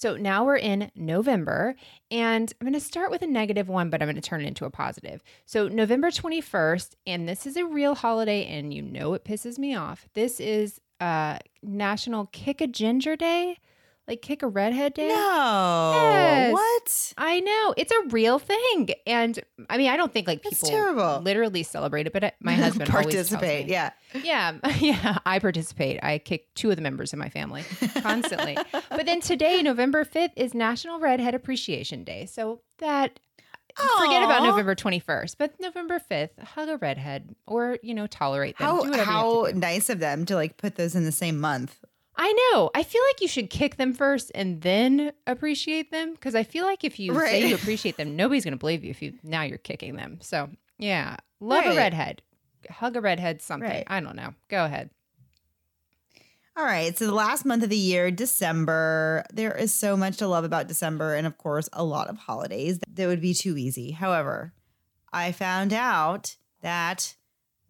So 0.00 0.16
now 0.16 0.46
we're 0.46 0.56
in 0.56 0.90
November, 0.96 1.74
and 2.10 2.50
I'm 2.58 2.64
going 2.64 2.72
to 2.72 2.80
start 2.80 3.10
with 3.10 3.20
a 3.20 3.26
negative 3.26 3.68
one, 3.68 3.90
but 3.90 4.00
I'm 4.00 4.06
going 4.06 4.16
to 4.16 4.22
turn 4.22 4.40
it 4.40 4.46
into 4.46 4.64
a 4.64 4.70
positive. 4.70 5.22
So, 5.44 5.68
November 5.68 6.10
21st, 6.10 6.94
and 7.06 7.28
this 7.28 7.46
is 7.46 7.58
a 7.58 7.66
real 7.66 7.94
holiday, 7.94 8.46
and 8.46 8.72
you 8.72 8.80
know 8.80 9.12
it 9.12 9.26
pisses 9.26 9.58
me 9.58 9.74
off. 9.74 10.08
This 10.14 10.40
is 10.40 10.80
uh, 11.00 11.38
National 11.62 12.26
Kick 12.32 12.62
a 12.62 12.66
Ginger 12.66 13.14
Day, 13.14 13.58
like 14.10 14.22
Kick 14.22 14.42
a 14.42 14.48
Redhead 14.48 14.94
Day. 14.94 15.08
No. 15.08 15.92
Yes. 15.94 16.52
What? 16.52 17.14
I 17.16 17.40
know 17.40 17.74
it's 17.76 17.92
a 17.92 18.08
real 18.08 18.38
thing, 18.38 18.90
and 19.06 19.38
I 19.68 19.78
mean 19.78 19.88
I 19.88 19.96
don't 19.96 20.12
think 20.12 20.26
like 20.26 20.42
people 20.42 20.68
terrible. 20.68 21.20
literally 21.20 21.62
celebrate 21.62 22.06
it, 22.06 22.12
but 22.12 22.34
my 22.40 22.52
husband 22.54 22.90
participate. 22.90 23.66
me. 23.66 23.72
Yeah. 23.72 23.90
Yeah, 24.12 24.58
yeah, 24.78 25.18
I 25.24 25.38
participate. 25.38 26.00
I 26.02 26.18
kick 26.18 26.52
two 26.54 26.70
of 26.70 26.76
the 26.76 26.82
members 26.82 27.12
of 27.12 27.18
my 27.20 27.28
family 27.28 27.62
constantly. 28.02 28.58
but 28.72 29.06
then 29.06 29.20
today, 29.20 29.62
November 29.62 30.04
5th, 30.04 30.32
is 30.36 30.52
National 30.52 30.98
Redhead 30.98 31.34
Appreciation 31.34 32.02
Day. 32.02 32.26
So 32.26 32.60
that 32.78 33.20
forget 33.76 34.22
about 34.24 34.42
November 34.42 34.74
21st, 34.74 35.36
but 35.38 35.54
November 35.60 36.00
5th, 36.10 36.38
hug 36.42 36.68
a 36.68 36.76
redhead 36.78 37.34
or, 37.46 37.78
you 37.82 37.94
know, 37.94 38.06
tolerate 38.08 38.58
them. 38.58 38.66
How 38.66 38.82
Do 38.82 38.90
whatever 38.90 39.10
you 39.10 39.16
have 39.16 39.24
to 39.24 39.52
how 39.52 39.58
nice 39.58 39.90
of 39.90 40.00
them 40.00 40.26
to 40.26 40.34
like 40.34 40.56
put 40.56 40.74
those 40.76 40.94
in 40.94 41.04
the 41.04 41.12
same 41.12 41.38
month. 41.38 41.78
I 42.22 42.32
know. 42.52 42.70
I 42.74 42.82
feel 42.82 43.00
like 43.08 43.22
you 43.22 43.28
should 43.28 43.48
kick 43.48 43.76
them 43.76 43.94
first 43.94 44.30
and 44.34 44.60
then 44.60 45.12
appreciate 45.26 45.90
them 45.90 46.12
because 46.12 46.34
I 46.34 46.42
feel 46.42 46.66
like 46.66 46.84
if 46.84 47.00
you 47.00 47.18
say 47.18 47.48
you 47.48 47.54
appreciate 47.62 47.96
them, 47.96 48.14
nobody's 48.14 48.44
going 48.44 48.52
to 48.52 48.58
believe 48.58 48.84
you 48.84 48.90
if 48.90 49.00
you 49.00 49.14
now 49.22 49.40
you're 49.40 49.56
kicking 49.56 49.96
them. 49.96 50.18
So, 50.20 50.50
yeah. 50.76 51.16
Love 51.40 51.64
a 51.64 51.74
redhead. 51.74 52.20
Hug 52.68 52.94
a 52.96 53.00
redhead 53.00 53.40
something. 53.40 53.70
Right. 53.70 53.84
I 53.86 54.00
don't 54.00 54.16
know. 54.16 54.34
Go 54.48 54.66
ahead. 54.66 54.90
All 56.58 56.64
right. 56.66 56.96
So 56.98 57.06
the 57.06 57.14
last 57.14 57.46
month 57.46 57.62
of 57.62 57.70
the 57.70 57.76
year, 57.76 58.10
December, 58.10 59.24
there 59.32 59.56
is 59.56 59.72
so 59.72 59.96
much 59.96 60.18
to 60.18 60.28
love 60.28 60.44
about 60.44 60.68
December. 60.68 61.14
And 61.14 61.26
of 61.26 61.38
course, 61.38 61.70
a 61.72 61.82
lot 61.82 62.08
of 62.08 62.18
holidays 62.18 62.80
that 62.86 63.06
would 63.06 63.22
be 63.22 63.32
too 63.32 63.56
easy. 63.56 63.92
However, 63.92 64.52
I 65.10 65.32
found 65.32 65.72
out 65.72 66.36
that 66.60 67.16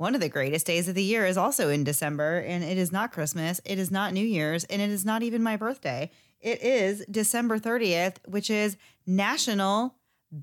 one 0.01 0.15
of 0.15 0.23
the 0.23 0.31
greatest 0.31 0.65
days 0.67 0.89
of 0.89 0.95
the 0.95 1.03
year 1.03 1.27
is 1.27 1.37
also 1.37 1.69
in 1.69 1.85
December. 1.85 2.39
And 2.39 2.65
it 2.65 2.79
is 2.79 2.91
not 2.91 3.13
Christmas, 3.13 3.61
it 3.67 3.79
is 3.79 3.91
not 3.91 4.15
New 4.15 4.25
Year's, 4.25 4.65
and 4.65 4.81
it 4.81 4.89
is 4.89 5.05
not 5.05 5.23
even 5.23 5.43
my 5.43 5.57
birthday. 5.59 6.11
It 6.41 6.63
is 6.63 7.05
December 7.11 7.59
30th, 7.59 8.17
which 8.27 8.49
is 8.49 8.79
National 9.07 9.95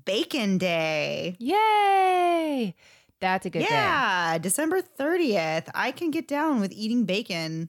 Bacon 0.04 0.58
Day. 0.58 1.36
Yay. 1.40 2.76
That's 3.20 3.46
a 3.46 3.50
good 3.50 3.60
day. 3.60 3.66
yeah, 3.68 4.38
December 4.38 4.80
30th. 4.80 5.68
I 5.74 5.90
can 5.90 6.12
get 6.12 6.28
down 6.28 6.60
with 6.60 6.70
eating 6.70 7.04
bacon 7.04 7.68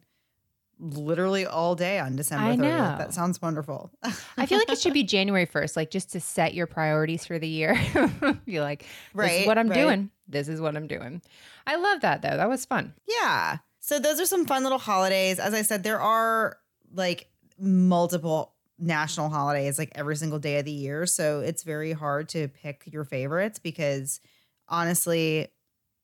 literally 0.80 1.46
all 1.48 1.74
day 1.74 1.98
on 1.98 2.16
December 2.16 2.52
I 2.52 2.56
30th. 2.56 2.58
know. 2.60 2.96
That 3.00 3.14
sounds 3.16 3.42
wonderful. 3.42 3.90
I 4.38 4.46
feel 4.46 4.60
like 4.60 4.70
it 4.70 4.80
should 4.80 4.94
be 4.94 5.04
January 5.18 5.48
1st, 5.48 5.76
like 5.76 5.90
just 5.90 6.12
to 6.12 6.20
set 6.20 6.54
your 6.54 6.68
priorities 6.68 7.26
for 7.26 7.40
the 7.40 7.48
year. 7.48 7.74
Be 8.46 8.62
like, 8.62 8.82
this 8.82 8.88
Right, 9.16 9.42
is 9.42 9.48
what 9.48 9.58
I'm 9.58 9.68
right. 9.70 9.76
doing. 9.76 10.12
This 10.28 10.48
is 10.48 10.62
what 10.62 10.78
I'm 10.78 10.86
doing. 10.88 11.22
I 11.70 11.76
love 11.76 12.02
that 12.02 12.24
though. 12.24 12.36
That 12.36 12.50
was 12.50 12.66
fun. 12.66 12.94
yeah. 13.08 13.58
So 13.80 13.98
those 14.00 14.20
are 14.20 14.26
some 14.26 14.46
fun 14.46 14.64
little 14.64 14.78
holidays. 14.78 15.40
As 15.40 15.54
I 15.54 15.62
said, 15.62 15.84
there 15.84 16.02
are 16.02 16.58
like 16.94 17.30
multiple 17.60 18.54
national 18.78 19.30
holidays 19.30 19.78
like 19.78 19.92
every 19.96 20.16
single 20.16 20.40
day 20.40 20.58
of 20.60 20.66
the 20.66 20.72
year. 20.72 21.06
So 21.06 21.40
it's 21.40 21.64
very 21.64 21.92
hard 21.94 22.30
to 22.30 22.48
pick 22.48 22.84
your 22.92 23.04
favorites 23.04 23.60
because 23.60 24.20
honestly, 24.68 25.48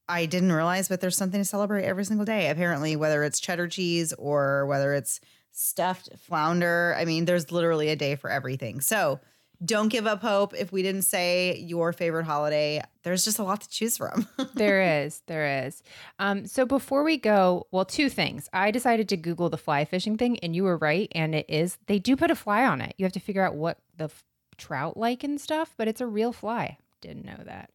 I 0.08 0.26
didn't 0.26 0.52
realize, 0.52 0.88
but 0.88 1.02
there's 1.02 1.18
something 1.18 1.42
to 1.42 1.46
celebrate 1.46 1.84
every 1.84 2.06
single 2.06 2.26
day. 2.26 2.50
Apparently, 2.50 2.96
whether 2.96 3.24
it's 3.24 3.40
cheddar 3.40 3.68
cheese 3.68 4.14
or 4.14 4.66
whether 4.68 4.94
it's 4.94 5.20
stuffed 5.52 6.10
flounder, 6.20 6.96
I 6.98 7.06
mean, 7.06 7.26
there's 7.26 7.52
literally 7.52 7.90
a 7.90 7.96
day 7.96 8.16
for 8.16 8.30
everything. 8.30 8.82
So 8.82 9.20
don't 9.64 9.90
give 9.90 10.06
up 10.08 10.22
hope. 10.22 10.54
If 10.54 10.72
we 10.72 10.82
didn't 10.82 11.04
say 11.04 11.58
your 11.58 11.94
favorite 11.94 12.26
holiday, 12.26 12.82
there's 13.04 13.24
just 13.24 13.40
a 13.40 13.44
lot 13.44 13.62
to 13.62 13.70
choose 13.70 13.98
from. 13.98 14.28
there 14.56 15.04
is, 15.04 15.22
there 15.28 15.66
is. 15.66 15.84
Um, 16.20 16.46
so 16.48 16.66
before 16.66 17.04
we 17.04 17.18
go, 17.18 17.68
well, 17.72 17.86
two 17.86 18.10
things. 18.10 18.50
I 18.54 18.72
decided 18.72 19.08
to 19.10 19.18
Google 19.18 19.50
the 19.50 19.58
fly 19.58 19.86
fishing 19.86 20.18
thing, 20.18 20.40
and 20.40 20.56
you 20.56 20.64
were 20.64 20.78
right, 20.78 21.10
and 21.14 21.34
it 21.36 21.46
is. 21.50 21.78
They 21.88 22.00
do 22.00 22.16
put 22.16 22.32
a 22.32 22.36
fly 22.36 22.66
on 22.66 22.82
it. 22.82 22.96
You 22.98 23.06
have 23.06 23.14
to 23.14 23.20
figure 23.20 23.44
out 23.44 23.56
what 23.56 23.78
the 23.98 24.06
f- 24.06 24.24
trout 24.58 24.98
like 24.98 25.24
and 25.24 25.40
stuff, 25.40 25.74
but 25.78 25.88
it's 25.88 26.02
a 26.02 26.08
real 26.08 26.34
fly. 26.34 26.78
Didn't 27.02 27.26
know 27.26 27.40
that. 27.46 27.70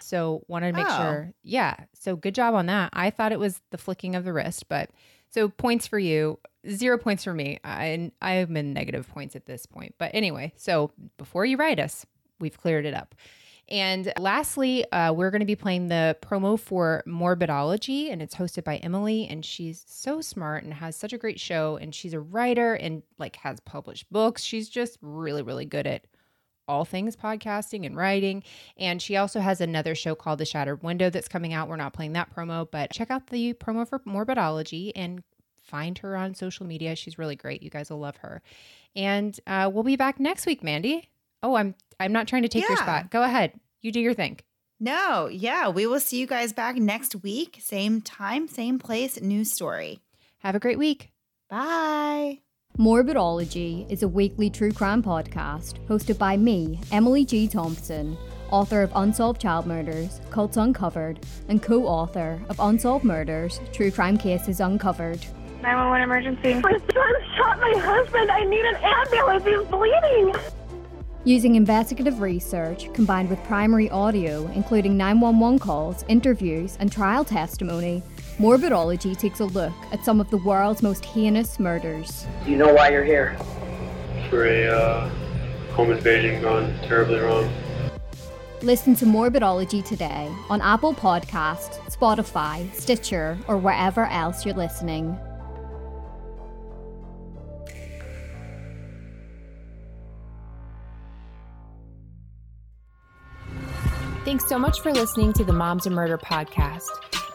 So 0.00 0.44
wanted 0.46 0.72
to 0.72 0.78
make 0.78 0.86
Oh. 0.88 0.96
sure. 0.96 1.32
Yeah. 1.42 1.74
So 1.94 2.14
good 2.14 2.34
job 2.34 2.54
on 2.54 2.66
that. 2.66 2.90
I 2.92 3.10
thought 3.10 3.32
it 3.32 3.40
was 3.40 3.60
the 3.70 3.78
flicking 3.78 4.14
of 4.14 4.24
the 4.24 4.32
wrist, 4.32 4.68
but 4.68 4.90
so 5.30 5.48
points 5.48 5.86
for 5.86 5.98
you, 5.98 6.38
zero 6.68 6.98
points 6.98 7.24
for 7.24 7.34
me. 7.34 7.58
I 7.64 8.10
I'm 8.20 8.56
in 8.56 8.72
negative 8.72 9.08
points 9.08 9.36
at 9.36 9.46
this 9.46 9.66
point. 9.66 9.94
But 9.98 10.10
anyway, 10.14 10.52
so 10.56 10.90
before 11.18 11.44
you 11.44 11.56
write 11.56 11.80
us, 11.80 12.06
we've 12.40 12.58
cleared 12.58 12.86
it 12.86 12.94
up. 12.94 13.14
And 13.68 14.12
lastly, 14.16 14.90
uh, 14.92 15.12
we're 15.12 15.32
going 15.32 15.40
to 15.40 15.46
be 15.46 15.56
playing 15.56 15.88
the 15.88 16.16
promo 16.22 16.58
for 16.58 17.02
Morbidology, 17.06 18.12
and 18.12 18.22
it's 18.22 18.36
hosted 18.36 18.62
by 18.62 18.76
Emily. 18.76 19.26
And 19.26 19.44
she's 19.44 19.84
so 19.88 20.20
smart 20.20 20.62
and 20.62 20.72
has 20.74 20.94
such 20.94 21.12
a 21.12 21.18
great 21.18 21.40
show. 21.40 21.76
And 21.76 21.92
she's 21.94 22.14
a 22.14 22.20
writer 22.20 22.74
and 22.74 23.02
like 23.18 23.36
has 23.36 23.58
published 23.60 24.10
books. 24.12 24.42
She's 24.42 24.68
just 24.68 24.98
really, 25.02 25.42
really 25.42 25.64
good 25.64 25.86
at 25.86 26.04
all 26.68 26.84
things 26.84 27.16
podcasting 27.16 27.86
and 27.86 27.96
writing. 27.96 28.42
And 28.76 29.00
she 29.00 29.16
also 29.16 29.40
has 29.40 29.60
another 29.60 29.94
show 29.94 30.14
called 30.14 30.38
The 30.38 30.44
Shattered 30.44 30.82
Window 30.82 31.10
that's 31.10 31.28
coming 31.28 31.52
out. 31.52 31.68
We're 31.68 31.76
not 31.76 31.92
playing 31.92 32.12
that 32.14 32.34
promo, 32.34 32.68
but 32.70 32.90
check 32.90 33.10
out 33.10 33.28
the 33.28 33.54
promo 33.54 33.88
for 33.88 34.00
Morbidology 34.00 34.92
and 34.96 35.22
find 35.62 35.98
her 35.98 36.16
on 36.16 36.34
social 36.34 36.66
media. 36.66 36.94
She's 36.96 37.18
really 37.18 37.36
great. 37.36 37.62
You 37.62 37.70
guys 37.70 37.90
will 37.90 37.98
love 37.98 38.16
her. 38.18 38.42
And 38.94 39.38
uh, 39.46 39.70
we'll 39.72 39.82
be 39.84 39.96
back 39.96 40.18
next 40.20 40.46
week, 40.46 40.62
Mandy. 40.62 41.08
Oh, 41.42 41.54
I'm 41.54 41.74
I'm 42.00 42.12
not 42.12 42.26
trying 42.28 42.42
to 42.42 42.48
take 42.48 42.68
your 42.68 42.76
spot. 42.78 43.10
Go 43.10 43.22
ahead. 43.22 43.52
You 43.82 43.92
do 43.92 44.00
your 44.00 44.14
thing. 44.14 44.38
no, 44.80 45.28
yeah, 45.30 45.68
we 45.68 45.86
will 45.86 46.00
see 46.00 46.18
you 46.18 46.26
guys 46.26 46.52
back 46.52 46.76
next 46.76 47.14
week. 47.22 47.58
Same 47.60 48.00
time, 48.00 48.48
same 48.48 48.78
place, 48.78 49.20
new 49.20 49.44
story. 49.44 50.00
Have 50.38 50.54
a 50.54 50.60
great 50.60 50.78
week. 50.78 51.10
Bye. 51.48 52.40
Morbidology 52.78 53.90
is 53.90 54.02
a 54.02 54.08
weekly 54.08 54.50
true 54.50 54.70
crime 54.70 55.02
podcast 55.02 55.82
hosted 55.86 56.18
by 56.18 56.36
me, 56.36 56.78
Emily 56.92 57.24
G. 57.24 57.48
Thompson, 57.48 58.18
author 58.50 58.82
of 58.82 58.92
Unsolved 58.94 59.40
Child 59.40 59.66
Murders, 59.66 60.20
Cults 60.28 60.58
Uncovered, 60.58 61.24
and 61.48 61.62
co 61.62 61.86
author 61.86 62.38
of 62.50 62.60
Unsolved 62.60 63.02
Murders, 63.02 63.60
True 63.72 63.90
Crime 63.90 64.18
Cases 64.18 64.60
Uncovered. 64.60 65.24
911 65.62 66.02
emergency. 66.02 66.54
My 66.62 66.72
son 66.72 67.14
shot 67.34 67.58
my 67.58 67.72
husband. 67.78 68.30
I 68.30 68.44
need 68.44 68.66
an 68.66 68.76
ambulance. 68.76 69.44
He's 69.46 69.66
bleeding. 69.68 70.34
Using 71.24 71.56
investigative 71.56 72.20
research 72.20 72.92
combined 72.92 73.30
with 73.30 73.42
primary 73.44 73.88
audio, 73.88 74.46
including 74.48 74.98
911 74.98 75.60
calls, 75.60 76.04
interviews, 76.08 76.76
and 76.78 76.92
trial 76.92 77.24
testimony, 77.24 78.02
Morbidology 78.38 79.16
takes 79.16 79.40
a 79.40 79.46
look 79.46 79.72
at 79.92 80.04
some 80.04 80.20
of 80.20 80.30
the 80.30 80.36
world's 80.36 80.82
most 80.82 81.04
heinous 81.04 81.58
murders. 81.58 82.26
Do 82.44 82.50
you 82.50 82.56
know 82.58 82.72
why 82.72 82.90
you're 82.90 83.04
here? 83.04 83.36
for 84.28 84.46
a 84.46 84.66
uh, 84.66 85.08
home 85.72 85.90
invasion 85.90 86.42
gone 86.42 86.74
terribly 86.82 87.18
wrong. 87.18 87.50
Listen 88.62 88.94
to 88.96 89.04
Morbidology 89.04 89.84
today 89.84 90.32
on 90.48 90.60
Apple 90.60 90.94
Podcasts, 90.94 91.78
Spotify, 91.94 92.72
Stitcher, 92.74 93.38
or 93.48 93.58
wherever 93.58 94.06
else 94.06 94.44
you're 94.44 94.54
listening. 94.54 95.18
Thanks 104.24 104.48
so 104.48 104.58
much 104.58 104.80
for 104.80 104.92
listening 104.92 105.32
to 105.34 105.44
the 105.44 105.52
Moms 105.52 105.86
and 105.86 105.94
Murder 105.94 106.18
podcast. 106.18 106.88